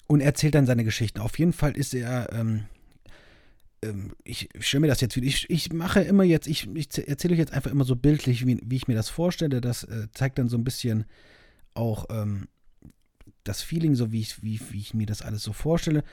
Und 0.06 0.22
er 0.22 0.28
erzählt 0.28 0.56
dann 0.56 0.68
seine 0.68 0.84
Geschichten. 0.84 1.20
Auf 1.20 1.38
jeden 1.40 1.54
Fall 1.54 1.76
ist 1.76 1.94
er, 1.96 2.32
ähm, 2.32 2.66
ich 4.24 4.50
stelle 4.60 4.82
mir 4.82 4.88
das 4.88 5.02
jetzt 5.02 5.16
wieder, 5.16 5.28
ich, 5.28 5.50
ich 5.50 5.72
mache 5.72 6.02
immer 6.02 6.24
jetzt, 6.24 6.48
ich, 6.48 6.68
ich 6.76 7.08
erzähle 7.08 7.34
euch 7.34 7.40
jetzt 7.40 7.54
einfach 7.54 7.72
immer 7.72 7.86
so 7.86 7.96
bildlich, 7.96 8.46
wie, 8.46 8.60
wie 8.64 8.76
ich 8.76 8.88
mir 8.88 8.96
das 8.96 9.10
vorstelle. 9.10 9.62
Das 9.62 9.84
äh, 9.84 10.08
zeigt 10.14 10.38
dann 10.38 10.50
so 10.50 10.58
ein 10.58 10.64
bisschen 10.64 11.06
auch 11.74 12.06
ähm, 12.10 12.48
das 13.44 13.62
Feeling, 13.62 13.96
so 13.96 14.12
wie 14.12 14.22
ich, 14.22 14.44
wie, 14.44 14.60
wie 14.72 14.80
ich 14.80 14.94
mir 14.94 15.06
das 15.06 15.22
alles 15.22 15.44
so 15.44 15.54
vorstelle 15.54 16.04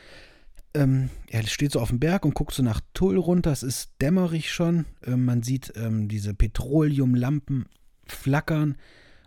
ähm, 0.77 1.11
er 1.29 1.47
steht 1.47 1.73
so 1.73 1.81
auf 1.81 1.89
dem 1.89 1.99
Berg 1.99 2.25
und 2.25 2.35
guckt 2.35 2.53
so 2.53 2.63
nach 2.63 2.81
Tull 2.93 3.17
runter. 3.17 3.51
Es 3.51 3.63
ist 3.63 3.91
dämmerig 4.01 4.53
schon. 4.53 4.85
Ähm, 5.05 5.25
man 5.25 5.43
sieht 5.43 5.73
ähm, 5.77 6.09
diese 6.09 6.35
Petroleumlampen 6.35 7.67
flackern 8.07 8.77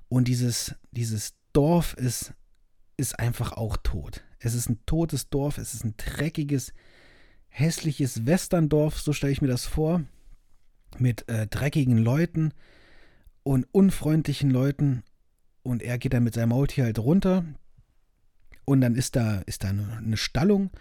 und 0.07 0.28
dieses, 0.28 0.76
dieses 0.91 1.34
Dorf 1.51 1.93
ist, 1.95 2.34
ist 2.97 3.20
einfach 3.20 3.53
auch 3.53 3.78
tot. 3.78 4.24
Es 4.39 4.53
ist 4.53 4.70
ein 4.70 4.80
totes 4.86 5.30
Dorf. 5.30 5.57
Es 5.57 5.74
ist 5.74 5.84
ein 5.84 5.95
dreckiges, 5.97 6.74
hässliches 7.60 8.26
Westerndorf, 8.26 8.99
so 8.99 9.14
stelle 9.14 9.34
ich 9.34 9.41
mir 9.41 9.47
das 9.47 9.66
vor. 9.66 10.03
Mit 10.97 11.28
äh, 11.30 11.47
dreckigen 11.47 11.97
Leuten 11.97 12.53
und 13.43 13.68
unfreundlichen 13.72 14.49
Leuten. 14.49 15.03
Und 15.64 15.84
er 15.84 15.97
geht 15.97 16.14
dann 16.14 16.24
mit 16.24 16.34
seinem 16.34 16.49
Maultier 16.49 16.86
halt 16.86 16.99
runter. 16.99 17.45
Und 18.66 18.82
dann 18.82 18.95
ist 18.95 19.16
da, 19.16 19.39
ist 19.45 19.64
da 19.64 19.70
eine, 19.70 19.97
eine 19.97 20.18
Stallung 20.18 20.72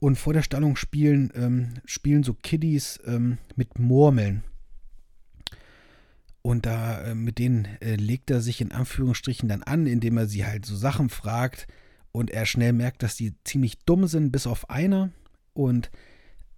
und 0.00 0.16
vor 0.16 0.32
der 0.32 0.42
Stallung 0.42 0.76
spielen, 0.76 1.32
ähm, 1.34 1.74
spielen 1.84 2.22
so 2.22 2.34
Kiddies 2.34 3.00
ähm, 3.04 3.38
mit 3.56 3.78
Murmeln. 3.78 4.44
Und 6.42 6.66
da 6.66 7.02
äh, 7.02 7.14
mit 7.14 7.38
denen 7.38 7.64
äh, 7.80 7.96
legt 7.96 8.30
er 8.30 8.40
sich 8.40 8.60
in 8.60 8.72
Anführungsstrichen 8.72 9.48
dann 9.48 9.62
an, 9.62 9.86
indem 9.86 10.16
er 10.16 10.26
sie 10.26 10.46
halt 10.46 10.64
so 10.64 10.76
Sachen 10.76 11.10
fragt 11.10 11.66
und 12.12 12.30
er 12.30 12.46
schnell 12.46 12.72
merkt, 12.72 13.02
dass 13.02 13.16
die 13.16 13.34
ziemlich 13.44 13.80
dumm 13.84 14.06
sind, 14.06 14.30
bis 14.30 14.46
auf 14.46 14.70
einer. 14.70 15.10
Und 15.58 15.90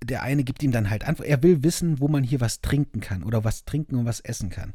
der 0.05 0.23
eine 0.23 0.45
gibt 0.45 0.63
ihm 0.63 0.73
dann 0.73 0.91
halt 0.91 1.09
Antwort. 1.09 1.27
Er 1.27 1.43
will 1.43 1.63
wissen, 1.63 2.01
wo 2.01 2.09
man 2.09 2.23
hier 2.23 2.41
was 2.43 2.61
trinken 2.61 3.01
kann 3.01 3.23
oder 3.23 3.45
was 3.45 3.65
trinken 3.65 3.97
und 3.97 4.05
was 4.05 4.21
essen 4.21 4.51
kann. 4.51 4.75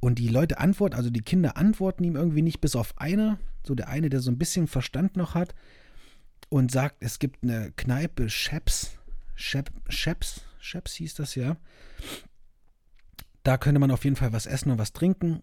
Und 0.00 0.18
die 0.18 0.28
Leute 0.28 0.58
antworten, 0.58 0.96
also 0.96 1.08
die 1.08 1.22
Kinder 1.22 1.56
antworten 1.56 2.04
ihm 2.04 2.14
irgendwie 2.14 2.42
nicht, 2.42 2.60
bis 2.60 2.76
auf 2.76 2.98
einer, 2.98 3.38
so 3.66 3.74
der 3.74 3.88
eine, 3.88 4.10
der 4.10 4.20
so 4.20 4.30
ein 4.30 4.36
bisschen 4.36 4.66
Verstand 4.66 5.16
noch 5.16 5.34
hat 5.34 5.54
und 6.50 6.70
sagt, 6.70 6.96
es 7.00 7.18
gibt 7.18 7.42
eine 7.42 7.72
Kneipe, 7.74 8.28
Sheps, 8.28 8.98
Shep, 9.34 9.70
Sheps, 9.88 10.42
Sheps 10.58 10.92
hieß 10.92 11.14
das 11.14 11.34
ja. 11.34 11.56
Da 13.44 13.56
könnte 13.56 13.80
man 13.80 13.90
auf 13.90 14.04
jeden 14.04 14.16
Fall 14.16 14.34
was 14.34 14.44
essen 14.44 14.72
und 14.72 14.78
was 14.78 14.92
trinken. 14.92 15.42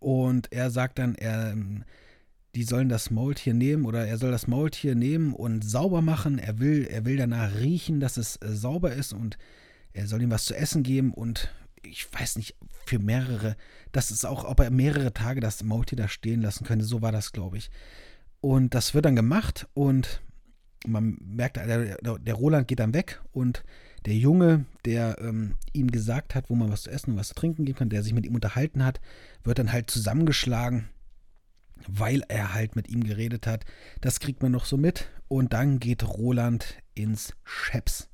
Und 0.00 0.50
er 0.52 0.70
sagt 0.70 0.98
dann, 0.98 1.14
er, 1.14 1.56
die 2.54 2.64
sollen 2.64 2.88
das 2.88 3.10
Maultier 3.10 3.54
nehmen 3.54 3.84
oder 3.84 4.06
er 4.06 4.18
soll 4.18 4.30
das 4.30 4.48
Maultier 4.48 4.94
nehmen 4.94 5.34
und 5.34 5.62
sauber 5.62 6.02
machen. 6.02 6.38
Er 6.38 6.58
will, 6.58 6.86
er 6.90 7.04
will 7.04 7.16
danach 7.16 7.54
riechen, 7.56 8.00
dass 8.00 8.16
es 8.16 8.36
äh, 8.36 8.54
sauber 8.54 8.92
ist 8.92 9.12
und 9.12 9.38
er 9.92 10.06
soll 10.06 10.22
ihm 10.22 10.30
was 10.30 10.44
zu 10.44 10.56
essen 10.56 10.82
geben 10.82 11.12
und 11.12 11.52
ich 11.82 12.12
weiß 12.12 12.36
nicht, 12.36 12.56
für 12.86 12.98
mehrere, 12.98 13.56
das 13.92 14.10
ist 14.10 14.24
auch, 14.24 14.44
ob 14.44 14.60
er 14.60 14.70
mehrere 14.70 15.14
Tage 15.14 15.40
das 15.40 15.62
Maultier 15.62 15.96
da 15.96 16.08
stehen 16.08 16.42
lassen 16.42 16.64
könnte. 16.64 16.84
So 16.84 17.02
war 17.02 17.12
das, 17.12 17.32
glaube 17.32 17.56
ich. 17.56 17.70
Und 18.40 18.74
das 18.74 18.94
wird 18.94 19.04
dann 19.04 19.16
gemacht 19.16 19.66
und 19.74 20.20
man 20.86 21.18
merkt, 21.20 21.56
der, 21.56 21.98
der 21.98 22.34
Roland 22.34 22.68
geht 22.68 22.80
dann 22.80 22.94
weg 22.94 23.20
und 23.32 23.62
der 24.06 24.14
Junge, 24.14 24.64
der 24.86 25.18
ähm, 25.20 25.56
ihm 25.72 25.90
gesagt 25.90 26.34
hat, 26.34 26.48
wo 26.48 26.54
man 26.54 26.70
was 26.70 26.82
zu 26.82 26.90
essen 26.90 27.12
und 27.12 27.16
was 27.18 27.28
zu 27.28 27.34
trinken 27.34 27.66
geben 27.66 27.78
kann, 27.78 27.90
der 27.90 28.02
sich 28.02 28.14
mit 28.14 28.24
ihm 28.24 28.34
unterhalten 28.34 28.84
hat, 28.84 29.00
wird 29.44 29.58
dann 29.58 29.72
halt 29.72 29.90
zusammengeschlagen, 29.90 30.88
weil 31.88 32.22
er 32.28 32.54
halt 32.54 32.76
mit 32.76 32.88
ihm 32.88 33.04
geredet 33.04 33.46
hat. 33.46 33.64
Das 34.00 34.20
kriegt 34.20 34.42
man 34.42 34.52
noch 34.52 34.64
so 34.64 34.76
mit. 34.76 35.08
Und 35.28 35.52
dann 35.52 35.78
geht 35.78 36.06
Roland 36.06 36.76
ins 36.94 37.34
Scheps. 37.44 38.08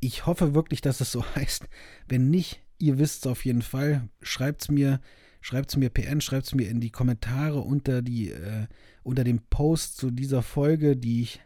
Ich 0.00 0.26
hoffe 0.26 0.54
wirklich, 0.54 0.80
dass 0.80 1.00
es 1.00 1.12
so 1.12 1.24
heißt. 1.34 1.68
Wenn 2.06 2.30
nicht, 2.30 2.60
ihr 2.78 2.98
wisst 2.98 3.24
es 3.24 3.30
auf 3.30 3.44
jeden 3.44 3.62
Fall. 3.62 4.08
Schreibt 4.22 4.62
es 4.62 4.70
mir, 4.70 5.00
schreibt 5.40 5.70
es 5.70 5.76
mir 5.76 5.90
PN, 5.90 6.20
schreibt 6.20 6.46
es 6.46 6.54
mir 6.54 6.68
in 6.68 6.80
die 6.80 6.90
Kommentare 6.90 7.60
unter, 7.60 8.02
die, 8.02 8.30
äh, 8.30 8.66
unter 9.02 9.24
dem 9.24 9.40
Post 9.50 9.96
zu 9.96 10.10
dieser 10.10 10.42
Folge, 10.42 10.96
die 10.96 11.22
ich 11.22 11.40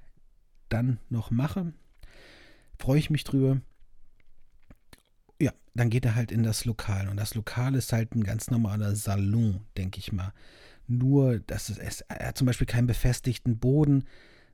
dann 0.68 0.98
noch 1.08 1.30
mache. 1.30 1.72
Freue 2.78 2.98
ich 2.98 3.10
mich 3.10 3.24
drüber. 3.24 3.60
Ja, 5.40 5.52
dann 5.74 5.90
geht 5.90 6.04
er 6.04 6.14
halt 6.14 6.32
in 6.32 6.42
das 6.42 6.64
Lokal. 6.64 7.08
Und 7.08 7.16
das 7.16 7.34
Lokal 7.34 7.74
ist 7.74 7.92
halt 7.92 8.14
ein 8.14 8.24
ganz 8.24 8.50
normaler 8.50 8.96
Salon, 8.96 9.60
denke 9.76 9.98
ich 9.98 10.12
mal. 10.12 10.32
Nur, 10.98 11.40
dass 11.40 11.68
es, 11.68 12.02
er 12.02 12.28
hat 12.28 12.38
zum 12.38 12.46
Beispiel 12.46 12.66
keinen 12.66 12.86
befestigten 12.86 13.58
Boden, 13.58 14.04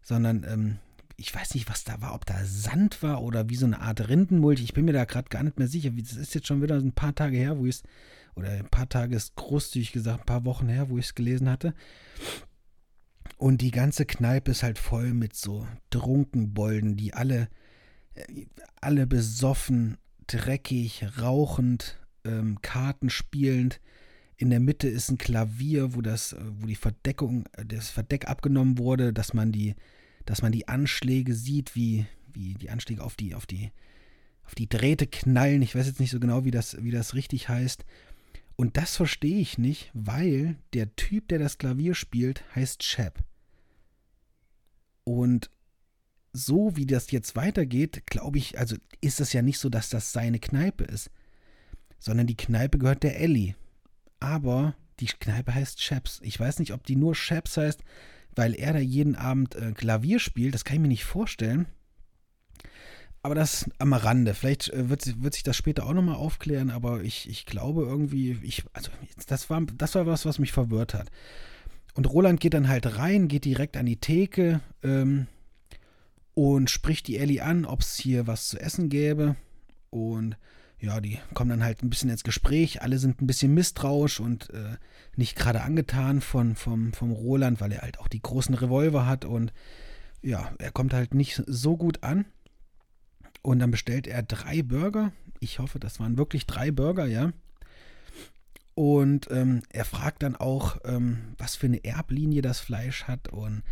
sondern 0.03 0.45
ähm, 0.45 0.79
ich 1.17 1.35
weiß 1.35 1.55
nicht, 1.55 1.69
was 1.69 1.85
da 1.85 2.01
war, 2.01 2.15
ob 2.15 2.27
da 2.27 2.45
Sand 2.45 3.03
war 3.03 3.23
oder 3.23 3.49
wie 3.49 3.57
so 3.57 3.67
eine 3.67 3.81
Art 3.81 4.09
Rindenmulch. 4.09 4.63
Ich 4.63 4.73
bin 4.73 4.85
mir 4.85 4.93
da 4.93 5.05
gerade 5.05 5.29
gar 5.29 5.43
nicht 5.43 5.59
mehr 5.59 5.67
sicher. 5.67 5.91
Das 5.91 6.13
ist 6.13 6.35
jetzt 6.35 6.47
schon 6.47 6.63
wieder 6.63 6.77
ein 6.77 6.93
paar 6.93 7.15
Tage 7.15 7.37
her, 7.37 7.59
wo 7.59 7.67
ich 7.67 7.77
es, 7.77 7.83
oder 8.37 8.51
ein 8.51 8.69
paar 8.69 8.89
Tage 8.89 9.17
ist 9.17 9.35
großzügig 9.35 9.93
gesagt, 9.93 10.21
ein 10.21 10.27
paar 10.27 10.45
Wochen 10.45 10.69
her, 10.69 10.91
wo 10.91 10.99
ich 10.99 11.07
es 11.07 11.15
gelesen 11.17 11.51
hatte. 11.51 11.75
Und 13.37 13.63
die 13.63 13.73
ganze 13.73 14.07
Kneipe 14.07 14.53
ist 14.53 14.63
halt 14.63 14.79
voll 14.79 15.13
mit 15.13 15.35
so 15.35 15.67
Trunkenbolden, 15.91 16.97
die 16.97 17.15
alle, 17.15 17.49
äh, 18.15 18.47
alle 18.81 19.07
besoffen 19.07 19.99
dreckig, 20.29 21.05
rauchend, 21.21 21.99
ähm, 22.25 22.61
Karten 22.63 23.11
spielend. 23.11 23.81
In 24.39 24.51
der 24.51 24.61
Mitte 24.61 24.89
ist 24.89 25.11
ein 25.11 25.19
Klavier, 25.19 25.95
wo 25.95 26.01
das, 26.01 26.33
äh, 26.33 26.41
wo 26.61 26.67
die 26.67 26.77
Verdeckung, 26.77 27.45
äh, 27.53 27.67
das 27.67 27.91
Verdeck 27.91 28.29
abgenommen 28.29 28.79
wurde, 28.79 29.13
dass 29.13 29.35
man 29.35 29.53
die, 29.53 29.75
dass 30.25 30.43
man 30.43 30.53
die 30.53 30.69
Anschläge 30.69 31.35
sieht, 31.35 31.75
wie, 31.75 32.07
wie 32.33 32.55
die 32.55 32.71
Anschläge 32.71 33.03
auf 33.03 33.17
die, 33.17 33.35
auf 33.35 33.47
die, 33.47 33.73
auf 34.45 34.55
die 34.55 34.69
Drähte 34.69 35.09
knallen. 35.09 35.61
Ich 35.61 35.75
weiß 35.75 35.87
jetzt 35.87 36.01
nicht 36.01 36.13
so 36.13 36.21
genau, 36.21 36.45
wie 36.45 36.53
das, 36.53 36.83
wie 36.83 36.93
das 36.93 37.15
richtig 37.15 37.49
heißt. 37.49 37.85
Und 38.55 38.77
das 38.77 38.97
verstehe 38.97 39.39
ich 39.39 39.59
nicht, 39.59 39.91
weil 39.93 40.57
der 40.73 40.95
Typ, 40.95 41.29
der 41.29 41.39
das 41.39 41.59
Klavier 41.59 41.95
spielt, 41.95 42.45
heißt 42.55 42.83
Shep. 42.83 43.25
Und 45.05 45.51
so 46.33 46.77
wie 46.77 46.87
das 46.87 47.11
jetzt 47.11 47.35
weitergeht, 47.35 48.07
glaube 48.07 48.39
ich, 48.39 48.59
also 48.59 48.77
ist 49.01 49.21
es 49.21 49.33
ja 49.33 49.43
nicht 49.43 49.59
so, 49.59 49.69
dass 49.69 49.89
das 49.89 50.13
seine 50.13 50.39
Kneipe 50.39 50.85
ist, 50.85 51.11
sondern 51.99 52.27
die 52.27 52.37
Kneipe 52.37 52.79
gehört 52.79 53.03
der 53.03 53.19
Ellie. 53.21 53.57
Aber 54.21 54.75
die 55.01 55.07
Kneipe 55.07 55.55
heißt 55.55 55.79
Chaps. 55.79 56.21
Ich 56.23 56.39
weiß 56.39 56.59
nicht, 56.59 56.73
ob 56.73 56.85
die 56.85 56.97
nur 56.97 57.15
Chaps 57.15 57.57
heißt, 57.57 57.83
weil 58.35 58.55
er 58.55 58.73
da 58.73 58.79
jeden 58.79 59.17
Abend 59.17 59.55
äh, 59.55 59.73
Klavier 59.73 60.19
spielt. 60.19 60.55
Das 60.55 60.65
kann 60.65 60.77
ich 60.77 60.83
mir 60.83 60.89
nicht 60.89 61.05
vorstellen. 61.05 61.67
Aber 63.23 63.35
das 63.35 63.69
am 63.79 63.93
Rande. 63.93 64.35
Vielleicht 64.35 64.69
äh, 64.71 64.89
wird, 64.89 65.23
wird 65.23 65.35
sich 65.35 65.43
das 65.43 65.57
später 65.57 65.87
auch 65.87 65.93
nochmal 65.93 66.17
aufklären, 66.17 66.71
aber 66.71 67.03
ich, 67.03 67.29
ich 67.29 67.47
glaube 67.47 67.83
irgendwie, 67.83 68.39
ich, 68.43 68.65
also 68.73 68.91
das 69.27 69.51
war, 69.51 69.63
das 69.63 69.95
war 69.95 70.07
was, 70.07 70.25
was 70.25 70.39
mich 70.39 70.53
verwirrt 70.53 70.95
hat. 70.95 71.11
Und 71.95 72.07
Roland 72.07 72.41
geht 72.41 72.55
dann 72.55 72.69
halt 72.69 72.97
rein, 72.99 73.29
geht 73.29 73.45
direkt 73.45 73.77
an 73.77 73.87
die 73.87 73.97
Theke, 73.97 74.61
ähm, 74.85 75.27
und 76.39 76.71
spricht 76.71 77.09
die 77.09 77.17
Ellie 77.17 77.43
an, 77.43 77.65
ob 77.65 77.81
es 77.81 77.97
hier 77.97 78.29
was 78.29 78.47
zu 78.47 78.61
essen 78.61 78.89
gäbe. 78.91 79.35
Und 79.91 80.37
ja, 80.81 81.01
die 81.01 81.19
kommen 81.35 81.51
dann 81.51 81.65
halt 81.65 81.83
ein 81.83 81.91
bisschen 81.91 82.11
ins 82.11 82.23
Gespräch. 82.23 82.83
Alle 82.83 82.99
sind 82.99 83.21
ein 83.21 83.27
bisschen 83.27 83.53
misstrauisch 83.55 84.21
und 84.21 84.51
äh, 84.51 84.77
nicht 85.17 85.37
gerade 85.37 85.63
angetan 85.63 86.21
von, 86.21 86.55
vom, 86.55 86.93
vom 86.93 87.11
Roland, 87.11 87.61
weil 87.61 87.73
er 87.73 87.83
halt 87.83 87.99
auch 87.99 88.09
die 88.09 88.23
großen 88.23 88.55
Revolver 88.55 89.07
hat 89.07 89.25
und 89.25 89.53
ja, 90.23 90.53
er 90.59 90.71
kommt 90.71 90.95
halt 90.95 91.15
nicht 91.15 91.43
so 91.47 91.77
gut 91.77 92.03
an. 92.03 92.27
Und 93.43 93.61
dann 93.61 93.71
bestellt 93.71 94.07
er 94.07 94.23
drei 94.23 94.63
Burger. 94.63 95.13
Ich 95.41 95.59
hoffe, 95.59 95.79
das 95.79 96.01
waren 96.01 96.19
wirklich 96.19 96.47
drei 96.47 96.71
Burger, 96.71 97.07
ja. 97.07 97.33
Und 98.75 99.29
ähm, 99.31 99.63
er 99.71 99.85
fragt 99.85 100.23
dann 100.23 100.37
auch, 100.37 100.77
ähm, 100.85 101.35
was 101.39 101.57
für 101.57 101.67
eine 101.67 101.85
Erblinie 101.85 102.43
das 102.43 102.61
Fleisch 102.61 103.05
hat. 103.05 103.29
Und 103.29 103.63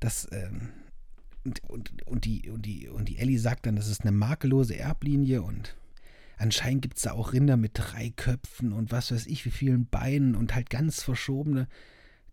das 0.00 0.28
ähm, 0.32 0.70
und, 1.44 1.62
und, 1.68 2.06
und, 2.06 2.24
die, 2.24 2.50
und, 2.50 2.66
die, 2.66 2.88
und 2.88 3.08
die 3.08 3.18
Ellie 3.18 3.38
sagt 3.38 3.66
dann, 3.66 3.76
das 3.76 3.88
ist 3.88 4.02
eine 4.02 4.12
makellose 4.12 4.76
Erblinie 4.76 5.42
und 5.42 5.76
anscheinend 6.40 6.82
gibt 6.82 6.96
es 6.96 7.02
da 7.02 7.12
auch 7.12 7.32
Rinder 7.32 7.56
mit 7.56 7.72
drei 7.74 8.10
Köpfen 8.10 8.72
und 8.72 8.90
was 8.90 9.12
weiß 9.12 9.26
ich, 9.26 9.44
wie 9.44 9.50
vielen 9.50 9.86
Beinen 9.86 10.34
und 10.34 10.54
halt 10.54 10.70
ganz 10.70 11.02
verschobene, 11.02 11.68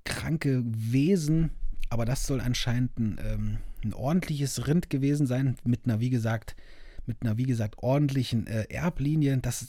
kranke 0.05 0.63
Wesen. 0.65 1.51
Aber 1.89 2.05
das 2.05 2.25
soll 2.25 2.41
anscheinend 2.41 2.97
ein, 2.97 3.19
ähm, 3.23 3.57
ein 3.83 3.93
ordentliches 3.93 4.67
Rind 4.67 4.89
gewesen 4.89 5.27
sein, 5.27 5.57
mit 5.63 5.81
einer, 5.85 5.99
wie 5.99 6.09
gesagt, 6.09 6.55
mit 7.05 7.21
einer, 7.21 7.37
wie 7.37 7.45
gesagt, 7.45 7.75
ordentlichen 7.79 8.47
äh, 8.47 8.63
Erblinie. 8.69 9.37
Das, 9.37 9.67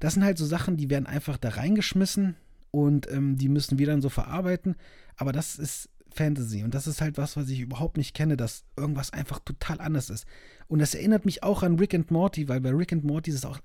das 0.00 0.14
sind 0.14 0.24
halt 0.24 0.38
so 0.38 0.46
Sachen, 0.46 0.76
die 0.76 0.90
werden 0.90 1.06
einfach 1.06 1.38
da 1.38 1.50
reingeschmissen 1.50 2.36
und 2.70 3.10
ähm, 3.10 3.36
die 3.36 3.48
müssen 3.48 3.78
wir 3.78 3.86
dann 3.86 4.02
so 4.02 4.10
verarbeiten. 4.10 4.76
Aber 5.16 5.32
das 5.32 5.56
ist 5.58 5.88
Fantasy. 6.12 6.62
Und 6.62 6.74
das 6.74 6.86
ist 6.86 7.00
halt 7.00 7.18
was, 7.18 7.36
was 7.36 7.48
ich 7.48 7.60
überhaupt 7.60 7.96
nicht 7.96 8.14
kenne, 8.14 8.36
dass 8.36 8.64
irgendwas 8.76 9.12
einfach 9.12 9.38
total 9.40 9.80
anders 9.80 10.10
ist. 10.10 10.26
Und 10.68 10.78
das 10.78 10.94
erinnert 10.94 11.24
mich 11.24 11.42
auch 11.42 11.62
an 11.62 11.78
Rick 11.78 11.94
and 11.94 12.10
Morty, 12.10 12.48
weil 12.48 12.60
bei 12.60 12.70
Rick 12.70 12.92
and 12.92 13.04
Morty 13.04 13.30
ist 13.30 13.36
es 13.36 13.44
auch, 13.44 13.60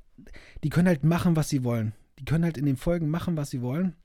die 0.64 0.70
können 0.70 0.88
halt 0.88 1.04
machen, 1.04 1.36
was 1.36 1.50
sie 1.50 1.64
wollen. 1.64 1.94
Die 2.20 2.26
können 2.26 2.44
halt 2.44 2.58
in 2.58 2.66
den 2.66 2.78
Folgen 2.78 3.10
machen, 3.10 3.38
was 3.38 3.50
sie 3.50 3.62
wollen. 3.62 3.96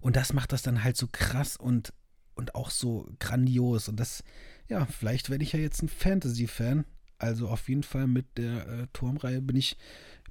Und 0.00 0.16
das 0.16 0.32
macht 0.32 0.52
das 0.52 0.62
dann 0.62 0.84
halt 0.84 0.96
so 0.96 1.08
krass 1.10 1.56
und, 1.56 1.92
und 2.34 2.54
auch 2.54 2.70
so 2.70 3.08
grandios. 3.18 3.88
Und 3.88 3.98
das, 3.98 4.22
ja, 4.68 4.86
vielleicht 4.86 5.30
werde 5.30 5.44
ich 5.44 5.52
ja 5.52 5.60
jetzt 5.60 5.82
ein 5.82 5.88
Fantasy-Fan. 5.88 6.84
Also 7.18 7.48
auf 7.48 7.68
jeden 7.68 7.82
Fall 7.82 8.06
mit 8.06 8.38
der 8.38 8.68
äh, 8.68 8.86
Turmreihe 8.92 9.40
bin 9.40 9.56
ich, 9.56 9.76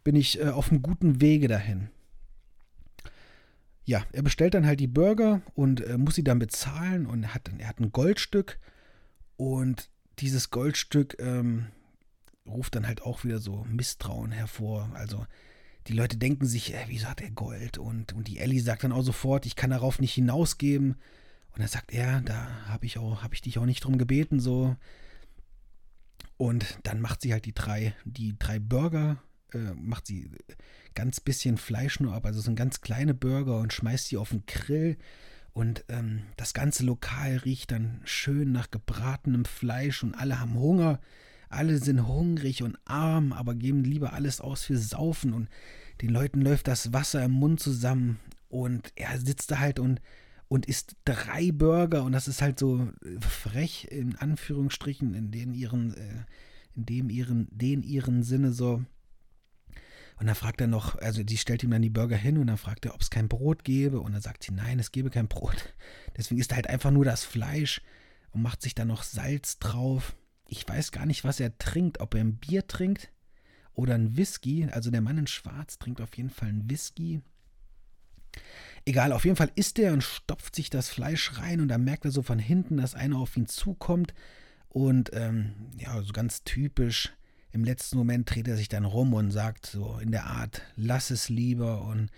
bin 0.04 0.16
ich 0.16 0.40
äh, 0.40 0.50
auf 0.50 0.72
einem 0.72 0.82
guten 0.82 1.22
Wege 1.22 1.48
dahin 1.48 1.90
ja, 3.88 4.06
er 4.12 4.22
bestellt 4.22 4.54
dann 4.54 4.66
halt 4.66 4.82
die 4.82 4.88
Burger 4.88 5.42
und 5.56 5.80
äh, 5.80 5.98
muss 5.98 6.16
sie 6.16 6.24
dann 6.24 6.40
bezahlen 6.40 7.08
und 7.08 7.34
hat 7.34 7.50
er 7.58 7.70
hat 7.70 7.80
ein 7.80 7.94
Goldstück 7.94 8.60
und 9.38 9.90
dieses 10.20 10.50
Goldstück 10.50 11.16
ähm, 11.20 11.68
ruft 12.46 12.76
dann 12.76 12.86
halt 12.86 13.02
auch 13.02 13.24
wieder 13.24 13.40
so 13.40 13.66
Misstrauen 13.70 14.32
hervor. 14.32 14.90
Also 14.94 15.26
die 15.88 15.94
Leute 15.94 16.18
denken 16.18 16.46
sich, 16.46 16.74
äh, 16.74 16.84
wieso 16.88 17.08
hat 17.08 17.22
er 17.22 17.32
Gold? 17.32 17.78
Und, 17.78 18.12
und 18.12 18.28
die 18.28 18.40
Ellie 18.40 18.60
sagt 18.60 18.84
dann 18.84 18.92
auch 18.92 19.04
sofort, 19.04 19.46
ich 19.46 19.56
kann 19.56 19.70
darauf 19.70 20.00
nicht 20.00 20.14
hinausgeben. 20.14 20.96
Und 21.52 21.60
dann 21.60 21.70
sagt 21.70 21.94
er, 21.94 22.20
da 22.22 22.66
habe 22.68 22.86
ich 22.86 22.98
habe 22.98 23.34
ich 23.34 23.42
dich 23.42 23.58
auch 23.58 23.66
nicht 23.66 23.86
drum 23.86 23.98
gebeten, 23.98 24.42
so. 24.42 24.76
Und 26.36 26.78
dann 26.84 27.00
macht 27.00 27.22
sie 27.22 27.32
halt 27.32 27.46
die 27.46 27.54
drei, 27.54 27.96
die 28.04 28.38
drei 28.38 28.60
Burger, 28.60 29.18
äh, 29.54 29.74
macht 29.76 30.08
sie 30.08 30.30
ganz 30.96 31.20
bisschen 31.20 31.58
Fleisch 31.58 32.00
nur 32.00 32.14
ab, 32.14 32.26
also 32.26 32.42
so 32.42 32.52
ein 32.52 32.56
ganz 32.56 32.82
kleine 32.82 33.14
Burger 33.14 33.60
und 33.60 33.74
schmeißt 33.74 34.12
die 34.12 34.18
auf 34.18 34.30
den 34.30 34.46
Grill. 34.46 34.98
Und 35.54 35.86
ähm, 35.90 36.22
das 36.36 36.54
ganze 36.54 36.84
Lokal 36.86 37.38
riecht 37.38 37.72
dann 37.72 38.02
schön 38.04 38.52
nach 38.52 38.70
gebratenem 38.70 39.46
Fleisch 39.46 40.04
und 40.04 40.14
alle 40.14 40.40
haben 40.40 40.56
Hunger. 40.56 41.00
Alle 41.50 41.78
sind 41.78 42.08
hungrig 42.08 42.62
und 42.62 42.78
arm, 42.86 43.32
aber 43.32 43.56
geben 43.56 43.84
lieber 43.84 44.14
alles 44.14 44.42
aus 44.42 44.66
für 44.66 44.78
Saufen 44.78 45.34
und 45.34 45.50
den 46.02 46.10
Leuten 46.10 46.42
läuft 46.42 46.68
das 46.68 46.94
Wasser 46.94 47.24
im 47.24 47.32
Mund 47.32 47.60
zusammen 47.60 48.20
und 48.50 48.92
er 48.96 49.18
sitzt 49.20 49.50
da 49.52 49.60
halt 49.60 49.80
und, 49.80 50.02
und 50.48 50.66
isst 50.66 50.96
drei 51.06 51.52
Burger 51.52 52.04
und 52.04 52.12
das 52.12 52.28
ist 52.28 52.42
halt 52.42 52.60
so 52.60 52.90
frech 53.22 53.88
in 53.90 54.16
Anführungsstrichen 54.18 55.14
in 55.14 55.32
den 55.32 55.54
ihren 55.54 55.94
äh, 55.94 56.26
in 56.78 56.86
dem 56.86 57.10
ihren, 57.10 57.48
den 57.52 57.84
ihren 57.84 58.24
Sinne 58.24 58.54
so. 58.54 58.84
Und 60.20 60.26
dann 60.26 60.36
fragt 60.36 60.62
er 60.62 60.68
noch, 60.68 60.96
also 60.96 61.24
die 61.24 61.38
stellt 61.38 61.64
ihm 61.64 61.70
dann 61.70 61.82
die 61.82 61.92
Burger 61.92 62.18
hin 62.18 62.38
und 62.38 62.48
dann 62.48 62.58
fragt 62.58 62.86
er, 62.86 62.96
ob 62.96 63.02
es 63.02 63.10
kein 63.10 63.28
Brot 63.28 63.64
gäbe. 63.64 64.00
Und 64.00 64.14
dann 64.14 64.22
sagt 64.22 64.44
sie, 64.44 64.52
nein, 64.52 64.80
es 64.80 64.92
gäbe 64.92 65.10
kein 65.10 65.28
Brot. 65.28 65.74
Deswegen 66.18 66.42
ist 66.42 66.54
halt 66.54 66.68
einfach 66.68 66.92
nur 66.92 67.06
das 67.06 67.24
Fleisch 67.24 67.82
und 68.32 68.42
macht 68.42 68.62
sich 68.62 68.74
dann 68.74 68.88
noch 68.88 69.04
Salz 69.04 69.60
drauf. 69.60 70.16
Ich 70.48 70.68
weiß 70.68 70.92
gar 70.92 71.06
nicht, 71.06 71.24
was 71.24 71.40
er 71.40 71.58
trinkt, 71.58 72.00
ob 72.00 72.16
er 72.16 72.22
ein 72.22 72.38
Bier 72.38 72.66
trinkt 72.68 73.12
oder 73.74 73.94
ein 73.94 74.18
Whisky. 74.18 74.68
Also 74.72 74.90
der 74.90 75.02
Mann 75.02 75.20
in 75.20 75.28
Schwarz 75.28 75.78
trinkt 75.78 76.02
auf 76.02 76.16
jeden 76.18 76.32
Fall 76.32 76.50
ein 76.50 76.70
Whisky. 76.70 77.22
Egal, 78.86 79.12
auf 79.12 79.26
jeden 79.26 79.36
Fall 79.36 79.52
isst 79.56 79.78
er 79.80 79.94
und 79.94 80.04
stopft 80.04 80.56
sich 80.56 80.70
das 80.70 80.90
Fleisch 80.90 81.38
rein 81.38 81.62
und 81.62 81.68
dann 81.68 81.84
merkt 81.84 82.06
er 82.06 82.12
so 82.12 82.24
von 82.24 82.40
hinten, 82.40 82.78
dass 82.78 82.96
einer 82.96 83.18
auf 83.18 83.38
ihn 83.38 83.48
zukommt. 83.48 84.14
Und 84.70 85.12
ähm, 85.14 85.54
ja, 85.78 86.02
so 86.02 86.14
ganz 86.14 86.44
typisch 86.44 87.14
im 87.58 87.64
letzten 87.64 87.98
Moment 87.98 88.30
dreht 88.30 88.48
er 88.48 88.56
sich 88.56 88.70
dann 88.70 88.86
rum 88.86 89.16
und 89.16 89.32
sagt 89.32 89.66
so 89.66 89.98
in 89.98 90.12
der 90.12 90.28
Art, 90.28 90.62
lass 90.76 91.10
es 91.10 91.28
lieber. 91.28 91.82
Und 91.82 92.12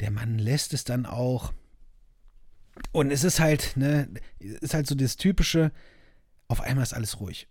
der 0.00 0.10
Mann 0.10 0.38
lässt 0.38 0.74
es 0.74 0.82
dann 0.82 1.06
auch. 1.06 1.52
Und 2.90 3.12
es 3.12 3.22
ist 3.22 3.38
halt, 3.38 3.76
ne, 3.76 4.08
ist 4.40 4.74
halt 4.74 4.88
so 4.88 4.96
das 4.96 5.16
typische, 5.16 5.70
auf 6.48 6.60
einmal 6.60 6.82
ist 6.82 6.94
alles 6.94 7.20
ruhig. 7.20 7.48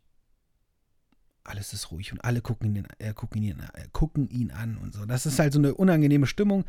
Alles 1.45 1.71
ist 1.71 1.89
ruhig 1.91 2.11
und 2.11 2.19
alle 2.19 2.41
gucken 2.41 2.75
ihn, 2.75 2.87
äh, 2.99 3.13
gucken, 3.13 3.41
ihn, 3.41 3.61
äh, 3.61 3.87
gucken 3.93 4.29
ihn 4.29 4.51
an 4.51 4.77
und 4.77 4.93
so. 4.93 5.05
Das 5.05 5.25
ist 5.25 5.39
halt 5.39 5.53
so 5.53 5.59
eine 5.59 5.73
unangenehme 5.73 6.27
Stimmung, 6.27 6.65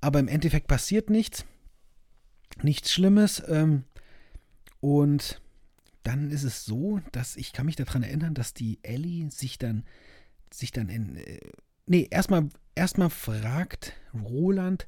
aber 0.00 0.18
im 0.18 0.28
Endeffekt 0.28 0.66
passiert 0.66 1.08
nichts. 1.08 1.44
Nichts 2.62 2.92
Schlimmes. 2.92 3.42
Ähm, 3.46 3.84
und 4.80 5.40
dann 6.04 6.30
ist 6.30 6.44
es 6.44 6.64
so, 6.64 7.00
dass 7.12 7.36
ich 7.36 7.52
kann 7.52 7.66
mich 7.66 7.76
daran 7.76 8.02
erinnern, 8.02 8.34
dass 8.34 8.54
die 8.54 8.78
Ellie 8.82 9.30
sich 9.30 9.58
dann, 9.58 9.84
sich 10.52 10.70
dann 10.70 10.88
in, 10.88 11.16
äh, 11.16 11.40
nee, 11.86 12.06
erstmal, 12.10 12.48
erstmal 12.74 13.10
fragt 13.10 13.94
Roland, 14.14 14.86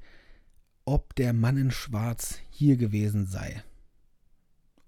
ob 0.85 1.15
der 1.17 1.33
Mann 1.33 1.57
in 1.57 1.71
Schwarz 1.71 2.39
hier 2.51 2.77
gewesen 2.77 3.27
sei. 3.27 3.63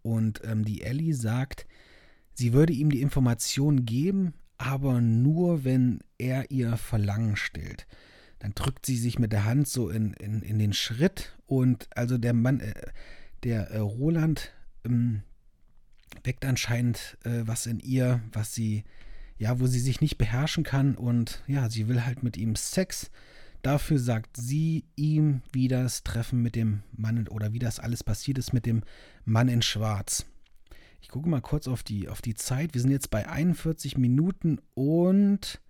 Und 0.02 0.42
ähm, 0.44 0.64
die 0.64 0.82
Ellie 0.82 1.14
sagt, 1.14 1.66
sie 2.34 2.52
würde 2.52 2.72
ihm 2.72 2.90
die 2.90 3.02
Information 3.02 3.84
geben, 3.84 4.34
aber 4.58 5.00
nur, 5.00 5.64
wenn 5.64 6.00
er 6.18 6.50
ihr 6.50 6.76
Verlangen 6.76 7.36
stillt. 7.36 7.86
Dann 8.38 8.52
drückt 8.54 8.86
sie 8.86 8.96
sich 8.96 9.18
mit 9.18 9.32
der 9.32 9.44
Hand 9.44 9.66
so 9.66 9.88
in, 9.88 10.12
in, 10.14 10.42
in 10.42 10.58
den 10.58 10.72
Schritt 10.72 11.36
und 11.46 11.88
also 11.96 12.18
der 12.18 12.34
Mann, 12.34 12.60
äh, 12.60 12.74
der 13.42 13.70
äh, 13.70 13.78
Roland 13.78 14.52
ähm, 14.84 15.22
weckt 16.24 16.44
anscheinend 16.44 17.18
äh, 17.24 17.42
was 17.44 17.66
in 17.66 17.80
ihr, 17.80 18.20
was 18.32 18.54
sie, 18.54 18.84
ja, 19.38 19.60
wo 19.60 19.66
sie 19.66 19.80
sich 19.80 20.00
nicht 20.00 20.18
beherrschen 20.18 20.64
kann 20.64 20.94
und 20.94 21.42
ja, 21.46 21.68
sie 21.70 21.88
will 21.88 22.04
halt 22.04 22.22
mit 22.22 22.36
ihm 22.36 22.56
Sex. 22.56 23.10
Dafür 23.62 23.98
sagt 23.98 24.36
sie 24.36 24.84
ihm, 24.94 25.42
wie 25.52 25.68
das 25.68 26.04
Treffen 26.04 26.42
mit 26.42 26.54
dem 26.54 26.82
Mann 26.92 27.26
oder 27.28 27.52
wie 27.52 27.58
das 27.58 27.80
alles 27.80 28.04
passiert 28.04 28.38
ist 28.38 28.52
mit 28.52 28.66
dem 28.66 28.82
Mann 29.24 29.48
in 29.48 29.62
Schwarz. 29.62 30.26
Ich 31.00 31.08
gucke 31.08 31.28
mal 31.28 31.40
kurz 31.40 31.66
auf 31.66 31.82
die, 31.82 32.08
auf 32.08 32.22
die 32.22 32.34
Zeit. 32.34 32.74
Wir 32.74 32.80
sind 32.80 32.90
jetzt 32.90 33.10
bei 33.10 33.28
41 33.28 33.98
Minuten 33.98 34.60
und 34.74 35.60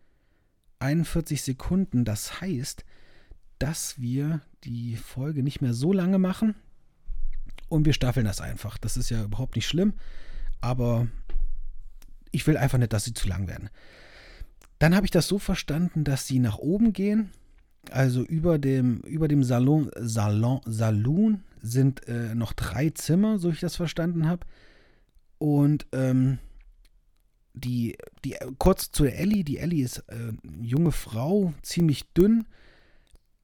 41 0.81 1.43
Sekunden. 1.43 2.05
Das 2.05 2.41
heißt, 2.41 2.85
dass 3.59 4.01
wir 4.01 4.43
die 4.65 4.97
Folge 4.97 5.43
nicht 5.43 5.61
mehr 5.61 5.75
so 5.75 5.93
lange 5.93 6.19
machen. 6.19 6.55
Und 7.69 7.85
wir 7.85 7.93
staffeln 7.93 8.27
das 8.27 8.41
einfach. 8.41 8.79
Das 8.79 8.97
ist 8.97 9.11
ja 9.11 9.25
überhaupt 9.25 9.57
nicht 9.57 9.67
schlimm 9.67 9.95
aber 10.61 11.09
ich 12.31 12.47
will 12.47 12.57
einfach 12.57 12.79
nicht, 12.79 12.93
dass 12.93 13.05
sie 13.05 13.15
zu 13.15 13.29
lang 13.29 13.49
werden. 13.49 13.71
Dann 14.79 14.95
habe 14.95 15.07
ich 15.07 15.11
das 15.11 15.27
so 15.27 15.39
verstanden, 15.39 16.05
dass 16.05 16.27
sie 16.27 16.39
nach 16.39 16.59
oben 16.59 16.93
gehen. 16.93 17.31
Also 17.91 18.23
über 18.23 18.59
dem, 18.59 19.01
über 19.01 19.29
dem 19.29 19.43
Salon, 19.43 19.91
Salon, 19.97 20.61
Saloon 20.67 21.43
sind 21.61 22.07
äh, 22.07 22.35
noch 22.35 22.53
drei 22.53 22.91
Zimmer, 22.91 23.39
so 23.39 23.51
ich 23.51 23.61
das 23.61 23.77
verstanden 23.77 24.29
habe. 24.29 24.47
Und 25.39 25.87
ähm, 25.93 26.39
die, 27.55 27.97
die, 28.25 28.37
kurz 28.59 28.93
zu 28.93 29.05
Ellie, 29.05 29.45
die 29.45 29.59
Ellie 29.59 29.85
ist 29.85 29.99
äh, 30.09 30.33
junge 30.61 30.93
Frau, 30.93 31.55
ziemlich 31.63 32.13
dünn 32.13 32.47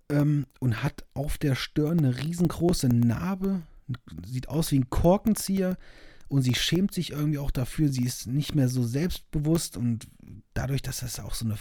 ähm, 0.08 0.46
und 0.60 0.82
hat 0.82 1.04
auf 1.14 1.38
der 1.38 1.54
Stirn 1.54 1.98
eine 1.98 2.18
riesengroße 2.18 2.88
Narbe. 2.88 3.62
Sieht 4.26 4.48
aus 4.48 4.70
wie 4.72 4.80
ein 4.80 4.90
Korkenzieher 4.90 5.76
und 6.34 6.42
sie 6.42 6.56
schämt 6.56 6.92
sich 6.92 7.12
irgendwie 7.12 7.38
auch 7.38 7.52
dafür. 7.52 7.88
Sie 7.88 8.02
ist 8.02 8.26
nicht 8.26 8.56
mehr 8.56 8.68
so 8.68 8.82
selbstbewusst. 8.82 9.76
Und 9.76 10.08
dadurch, 10.52 10.82
dass 10.82 10.98
das 10.98 11.20
auch 11.20 11.32
so 11.32 11.44
eine, 11.44 11.56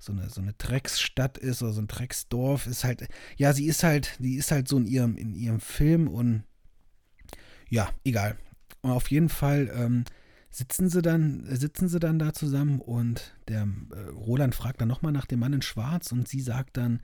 so 0.00 0.10
eine, 0.10 0.28
so 0.28 0.40
eine 0.40 0.52
Drecksstadt 0.54 1.38
ist 1.38 1.62
oder 1.62 1.72
so 1.72 1.80
ein 1.80 1.86
Drecksdorf, 1.86 2.66
ist 2.66 2.82
halt, 2.82 3.06
ja, 3.36 3.52
sie 3.52 3.66
ist 3.66 3.84
halt, 3.84 4.16
die 4.18 4.34
ist 4.34 4.50
halt 4.50 4.66
so 4.66 4.78
in 4.78 4.86
ihrem, 4.86 5.16
in 5.16 5.36
ihrem 5.36 5.60
Film. 5.60 6.08
Und 6.08 6.42
ja, 7.68 7.88
egal. 8.02 8.36
Und 8.80 8.90
auf 8.90 9.12
jeden 9.12 9.28
Fall 9.28 9.70
ähm, 9.72 10.04
sitzen 10.50 10.90
sie 10.90 11.02
dann, 11.02 11.46
sitzen 11.48 11.88
sie 11.88 12.00
dann 12.00 12.18
da 12.18 12.32
zusammen. 12.32 12.80
Und 12.80 13.36
der 13.46 13.68
äh, 13.92 14.08
Roland 14.08 14.56
fragt 14.56 14.80
dann 14.80 14.88
nochmal 14.88 15.12
nach 15.12 15.26
dem 15.26 15.38
Mann 15.38 15.52
in 15.52 15.62
Schwarz. 15.62 16.10
Und 16.10 16.26
sie 16.26 16.40
sagt 16.40 16.78
dann 16.78 16.98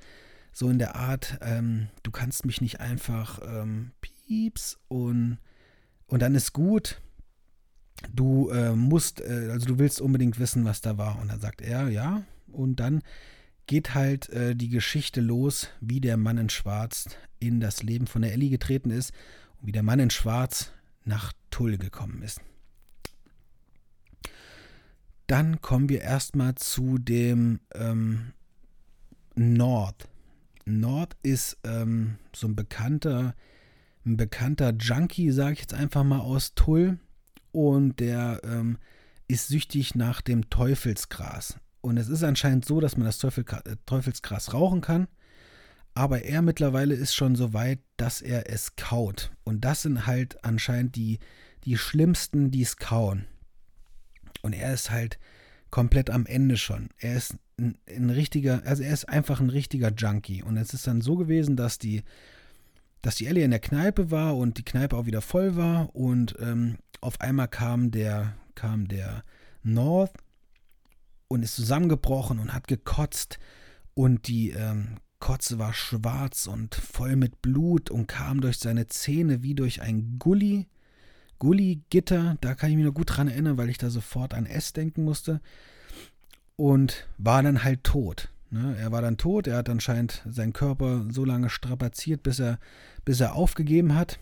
so 0.51 0.69
in 0.69 0.81
der 0.81 0.97
Art, 0.97 1.39
ähm, 1.41 1.87
du 2.03 2.11
kannst 2.11 2.47
mich 2.47 2.61
nicht 2.61 2.81
einfach 2.81 3.39
ähm, 3.47 3.93
pieps. 4.01 4.81
Und 4.89 5.39
und 6.09 6.23
dann 6.23 6.35
ist 6.35 6.53
gut, 6.53 7.01
du 8.15 8.51
äh, 8.51 8.75
musst, 8.75 9.21
äh, 9.21 9.49
also 9.51 9.67
du 9.67 9.79
willst 9.79 10.01
unbedingt 10.01 10.39
wissen, 10.39 10.65
was 10.65 10.81
da 10.81 10.99
war. 10.99 11.19
Und 11.21 11.29
dann 11.29 11.41
sagt 11.41 11.61
er, 11.61 11.89
ja. 11.89 12.23
Und 12.53 12.81
dann 12.81 13.03
geht 13.67 13.95
halt 13.95 14.29
äh, 14.31 14.55
die 14.55 14.69
Geschichte 14.69 15.21
los, 15.21 15.69
wie 15.81 16.01
der 16.01 16.17
Mann 16.17 16.39
in 16.39 16.49
Schwarz 16.49 17.09
in 17.41 17.61
das 17.61 17.83
Leben 17.83 18.07
von 18.07 18.23
der 18.23 18.33
Ellie 18.33 18.51
getreten 18.51 18.91
ist 18.91 19.13
und 19.61 19.67
wie 19.67 19.73
der 19.73 19.83
Mann 19.83 19.99
in 19.99 20.11
Schwarz 20.11 20.73
nach 21.05 21.33
Tull 21.51 21.77
gekommen 21.77 22.23
ist. 22.23 22.41
Dann 25.27 25.61
kommen 25.61 25.89
wir 25.89 26.03
erstmal 26.03 26.55
zu 26.55 26.99
dem 26.99 27.59
ähm, 27.75 28.33
Nord. 29.35 30.09
Nord 30.65 31.17
ist 31.23 31.59
ähm, 31.65 32.19
so 32.35 32.47
ein 32.47 32.55
bekannter 32.55 33.35
ein 34.07 34.17
bekannter 34.17 34.73
Junkie, 34.73 35.31
sage 35.33 35.55
ich 35.55 35.61
jetzt 35.61 35.75
einfach 35.75 36.05
mal 36.05 36.21
aus 36.21 36.55
Tull. 36.55 36.99
Und 37.53 38.01
der 38.01 38.41
ähm, 38.45 38.79
ist 39.29 39.49
süchtig 39.49 39.95
nach 39.95 40.21
dem 40.21 40.49
Teufelsgras. 40.51 41.59
Und 41.81 41.97
es 41.97 42.09
ist 42.09 42.23
anscheinend 42.23 42.65
so, 42.65 42.81
dass 42.81 42.97
man 42.97 43.07
das 43.07 43.19
Teufel, 43.19 43.45
äh, 43.65 43.77
Teufelsgras 43.87 44.55
rauchen 44.55 44.81
kann. 44.81 45.09
Aber 45.95 46.25
er 46.25 46.43
mittlerweile 46.43 46.95
ist 46.95 47.15
schon 47.15 47.37
so 47.37 47.55
weit, 47.55 47.81
dass 47.97 48.21
er 48.21 48.51
es 48.51 48.77
kaut. 48.77 49.33
Und 49.45 49.65
das 49.65 49.83
sind 49.83 50.07
halt 50.07 50.45
anscheinend 50.45 50.95
die, 50.95 51.19
die 51.65 51.79
schlimmsten, 51.79 52.51
die 52.51 52.63
es 52.63 52.77
kauen. 52.77 53.25
Und 54.43 54.53
er 54.53 54.75
ist 54.75 54.91
halt 54.91 55.19
komplett 55.71 56.11
am 56.11 56.27
Ende 56.27 56.59
schon. 56.59 56.91
Er 56.99 57.17
ist 57.17 57.37
ein, 57.59 57.79
ein 57.89 58.11
richtiger, 58.11 58.63
also 58.67 58.83
er 58.83 58.93
ist 58.93 59.09
einfach 59.09 59.41
ein 59.41 59.51
richtiger 59.51 59.91
Junkie. 59.91 60.43
Und 60.43 60.59
es 60.59 60.75
ist 60.75 60.87
dann 60.87 61.01
so 61.01 61.17
gewesen, 61.17 61.57
dass 61.57 61.79
die 61.79 62.03
dass 63.07 63.15
die 63.15 63.27
Ellie 63.27 63.45
in 63.45 63.53
der 63.53 63.61
Kneipe 63.61 64.11
war 64.11 64.37
und 64.37 64.59
die 64.59 64.65
Kneipe 64.65 64.97
auch 64.97 65.07
wieder 65.07 65.21
voll 65.21 65.55
war 65.55 65.95
und 65.95 66.35
ähm, 66.41 66.79
auf 67.01 67.21
einmal 67.21 67.47
kam 67.47 67.93
der, 67.93 68.35
kam 68.57 68.89
der 68.89 69.23
North 69.63 70.11
und 71.29 71.45
ist 71.45 71.55
zusammengebrochen 71.55 72.41
und 72.41 72.53
hat 72.53 72.67
gekotzt 72.67 73.39
und 73.95 74.27
die 74.27 74.51
ähm, 74.51 74.97
Kotze 75.21 75.61
war 75.61 75.73
schwarz 75.73 76.49
und 76.49 76.75
voll 76.75 77.15
mit 77.15 77.43
Blut 77.43 77.93
und 77.93 78.09
kam 78.09 78.41
durch 78.41 78.59
seine 78.59 78.89
Zähne 78.89 79.45
wie 79.45 79.55
durch 79.55 79.83
ein 79.83 80.19
Gully. 80.19 80.67
Gully-Gitter, 81.39 82.39
da 82.41 82.57
kann 82.57 82.71
ich 82.71 82.77
mich 82.77 82.87
noch 82.87 82.95
gut 82.95 83.17
dran 83.17 83.29
erinnern, 83.29 83.57
weil 83.57 83.71
ich 83.71 83.79
da 83.79 83.89
sofort 83.89 84.35
an 84.35 84.47
S 84.47 84.73
denken 84.73 85.05
musste. 85.05 85.41
Und 86.57 87.07
war 87.19 87.41
dann 87.45 87.63
halt 87.63 87.85
tot. 87.85 88.31
Ne? 88.51 88.77
Er 88.79 88.93
war 88.93 89.03
dann 89.03 89.17
tot, 89.17 89.47
er 89.47 89.57
hat 89.57 89.69
anscheinend 89.69 90.23
seinen 90.29 90.53
Körper 90.53 91.05
so 91.11 91.25
lange 91.25 91.51
strapaziert, 91.51 92.23
bis 92.23 92.39
er, 92.39 92.59
bis 93.05 93.21
er 93.21 93.35
aufgegeben 93.35 93.95
hat. 93.95 94.19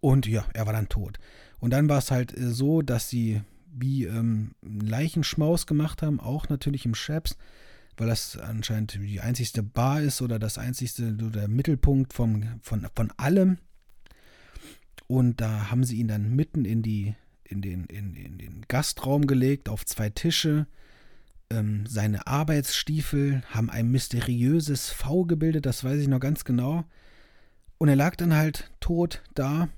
Und 0.00 0.26
ja, 0.26 0.46
er 0.54 0.66
war 0.66 0.72
dann 0.72 0.88
tot. 0.88 1.18
Und 1.58 1.72
dann 1.72 1.88
war 1.88 1.98
es 1.98 2.10
halt 2.10 2.36
äh, 2.36 2.50
so, 2.50 2.82
dass 2.82 3.08
sie 3.08 3.42
wie 3.70 4.04
ähm, 4.04 4.52
Leichenschmaus 4.62 5.66
gemacht 5.66 6.02
haben, 6.02 6.20
auch 6.20 6.48
natürlich 6.48 6.86
im 6.86 6.94
Chaps, 6.94 7.36
weil 7.96 8.08
das 8.08 8.36
anscheinend 8.36 8.94
die 8.94 9.20
einzigste 9.20 9.62
Bar 9.62 10.02
ist 10.02 10.22
oder 10.22 10.38
das 10.38 10.56
einzigste, 10.56 11.12
der 11.12 11.48
Mittelpunkt 11.48 12.12
vom, 12.12 12.44
von, 12.62 12.86
von 12.94 13.12
allem. 13.16 13.58
Und 15.06 15.40
da 15.40 15.70
haben 15.70 15.84
sie 15.84 15.96
ihn 15.96 16.08
dann 16.08 16.34
mitten 16.34 16.64
in, 16.64 16.82
die, 16.82 17.14
in, 17.44 17.60
den, 17.60 17.84
in, 17.86 18.14
in 18.14 18.38
den 18.38 18.64
Gastraum 18.68 19.26
gelegt, 19.26 19.68
auf 19.68 19.84
zwei 19.84 20.10
Tische 20.10 20.66
ähm, 21.50 21.86
seine 21.86 22.26
Arbeitsstiefel 22.26 23.42
haben 23.50 23.70
ein 23.70 23.90
mysteriöses 23.90 24.90
V 24.90 25.24
gebildet, 25.24 25.66
das 25.66 25.84
weiß 25.84 26.00
ich 26.00 26.08
noch 26.08 26.20
ganz 26.20 26.44
genau. 26.44 26.84
Und 27.78 27.88
er 27.88 27.96
lag 27.96 28.16
dann 28.16 28.34
halt 28.34 28.70
tot 28.80 29.22
da. 29.34 29.68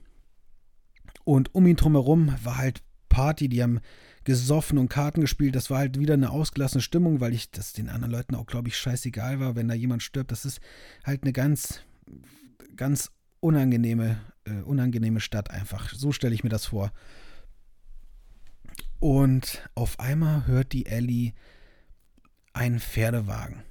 Und 1.25 1.55
um 1.55 1.66
ihn 1.66 1.77
drumherum 1.77 2.35
war 2.43 2.57
halt 2.57 2.83
Party, 3.09 3.49
die 3.49 3.62
haben 3.62 3.81
gesoffen 4.25 4.79
und 4.79 4.89
Karten 4.89 5.21
gespielt. 5.21 5.55
Das 5.55 5.71
war 5.71 5.79
halt 5.79 5.99
wieder 5.99 6.14
eine 6.14 6.31
ausgelassene 6.31 6.83
Stimmung, 6.83 7.21
weil 7.21 7.35
ich 7.35 7.51
das 7.51 7.73
den 7.73 7.89
anderen 7.89 8.12
Leuten 8.12 8.35
auch, 8.35 8.47
glaube 8.47 8.68
ich, 8.68 8.77
scheißegal 8.77 9.41
war, 9.41 9.57
wenn 9.57 9.68
da 9.68 9.75
jemand 9.75 10.03
stirbt. 10.03 10.33
Das 10.33 10.45
ist 10.45 10.61
halt 11.05 11.23
eine 11.23 11.33
ganz, 11.33 11.81
ganz 12.77 13.11
unangenehme, 13.41 14.21
äh, 14.45 14.62
unangenehme 14.62 15.21
Stadt 15.21 15.51
einfach. 15.51 15.93
So 15.93 16.12
stelle 16.12 16.35
ich 16.35 16.45
mir 16.45 16.51
das 16.51 16.66
vor. 16.66 16.93
Und 18.99 19.68
auf 19.75 19.99
einmal 19.99 20.47
hört 20.47 20.73
die 20.73 20.87
Ellie 20.87 21.33
einen 22.53 22.80
Pferdewagen. 22.80 23.62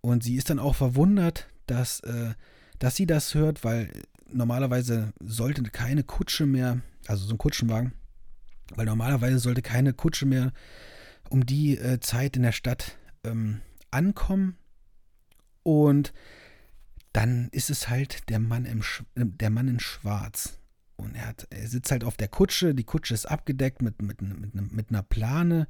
Und 0.00 0.22
sie 0.22 0.36
ist 0.36 0.50
dann 0.50 0.58
auch 0.58 0.74
verwundert, 0.74 1.48
dass, 1.66 2.00
äh, 2.00 2.34
dass 2.78 2.96
sie 2.96 3.06
das 3.06 3.34
hört, 3.34 3.64
weil 3.64 3.90
normalerweise 4.30 5.12
sollte 5.20 5.62
keine 5.64 6.04
Kutsche 6.04 6.46
mehr, 6.46 6.80
also 7.06 7.26
so 7.26 7.34
ein 7.34 7.38
Kutschenwagen, 7.38 7.92
weil 8.74 8.86
normalerweise 8.86 9.38
sollte 9.38 9.62
keine 9.62 9.92
Kutsche 9.92 10.26
mehr 10.26 10.52
um 11.28 11.44
die 11.46 11.76
äh, 11.76 12.00
Zeit 12.00 12.36
in 12.36 12.42
der 12.42 12.52
Stadt 12.52 12.98
ähm, 13.24 13.60
ankommen. 13.90 14.56
Und 15.62 16.12
dann 17.12 17.48
ist 17.50 17.70
es 17.70 17.88
halt 17.88 18.28
der 18.28 18.38
Mann, 18.38 18.64
im 18.66 18.82
Sch 18.82 19.02
der 19.16 19.50
Mann 19.50 19.68
in 19.68 19.80
Schwarz. 19.80 20.60
Und 20.96 21.14
er, 21.14 21.28
hat, 21.28 21.46
er 21.50 21.66
sitzt 21.68 21.90
halt 21.90 22.04
auf 22.04 22.16
der 22.16 22.28
Kutsche, 22.28 22.74
die 22.74 22.84
Kutsche 22.84 23.14
ist 23.14 23.26
abgedeckt 23.26 23.82
mit, 23.82 24.00
mit, 24.00 24.22
mit, 24.22 24.72
mit 24.72 24.90
einer 24.90 25.02
Plane 25.02 25.66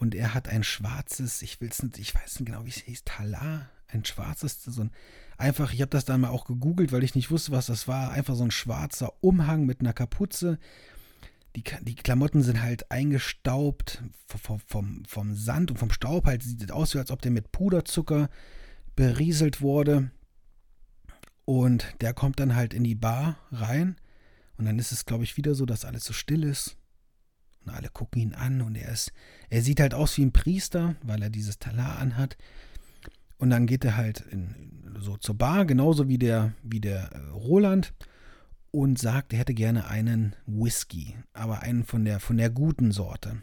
und 0.00 0.14
er 0.14 0.32
hat 0.32 0.48
ein 0.48 0.64
schwarzes, 0.64 1.42
ich 1.42 1.60
will 1.60 1.68
es 1.68 1.82
nicht, 1.82 1.98
ich 1.98 2.14
weiß 2.14 2.40
nicht 2.40 2.46
genau, 2.46 2.64
wie 2.64 2.70
es 2.70 2.76
hieß, 2.76 3.04
Talar, 3.04 3.68
ein 3.86 4.04
schwarzes, 4.04 4.64
so 4.64 4.82
ein, 4.82 4.90
einfach, 5.36 5.74
ich 5.74 5.82
habe 5.82 5.90
das 5.90 6.06
dann 6.06 6.22
mal 6.22 6.30
auch 6.30 6.46
gegoogelt, 6.46 6.90
weil 6.90 7.04
ich 7.04 7.14
nicht 7.14 7.30
wusste, 7.30 7.52
was 7.52 7.66
das 7.66 7.86
war, 7.86 8.10
einfach 8.10 8.34
so 8.34 8.44
ein 8.44 8.50
schwarzer 8.50 9.12
Umhang 9.22 9.66
mit 9.66 9.80
einer 9.80 9.92
Kapuze. 9.92 10.58
Die, 11.54 11.64
die 11.82 11.96
Klamotten 11.96 12.42
sind 12.42 12.62
halt 12.62 12.90
eingestaubt 12.90 14.02
vom, 14.24 14.60
vom, 14.60 15.04
vom 15.04 15.34
Sand 15.34 15.70
und 15.70 15.76
vom 15.76 15.90
Staub, 15.90 16.24
halt 16.24 16.42
sieht 16.42 16.62
es 16.62 16.70
aus, 16.70 16.96
als 16.96 17.10
ob 17.10 17.20
der 17.20 17.32
mit 17.32 17.52
Puderzucker 17.52 18.30
berieselt 18.96 19.60
wurde. 19.60 20.10
Und 21.44 21.94
der 22.00 22.14
kommt 22.14 22.40
dann 22.40 22.54
halt 22.54 22.72
in 22.72 22.84
die 22.84 22.94
Bar 22.94 23.38
rein. 23.50 23.96
Und 24.56 24.66
dann 24.66 24.78
ist 24.78 24.92
es, 24.92 25.04
glaube 25.04 25.24
ich, 25.24 25.36
wieder 25.36 25.54
so, 25.54 25.66
dass 25.66 25.84
alles 25.84 26.04
so 26.04 26.12
still 26.12 26.44
ist. 26.44 26.76
Und 27.64 27.72
alle 27.72 27.88
gucken 27.88 28.22
ihn 28.22 28.34
an 28.34 28.62
und 28.62 28.76
er 28.76 28.90
ist, 28.90 29.12
er 29.50 29.62
sieht 29.62 29.80
halt 29.80 29.94
aus 29.94 30.16
wie 30.16 30.24
ein 30.24 30.32
Priester, 30.32 30.96
weil 31.02 31.22
er 31.22 31.30
dieses 31.30 31.58
Talar 31.58 31.98
anhat. 31.98 32.36
Und 33.38 33.50
dann 33.50 33.66
geht 33.66 33.84
er 33.84 33.96
halt 33.96 34.20
in, 34.30 34.54
so 34.98 35.16
zur 35.16 35.36
Bar, 35.36 35.64
genauso 35.64 36.08
wie 36.08 36.18
der, 36.18 36.52
wie 36.62 36.80
der 36.80 37.10
äh, 37.12 37.18
Roland, 37.32 37.92
und 38.70 38.98
sagt, 38.98 39.32
er 39.32 39.40
hätte 39.40 39.54
gerne 39.54 39.88
einen 39.88 40.36
Whisky, 40.46 41.14
aber 41.32 41.60
einen 41.62 41.84
von 41.84 42.04
der, 42.04 42.20
von 42.20 42.36
der 42.36 42.50
guten 42.50 42.92
Sorte. 42.92 43.42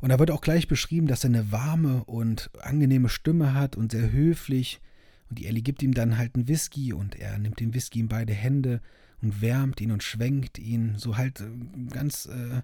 Und 0.00 0.08
da 0.08 0.18
wird 0.18 0.30
auch 0.30 0.40
gleich 0.40 0.66
beschrieben, 0.66 1.06
dass 1.06 1.24
er 1.24 1.28
eine 1.28 1.52
warme 1.52 2.04
und 2.04 2.50
angenehme 2.60 3.08
Stimme 3.08 3.54
hat 3.54 3.76
und 3.76 3.92
sehr 3.92 4.10
höflich. 4.10 4.80
Und 5.28 5.38
die 5.38 5.46
Ellie 5.46 5.62
gibt 5.62 5.82
ihm 5.82 5.94
dann 5.94 6.18
halt 6.18 6.34
einen 6.34 6.48
Whisky 6.48 6.92
und 6.92 7.14
er 7.14 7.38
nimmt 7.38 7.60
den 7.60 7.72
Whisky 7.72 8.00
in 8.00 8.08
beide 8.08 8.32
Hände 8.32 8.80
und 9.22 9.40
wärmt 9.40 9.80
ihn 9.80 9.92
und 9.92 10.02
schwenkt 10.02 10.58
ihn. 10.58 10.94
So 10.98 11.16
halt 11.16 11.40
äh, 11.40 11.46
ganz, 11.90 12.26
äh, 12.26 12.62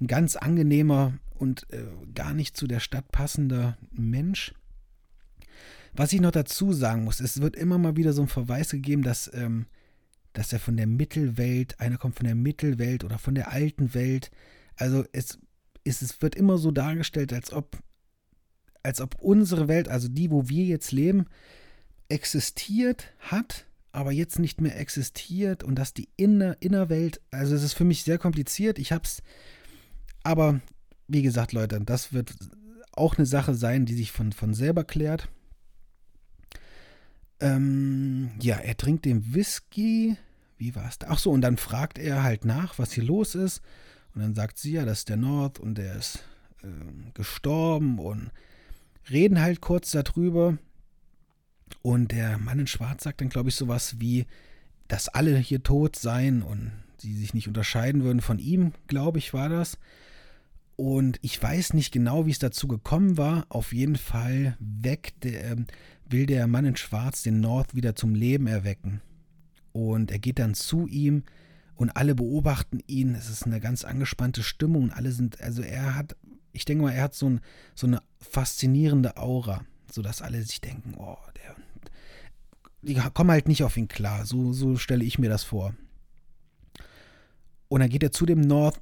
ein 0.00 0.06
ganz 0.06 0.36
angenehmer 0.36 1.14
und 1.34 1.66
äh, 1.72 1.84
gar 2.14 2.32
nicht 2.32 2.56
zu 2.56 2.66
der 2.66 2.80
Stadt 2.80 3.10
passender 3.12 3.76
Mensch. 3.90 4.54
Was 5.94 6.12
ich 6.12 6.20
noch 6.20 6.30
dazu 6.30 6.72
sagen 6.72 7.04
muss, 7.04 7.20
es 7.20 7.40
wird 7.40 7.56
immer 7.56 7.78
mal 7.78 7.96
wieder 7.96 8.12
so 8.12 8.22
ein 8.22 8.28
Verweis 8.28 8.70
gegeben, 8.70 9.02
dass, 9.02 9.32
ähm, 9.34 9.66
dass 10.34 10.52
er 10.52 10.60
von 10.60 10.76
der 10.76 10.86
Mittelwelt, 10.86 11.80
einer 11.80 11.96
kommt 11.96 12.16
von 12.16 12.26
der 12.26 12.34
Mittelwelt 12.34 13.02
oder 13.02 13.18
von 13.18 13.34
der 13.34 13.50
alten 13.50 13.94
Welt. 13.94 14.30
Also 14.76 15.04
es, 15.12 15.38
es, 15.84 16.02
es 16.02 16.20
wird 16.20 16.34
immer 16.34 16.58
so 16.58 16.70
dargestellt, 16.70 17.32
als 17.32 17.52
ob, 17.52 17.78
als 18.82 19.00
ob 19.00 19.16
unsere 19.16 19.68
Welt, 19.68 19.88
also 19.88 20.08
die, 20.08 20.30
wo 20.30 20.48
wir 20.48 20.64
jetzt 20.64 20.92
leben, 20.92 21.26
existiert 22.08 23.12
hat, 23.18 23.65
aber 23.96 24.12
jetzt 24.12 24.38
nicht 24.38 24.60
mehr 24.60 24.78
existiert 24.78 25.64
und 25.64 25.74
dass 25.76 25.94
die 25.94 26.10
Inner 26.16 26.58
Innerwelt, 26.60 27.22
also 27.30 27.54
es 27.54 27.62
ist 27.62 27.72
für 27.72 27.84
mich 27.84 28.02
sehr 28.02 28.18
kompliziert. 28.18 28.78
Ich 28.78 28.92
hab's, 28.92 29.22
aber 30.22 30.60
wie 31.08 31.22
gesagt, 31.22 31.54
Leute, 31.54 31.80
das 31.80 32.12
wird 32.12 32.34
auch 32.92 33.16
eine 33.16 33.24
Sache 33.24 33.54
sein, 33.54 33.86
die 33.86 33.94
sich 33.94 34.12
von, 34.12 34.32
von 34.32 34.52
selber 34.52 34.84
klärt. 34.84 35.30
Ähm, 37.40 38.32
ja, 38.38 38.56
er 38.56 38.76
trinkt 38.76 39.06
den 39.06 39.34
Whisky. 39.34 40.18
Wie 40.58 40.74
war 40.74 40.88
es 40.88 40.98
da? 40.98 41.06
Ach 41.08 41.18
so, 41.18 41.30
und 41.30 41.40
dann 41.40 41.56
fragt 41.56 41.98
er 41.98 42.22
halt 42.22 42.44
nach, 42.44 42.78
was 42.78 42.92
hier 42.92 43.04
los 43.04 43.34
ist. 43.34 43.62
Und 44.14 44.20
dann 44.20 44.34
sagt 44.34 44.58
sie 44.58 44.72
ja, 44.72 44.84
das 44.84 45.00
ist 45.00 45.08
der 45.08 45.16
North 45.16 45.58
und 45.58 45.78
der 45.78 45.96
ist 45.96 46.22
äh, 46.62 46.66
gestorben 47.14 47.98
und 47.98 48.30
reden 49.10 49.40
halt 49.40 49.62
kurz 49.62 49.92
darüber. 49.92 50.58
Und 51.82 52.12
der 52.12 52.38
Mann 52.38 52.58
in 52.58 52.66
Schwarz 52.66 53.04
sagt 53.04 53.20
dann, 53.20 53.28
glaube 53.28 53.48
ich, 53.48 53.54
sowas 53.54 54.00
wie, 54.00 54.26
dass 54.88 55.08
alle 55.08 55.36
hier 55.38 55.62
tot 55.62 55.96
seien 55.96 56.42
und 56.42 56.72
sie 56.98 57.14
sich 57.14 57.34
nicht 57.34 57.48
unterscheiden 57.48 58.02
würden 58.04 58.20
von 58.20 58.38
ihm, 58.38 58.72
glaube 58.86 59.18
ich, 59.18 59.34
war 59.34 59.48
das. 59.48 59.78
Und 60.76 61.18
ich 61.22 61.42
weiß 61.42 61.72
nicht 61.72 61.92
genau, 61.92 62.26
wie 62.26 62.30
es 62.30 62.38
dazu 62.38 62.68
gekommen 62.68 63.16
war. 63.16 63.46
Auf 63.48 63.72
jeden 63.72 63.96
Fall 63.96 64.56
der, 64.60 64.98
äh, 65.22 65.56
will 66.08 66.26
der 66.26 66.46
Mann 66.46 66.66
in 66.66 66.76
Schwarz 66.76 67.22
den 67.22 67.40
North 67.40 67.74
wieder 67.74 67.96
zum 67.96 68.14
Leben 68.14 68.46
erwecken. 68.46 69.00
Und 69.72 70.10
er 70.10 70.18
geht 70.18 70.38
dann 70.38 70.54
zu 70.54 70.86
ihm 70.86 71.24
und 71.74 71.90
alle 71.90 72.14
beobachten 72.14 72.80
ihn. 72.86 73.14
Es 73.14 73.28
ist 73.28 73.44
eine 73.44 73.60
ganz 73.60 73.84
angespannte 73.84 74.42
Stimmung 74.42 74.90
alle 74.90 75.12
sind, 75.12 75.40
also 75.40 75.62
er 75.62 75.94
hat, 75.94 76.16
ich 76.52 76.64
denke 76.64 76.84
mal, 76.84 76.92
er 76.92 77.04
hat 77.04 77.14
so, 77.14 77.28
ein, 77.28 77.40
so 77.74 77.86
eine 77.86 78.00
faszinierende 78.20 79.16
Aura, 79.16 79.64
sodass 79.92 80.22
alle 80.22 80.42
sich 80.42 80.60
denken, 80.60 80.94
oh, 80.96 81.18
der 81.36 81.56
die 82.82 82.94
kommen 82.94 83.30
halt 83.30 83.48
nicht 83.48 83.64
auf 83.64 83.76
ihn 83.76 83.88
klar. 83.88 84.26
So, 84.26 84.52
so 84.52 84.76
stelle 84.76 85.04
ich 85.04 85.18
mir 85.18 85.28
das 85.28 85.42
vor. 85.42 85.74
Und 87.68 87.80
dann 87.80 87.90
geht 87.90 88.02
er 88.02 88.12
zu 88.12 88.26
dem 88.26 88.40
North 88.40 88.80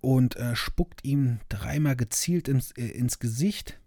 und 0.00 0.36
äh, 0.36 0.54
spuckt 0.54 1.04
ihm 1.04 1.40
dreimal 1.48 1.96
gezielt 1.96 2.48
ins, 2.48 2.72
äh, 2.72 2.88
ins 2.88 3.18
Gesicht. 3.18 3.78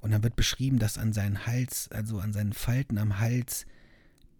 Und 0.00 0.10
dann 0.12 0.22
wird 0.22 0.34
beschrieben, 0.34 0.78
dass 0.78 0.98
an 0.98 1.12
seinen 1.12 1.46
Hals, 1.46 1.88
also 1.92 2.18
an 2.18 2.32
seinen 2.32 2.52
Falten 2.52 2.98
am 2.98 3.20
Hals, 3.20 3.66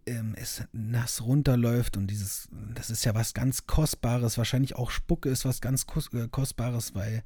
ähm, 0.06 0.34
es 0.36 0.64
nass 0.72 1.22
runterläuft. 1.22 1.96
Und 1.96 2.08
dieses, 2.08 2.48
das 2.74 2.90
ist 2.90 3.04
ja 3.04 3.14
was 3.14 3.34
ganz 3.34 3.66
Kostbares. 3.66 4.38
Wahrscheinlich 4.38 4.74
auch 4.74 4.90
Spucke 4.90 5.28
ist 5.28 5.44
was 5.44 5.60
ganz 5.60 5.86
äh, 6.14 6.28
Kostbares, 6.28 6.94
weil, 6.94 7.22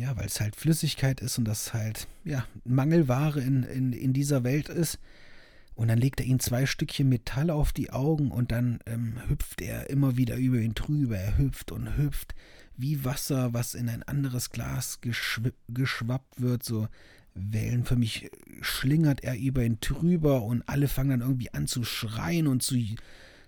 ja, 0.00 0.16
weil 0.16 0.26
es 0.26 0.40
halt 0.40 0.56
Flüssigkeit 0.56 1.20
ist 1.20 1.38
und 1.38 1.44
das 1.44 1.74
halt, 1.74 2.08
ja, 2.24 2.46
Mangelware 2.64 3.40
in, 3.40 3.64
in, 3.64 3.92
in 3.92 4.12
dieser 4.12 4.44
Welt 4.44 4.68
ist. 4.68 4.98
Und 5.74 5.88
dann 5.88 5.98
legt 5.98 6.20
er 6.20 6.26
ihm 6.26 6.40
zwei 6.40 6.66
Stückchen 6.66 7.08
Metall 7.08 7.50
auf 7.50 7.72
die 7.72 7.90
Augen 7.90 8.30
und 8.30 8.50
dann 8.50 8.80
ähm, 8.86 9.20
hüpft 9.28 9.60
er 9.60 9.88
immer 9.90 10.16
wieder 10.16 10.36
über 10.36 10.58
ihn 10.58 10.74
drüber. 10.74 11.16
Er 11.16 11.38
hüpft 11.38 11.70
und 11.70 11.96
hüpft 11.96 12.34
wie 12.76 13.04
Wasser, 13.04 13.52
was 13.52 13.74
in 13.74 13.88
ein 13.88 14.02
anderes 14.02 14.50
Glas 14.50 15.00
geschwappt 15.00 16.40
wird. 16.40 16.64
So 16.64 16.88
Wellen 17.34 17.84
für 17.84 17.96
mich 17.96 18.30
schlingert 18.60 19.22
er 19.22 19.38
über 19.38 19.64
ihn 19.64 19.78
drüber 19.80 20.42
und 20.42 20.62
alle 20.68 20.88
fangen 20.88 21.10
dann 21.10 21.20
irgendwie 21.20 21.52
an 21.52 21.66
zu 21.66 21.84
schreien 21.84 22.46
und 22.46 22.62
zu, 22.62 22.76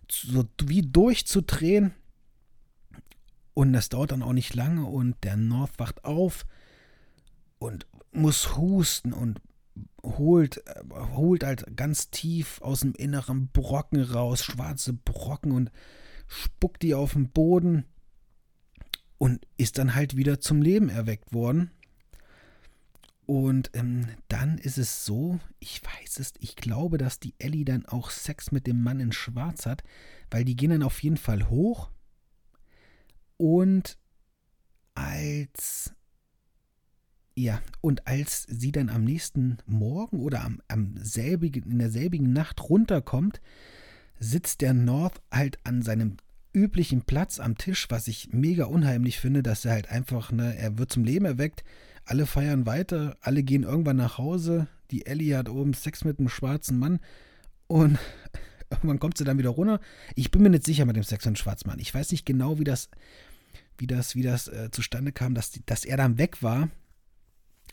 so 0.08 0.44
wie 0.64 0.82
durchzudrehen. 0.82 1.92
Und 3.54 3.72
das 3.72 3.88
dauert 3.88 4.12
dann 4.12 4.22
auch 4.22 4.32
nicht 4.32 4.54
lange 4.54 4.86
und 4.86 5.16
der 5.24 5.36
North 5.36 5.78
wacht 5.78 6.04
auf 6.04 6.46
und 7.58 7.86
muss 8.12 8.56
husten 8.56 9.12
und 9.12 9.40
holt, 10.02 10.62
holt 11.14 11.44
halt 11.44 11.76
ganz 11.76 12.10
tief 12.10 12.60
aus 12.62 12.80
dem 12.80 12.94
Inneren 12.94 13.48
Brocken 13.48 14.02
raus, 14.02 14.44
schwarze 14.44 14.92
Brocken 14.92 15.52
und 15.52 15.70
spuckt 16.26 16.82
die 16.82 16.94
auf 16.94 17.12
den 17.12 17.30
Boden 17.30 17.84
und 19.18 19.46
ist 19.56 19.78
dann 19.78 19.94
halt 19.94 20.16
wieder 20.16 20.40
zum 20.40 20.62
Leben 20.62 20.88
erweckt 20.88 21.32
worden. 21.32 21.70
Und 23.24 23.70
ähm, 23.74 24.08
dann 24.28 24.58
ist 24.58 24.78
es 24.78 25.04
so, 25.04 25.38
ich 25.60 25.80
weiß 25.82 26.18
es, 26.18 26.34
ich 26.40 26.56
glaube, 26.56 26.98
dass 26.98 27.20
die 27.20 27.34
Ellie 27.38 27.64
dann 27.64 27.86
auch 27.86 28.10
Sex 28.10 28.50
mit 28.50 28.66
dem 28.66 28.82
Mann 28.82 28.98
in 28.98 29.12
Schwarz 29.12 29.64
hat, 29.64 29.84
weil 30.30 30.44
die 30.44 30.56
gehen 30.56 30.70
dann 30.70 30.82
auf 30.82 31.02
jeden 31.02 31.16
Fall 31.16 31.48
hoch. 31.48 31.90
Und 33.36 33.98
als 34.94 35.94
ja, 37.34 37.62
und 37.80 38.06
als 38.06 38.46
sie 38.48 38.72
dann 38.72 38.90
am 38.90 39.04
nächsten 39.04 39.58
Morgen 39.66 40.20
oder 40.20 40.44
am, 40.44 40.60
am 40.68 40.94
selbigen, 40.98 41.70
in 41.70 41.78
derselbigen 41.78 42.32
Nacht 42.32 42.68
runterkommt, 42.68 43.40
sitzt 44.18 44.60
der 44.60 44.74
North 44.74 45.22
halt 45.32 45.58
an 45.64 45.82
seinem 45.82 46.18
üblichen 46.52 47.02
Platz 47.02 47.40
am 47.40 47.56
Tisch, 47.56 47.86
was 47.88 48.06
ich 48.06 48.28
mega 48.32 48.66
unheimlich 48.66 49.18
finde, 49.18 49.42
dass 49.42 49.64
er 49.64 49.72
halt 49.72 49.88
einfach, 49.88 50.30
ne, 50.30 50.54
er 50.56 50.76
wird 50.78 50.92
zum 50.92 51.04
Leben 51.04 51.24
erweckt, 51.24 51.64
alle 52.04 52.26
feiern 52.26 52.66
weiter, 52.66 53.16
alle 53.20 53.42
gehen 53.42 53.62
irgendwann 53.62 53.96
nach 53.96 54.18
Hause, 54.18 54.68
die 54.90 55.06
Ellie 55.06 55.36
hat 55.36 55.48
oben 55.48 55.72
Sex 55.72 56.04
mit 56.04 56.18
einem 56.18 56.28
schwarzen 56.28 56.78
Mann. 56.78 57.00
Und 57.66 57.98
irgendwann 58.72 58.98
kommt 58.98 59.18
sie 59.18 59.24
dann 59.24 59.38
wieder 59.38 59.50
runter. 59.50 59.80
Ich 60.14 60.30
bin 60.30 60.42
mir 60.42 60.50
nicht 60.50 60.64
sicher 60.64 60.84
mit 60.84 60.96
dem 60.96 61.04
Sex 61.04 61.24
mit 61.24 61.28
einem 61.28 61.36
schwarzen 61.36 61.68
Mann. 61.68 61.78
Ich 61.78 61.94
weiß 61.94 62.10
nicht 62.10 62.26
genau, 62.26 62.58
wie 62.58 62.64
das 62.64 62.90
wie 63.78 63.86
das, 63.86 64.14
wie 64.14 64.22
das 64.22 64.48
äh, 64.48 64.70
zustande 64.70 65.12
kam, 65.12 65.34
dass, 65.34 65.52
dass 65.66 65.84
er 65.84 65.96
dann 65.96 66.18
weg 66.18 66.42
war. 66.42 66.70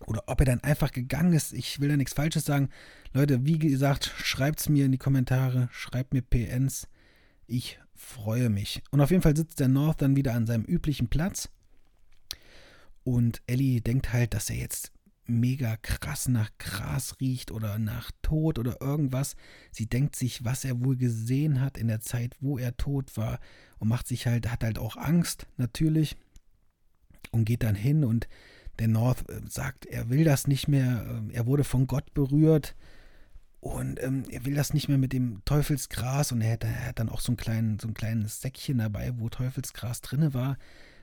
Oder 0.06 0.24
ob 0.28 0.40
er 0.40 0.46
dann 0.46 0.64
einfach 0.64 0.92
gegangen 0.92 1.34
ist. 1.34 1.54
Ich 1.54 1.80
will 1.80 1.90
da 1.90 1.98
nichts 1.98 2.14
Falsches 2.14 2.46
sagen. 2.46 2.70
Leute, 3.14 3.46
wie 3.46 3.60
gesagt, 3.60 4.12
schreibt 4.18 4.62
es 4.62 4.70
mir 4.70 4.86
in 4.86 4.92
die 4.92 4.98
Kommentare, 4.98 5.68
schreibt 5.72 6.14
mir 6.14 6.22
PNs. 6.22 6.88
Ich 7.48 7.80
freue 7.96 8.50
mich. 8.50 8.82
Und 8.92 9.02
auf 9.02 9.12
jeden 9.12 9.22
Fall 9.22 9.36
sitzt 9.36 9.60
der 9.60 9.68
North 9.68 10.02
dann 10.02 10.16
wieder 10.16 10.34
an 10.34 10.48
seinem 10.48 10.64
üblichen 10.64 11.10
Platz. 11.10 11.50
Und 13.04 13.42
Ellie 13.46 13.82
denkt 13.82 14.14
halt, 14.14 14.34
dass 14.34 14.50
er 14.50 14.56
jetzt 14.56 14.92
mega 15.30 15.78
krass 15.78 16.28
nach 16.28 16.50
Gras 16.58 17.18
riecht 17.20 17.52
oder 17.52 17.80
nach 17.80 18.12
Tod 18.22 18.60
oder 18.60 18.82
irgendwas. 18.82 19.36
Sie 19.72 19.88
denkt 19.88 20.16
sich, 20.16 20.44
was 20.44 20.66
er 20.66 20.84
wohl 20.84 20.98
gesehen 20.98 21.62
hat 21.62 21.78
in 21.78 21.88
der 21.88 22.02
Zeit, 22.02 22.36
wo 22.40 22.58
er 22.58 22.76
tot 22.78 23.16
war 23.18 23.40
und 23.78 23.88
macht 23.88 24.08
sich 24.08 24.28
halt, 24.28 24.52
hat 24.52 24.64
halt 24.64 24.80
auch 24.80 24.98
Angst 24.98 25.48
natürlich 25.58 26.18
und 27.32 27.46
geht 27.46 27.64
dann 27.64 27.76
hin 27.76 28.04
und 28.04 28.28
der 28.80 28.88
North 28.88 29.30
äh, 29.30 29.42
sagt, 29.48 29.86
er 29.86 30.10
will 30.10 30.24
das 30.24 30.48
nicht 30.48 30.68
mehr, 30.68 31.06
ähm, 31.10 31.30
er 31.32 31.46
wurde 31.46 31.64
von 31.64 31.88
Gott 31.88 32.14
berührt 32.14 32.76
und 33.60 34.02
ähm, 34.02 34.24
er 34.32 34.46
will 34.46 34.56
das 34.56 34.74
nicht 34.74 34.88
mehr 34.88 34.98
mit 34.98 35.12
dem 35.12 35.42
Teufelsgras 35.46 36.32
und 36.32 36.42
er 36.42 36.54
hat, 36.54 36.64
er 36.64 36.88
hat 36.88 37.00
dann 37.00 37.10
auch 37.10 37.20
so, 37.20 37.32
einen 37.32 37.38
kleinen, 37.38 37.80
so 37.80 37.90
ein 37.90 37.94
kleines 37.94 38.42
Säckchen 38.42 38.78
dabei, 38.78 39.14
wo 39.18 39.30
Teufelsgras 39.30 40.02
drinne 40.02 40.34
war, 40.34 40.58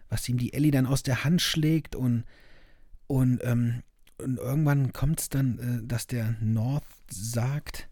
was 0.09 0.29
ihm 0.29 0.39
die 0.39 0.55
Ellie 0.55 0.71
dann 0.71 0.87
aus 0.87 1.03
der 1.03 1.25
Hand 1.25 1.43
schlägt 1.43 1.95
und, 1.95 2.25
und 3.07 3.41
ähm, 3.45 3.83
und 4.19 4.39
irgendwann 4.39 4.93
kommt 4.93 5.21
es 5.21 5.29
dann, 5.29 5.59
äh, 5.59 5.87
dass 5.87 6.07
der 6.07 6.37
North 6.41 6.85
sagt, 7.11 7.89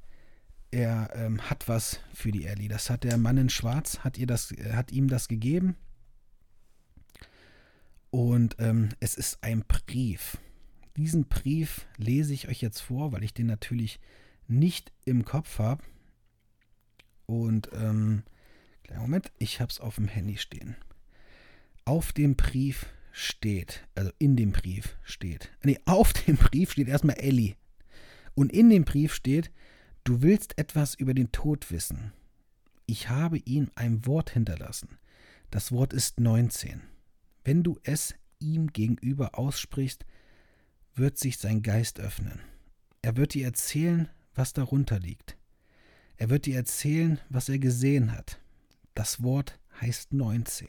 er 0.71 1.11
ähm, 1.15 1.41
hat 1.49 1.69
was 1.69 2.01
für 2.13 2.33
die 2.33 2.47
Ellie. 2.47 2.69
Das 2.69 2.91
hat 2.91 3.05
der 3.05 3.17
Mann 3.17 3.37
in 3.37 3.49
Schwarz, 3.49 4.01
hat, 4.01 4.19
ihr 4.19 4.27
das, 4.27 4.51
äh, 4.53 4.73
hat 4.73 4.91
ihm 4.91 5.09
das 5.09 5.29
gegeben. 5.29 5.77
Und 8.11 8.57
ähm, 8.59 8.91
es 9.01 9.17
ist 9.17 9.43
ein 9.43 9.65
Brief. 9.67 10.39
Diesen 10.97 11.27
Brief 11.27 11.87
lese 11.97 12.33
ich 12.33 12.49
euch 12.49 12.61
jetzt 12.61 12.81
vor, 12.81 13.13
weil 13.13 13.25
ich 13.25 13.35
den 13.35 13.47
natürlich 13.47 14.01
nicht 14.47 14.93
im 15.05 15.25
Kopf 15.25 15.59
habe. 15.59 15.83
Und, 17.27 17.71
ähm, 17.73 18.23
Moment, 18.97 19.33
ich 19.39 19.61
habe 19.61 19.71
es 19.71 19.81
auf 19.81 19.97
dem 19.97 20.09
Handy 20.09 20.37
stehen. 20.37 20.77
Auf 21.85 22.13
dem 22.13 22.37
Brief 22.37 22.87
steht, 23.17 23.87
also 23.95 24.11
in 24.19 24.35
dem 24.35 24.51
Brief 24.51 24.97
steht, 25.05 25.53
nee, 25.63 25.79
auf 25.87 26.13
dem 26.27 26.37
Brief 26.37 26.73
steht 26.73 26.89
erstmal 26.89 27.17
Ellie. 27.19 27.55
Und 28.35 28.53
in 28.53 28.69
dem 28.69 28.85
Brief 28.85 29.15
steht, 29.15 29.53
du 30.03 30.21
willst 30.21 30.59
etwas 30.59 30.97
über 30.97 31.15
den 31.15 31.31
Tod 31.31 31.71
wissen. 31.71 32.13
Ich 32.87 33.09
habe 33.09 33.39
ihm 33.39 33.71
ein 33.77 34.05
Wort 34.05 34.31
hinterlassen. 34.31 34.99
Das 35.53 35.71
Wort 35.71 35.93
ist 35.93 36.19
19. 36.19 36.83
Wenn 37.45 37.63
du 37.63 37.79
es 37.85 38.15
ihm 38.41 38.73
gegenüber 38.73 39.39
aussprichst, 39.39 40.05
wird 40.97 41.17
sich 41.17 41.39
sein 41.39 41.63
Geist 41.63 42.01
öffnen. 42.01 42.41
Er 43.01 43.17
wird 43.17 43.35
dir 43.35 43.47
erzählen, 43.47 44.09
was 44.35 44.53
darunter 44.55 44.99
liegt. 44.99 45.37
Er 46.17 46.31
wird 46.31 46.47
dir 46.47 46.57
erzählen, 46.57 47.21
was 47.29 47.49
er 47.49 47.61
gesehen 47.61 48.11
hat. 48.11 48.41
Das 48.95 49.23
Wort 49.23 49.61
heißt 49.81 50.13
19. 50.13 50.69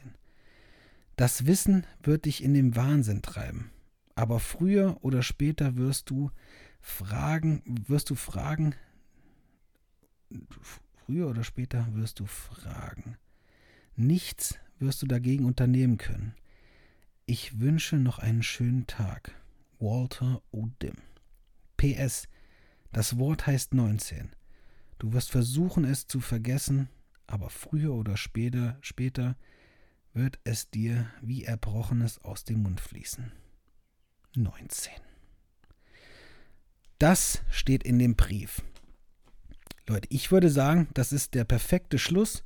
Das 1.16 1.46
Wissen 1.46 1.86
wird 2.04 2.26
dich 2.26 2.44
in 2.44 2.54
den 2.54 2.76
Wahnsinn 2.76 3.22
treiben. 3.22 3.72
Aber 4.16 4.40
früher 4.40 4.98
oder 5.02 5.22
später 5.22 5.76
wirst 5.76 6.10
du 6.10 6.32
fragen, 6.82 7.62
wirst 7.88 8.10
du 8.10 8.16
fragen, 8.16 8.76
früher 11.06 11.30
oder 11.30 11.44
später 11.44 11.88
wirst 11.94 12.20
du 12.20 12.26
fragen. 12.26 13.18
Nichts 13.96 14.56
wirst 14.80 15.02
du 15.02 15.08
dagegen 15.08 15.46
unternehmen 15.46 15.98
können. 15.98 16.36
Ich 17.26 17.60
wünsche 17.60 17.98
noch 17.98 18.20
einen 18.20 18.44
schönen 18.44 18.88
Tag. 18.88 19.32
Walter 19.80 20.42
O'Dim. 20.52 20.98
PS. 21.78 22.28
Das 22.92 23.18
Wort 23.18 23.48
heißt 23.48 23.74
19. 23.74 24.32
Du 25.00 25.14
wirst 25.14 25.32
versuchen, 25.32 25.84
es 25.84 26.08
zu 26.08 26.22
vergessen, 26.22 26.90
aber 27.28 27.50
früher 27.50 27.94
oder 27.94 28.16
später, 28.16 28.78
später 28.82 29.36
wird 30.16 30.40
es 30.44 30.70
dir 30.70 31.08
wie 31.22 31.44
Erbrochenes 31.44 32.20
aus 32.20 32.44
dem 32.46 32.64
Mund 32.64 32.80
fließen. 32.80 33.32
19. 34.36 34.94
Das 36.98 37.42
steht 37.52 37.84
in 37.84 38.00
dem 38.00 38.16
Brief. 38.16 38.62
Leute, 39.88 40.08
ich 40.10 40.32
würde 40.32 40.50
sagen, 40.50 40.88
das 40.94 41.12
ist 41.12 41.36
der 41.36 41.44
perfekte 41.44 42.00
Schluss. 42.00 42.44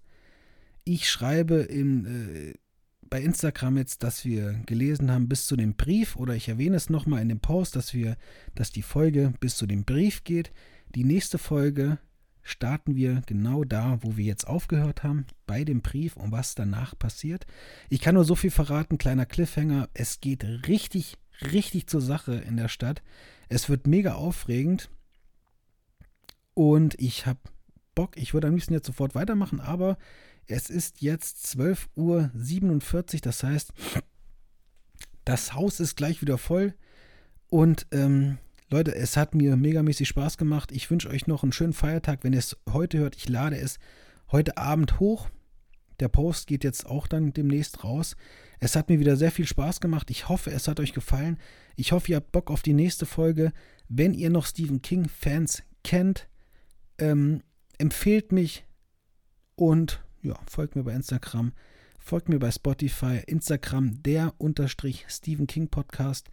Ich 0.84 1.10
schreibe 1.10 1.58
in, 1.58 2.06
äh, 2.06 2.54
bei 3.02 3.22
Instagram 3.22 3.78
jetzt, 3.78 4.04
dass 4.04 4.26
wir 4.26 4.54
gelesen 4.66 5.12
haben 5.12 5.30
bis 5.30 5.46
zu 5.46 5.56
dem 5.56 5.76
Brief 5.76 6.16
oder 6.16 6.36
ich 6.36 6.50
erwähne 6.50 6.76
es 6.76 6.90
nochmal 6.90 7.22
in 7.22 7.30
dem 7.30 7.40
Post, 7.40 7.76
dass 7.76 7.94
wir, 7.94 8.18
dass 8.56 8.72
die 8.72 8.82
Folge 8.82 9.34
bis 9.40 9.56
zu 9.56 9.68
dem 9.68 9.86
Brief 9.86 10.24
geht. 10.24 10.52
Die 10.96 11.04
nächste 11.04 11.38
Folge 11.38 12.00
starten 12.44 12.96
wir 12.96 13.22
genau 13.26 13.64
da, 13.64 14.00
wo 14.02 14.18
wir 14.18 14.26
jetzt 14.26 14.48
aufgehört 14.48 15.04
haben, 15.04 15.26
bei 15.46 15.64
dem 15.64 15.82
Brief 15.82 16.16
und 16.18 16.32
was 16.32 16.56
danach 16.56 16.98
passiert. 16.98 17.46
Ich 17.90 18.02
kann 18.02 18.16
nur 18.16 18.26
so 18.26 18.36
viel 18.36 18.52
verraten, 18.52 18.98
kleiner 18.98 19.26
Cliffhanger, 19.26 19.90
es 19.94 20.20
geht 20.22 20.44
richtig, 20.68 21.18
richtig 21.52 21.88
zur 21.88 22.02
Sache 22.02 22.36
in 22.36 22.58
der 22.58 22.68
Stadt. 22.68 23.02
Es 23.50 23.70
wird 23.70 23.88
mega 23.88 24.16
aufregend 24.16 24.90
und 26.54 26.96
ich 27.00 27.26
habe 27.26 27.40
Bock, 27.96 28.18
ich 28.18 28.34
würde 28.34 28.48
am 28.48 28.54
liebsten 28.54 28.74
jetzt 28.74 28.88
sofort 28.88 29.16
weitermachen, 29.16 29.60
aber 29.60 29.98
es 30.48 30.70
ist 30.70 31.02
jetzt 31.02 31.46
12.47 31.46 31.96
Uhr, 33.16 33.22
das 33.22 33.44
heißt, 33.44 33.74
das 35.26 35.54
Haus 35.54 35.80
ist 35.80 35.96
gleich 35.96 36.22
wieder 36.22 36.38
voll 36.38 36.74
und 37.50 37.88
ähm, 37.92 38.38
Leute, 38.72 38.94
es 38.94 39.18
hat 39.18 39.34
mir 39.34 39.56
megamäßig 39.56 40.08
Spaß 40.08 40.38
gemacht. 40.38 40.72
Ich 40.72 40.92
wünsche 40.92 41.10
euch 41.10 41.26
noch 41.26 41.42
einen 41.42 41.52
schönen 41.52 41.74
Feiertag. 41.74 42.24
Wenn 42.24 42.34
ihr 42.34 42.40
es 42.40 42.56
heute 42.72 43.00
hört, 43.00 43.16
ich 43.16 43.28
lade 43.28 43.58
es 43.58 43.80
heute 44.32 44.58
Abend 44.58 45.00
hoch. 45.00 45.30
Der 46.00 46.08
Post 46.08 46.46
geht 46.46 46.64
jetzt 46.64 46.86
auch 46.86 47.08
dann 47.08 47.34
demnächst 47.34 47.84
raus. 47.84 48.16
Es 48.60 48.76
hat 48.76 48.90
mir 48.90 49.00
wieder 49.00 49.18
sehr 49.18 49.32
viel 49.32 49.48
Spaß 49.48 49.82
gemacht. 49.82 50.12
Ich 50.12 50.30
hoffe, 50.30 50.52
es 50.52 50.68
hat 50.68 50.80
euch 50.80 50.94
gefallen. 50.94 51.40
Ich 51.78 51.94
hoffe, 51.94 52.12
ihr 52.12 52.18
habt 52.18 52.32
Bock 52.32 52.52
auf 52.52 52.62
die 52.62 52.74
nächste 52.74 53.08
Folge. 53.08 53.54
Wenn 53.88 54.14
ihr 54.14 54.30
noch 54.30 54.46
Stephen 54.46 54.84
King-Fans 54.84 55.64
kennt, 55.84 56.30
ähm, 57.00 57.42
empfehlt 57.80 58.32
mich 58.32 58.66
und 59.56 60.04
ja, 60.22 60.38
folgt 60.46 60.76
mir 60.76 60.84
bei 60.84 60.94
Instagram, 60.94 61.54
folgt 61.98 62.30
mir 62.30 62.38
bei 62.38 62.52
Spotify, 62.52 63.22
Instagram 63.26 64.04
der 64.04 64.36
unterstrich 64.38 65.06
Stephen 65.08 65.48
King 65.48 65.70
Podcast 65.70 66.30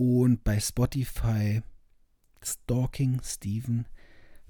und 0.00 0.42
bei 0.44 0.58
Spotify 0.58 1.60
Stalking 2.42 3.20
Stephen, 3.22 3.84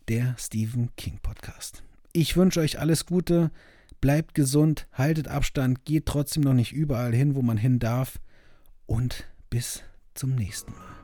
der 0.06 0.36
Stephen 0.38 0.90
King 0.94 1.18
Podcast. 1.20 1.82
Ich 2.12 2.36
wünsche 2.36 2.60
euch 2.60 2.78
alles 2.78 3.04
Gute, 3.04 3.50
bleibt 4.00 4.34
gesund, 4.34 4.86
haltet 4.92 5.26
Abstand, 5.26 5.84
geht 5.84 6.06
trotzdem 6.06 6.44
noch 6.44 6.54
nicht 6.54 6.72
überall 6.72 7.12
hin, 7.12 7.34
wo 7.34 7.42
man 7.42 7.56
hin 7.56 7.80
darf 7.80 8.20
und 8.86 9.26
bis 9.50 9.82
zum 10.14 10.36
nächsten 10.36 10.70
Mal. 10.72 10.99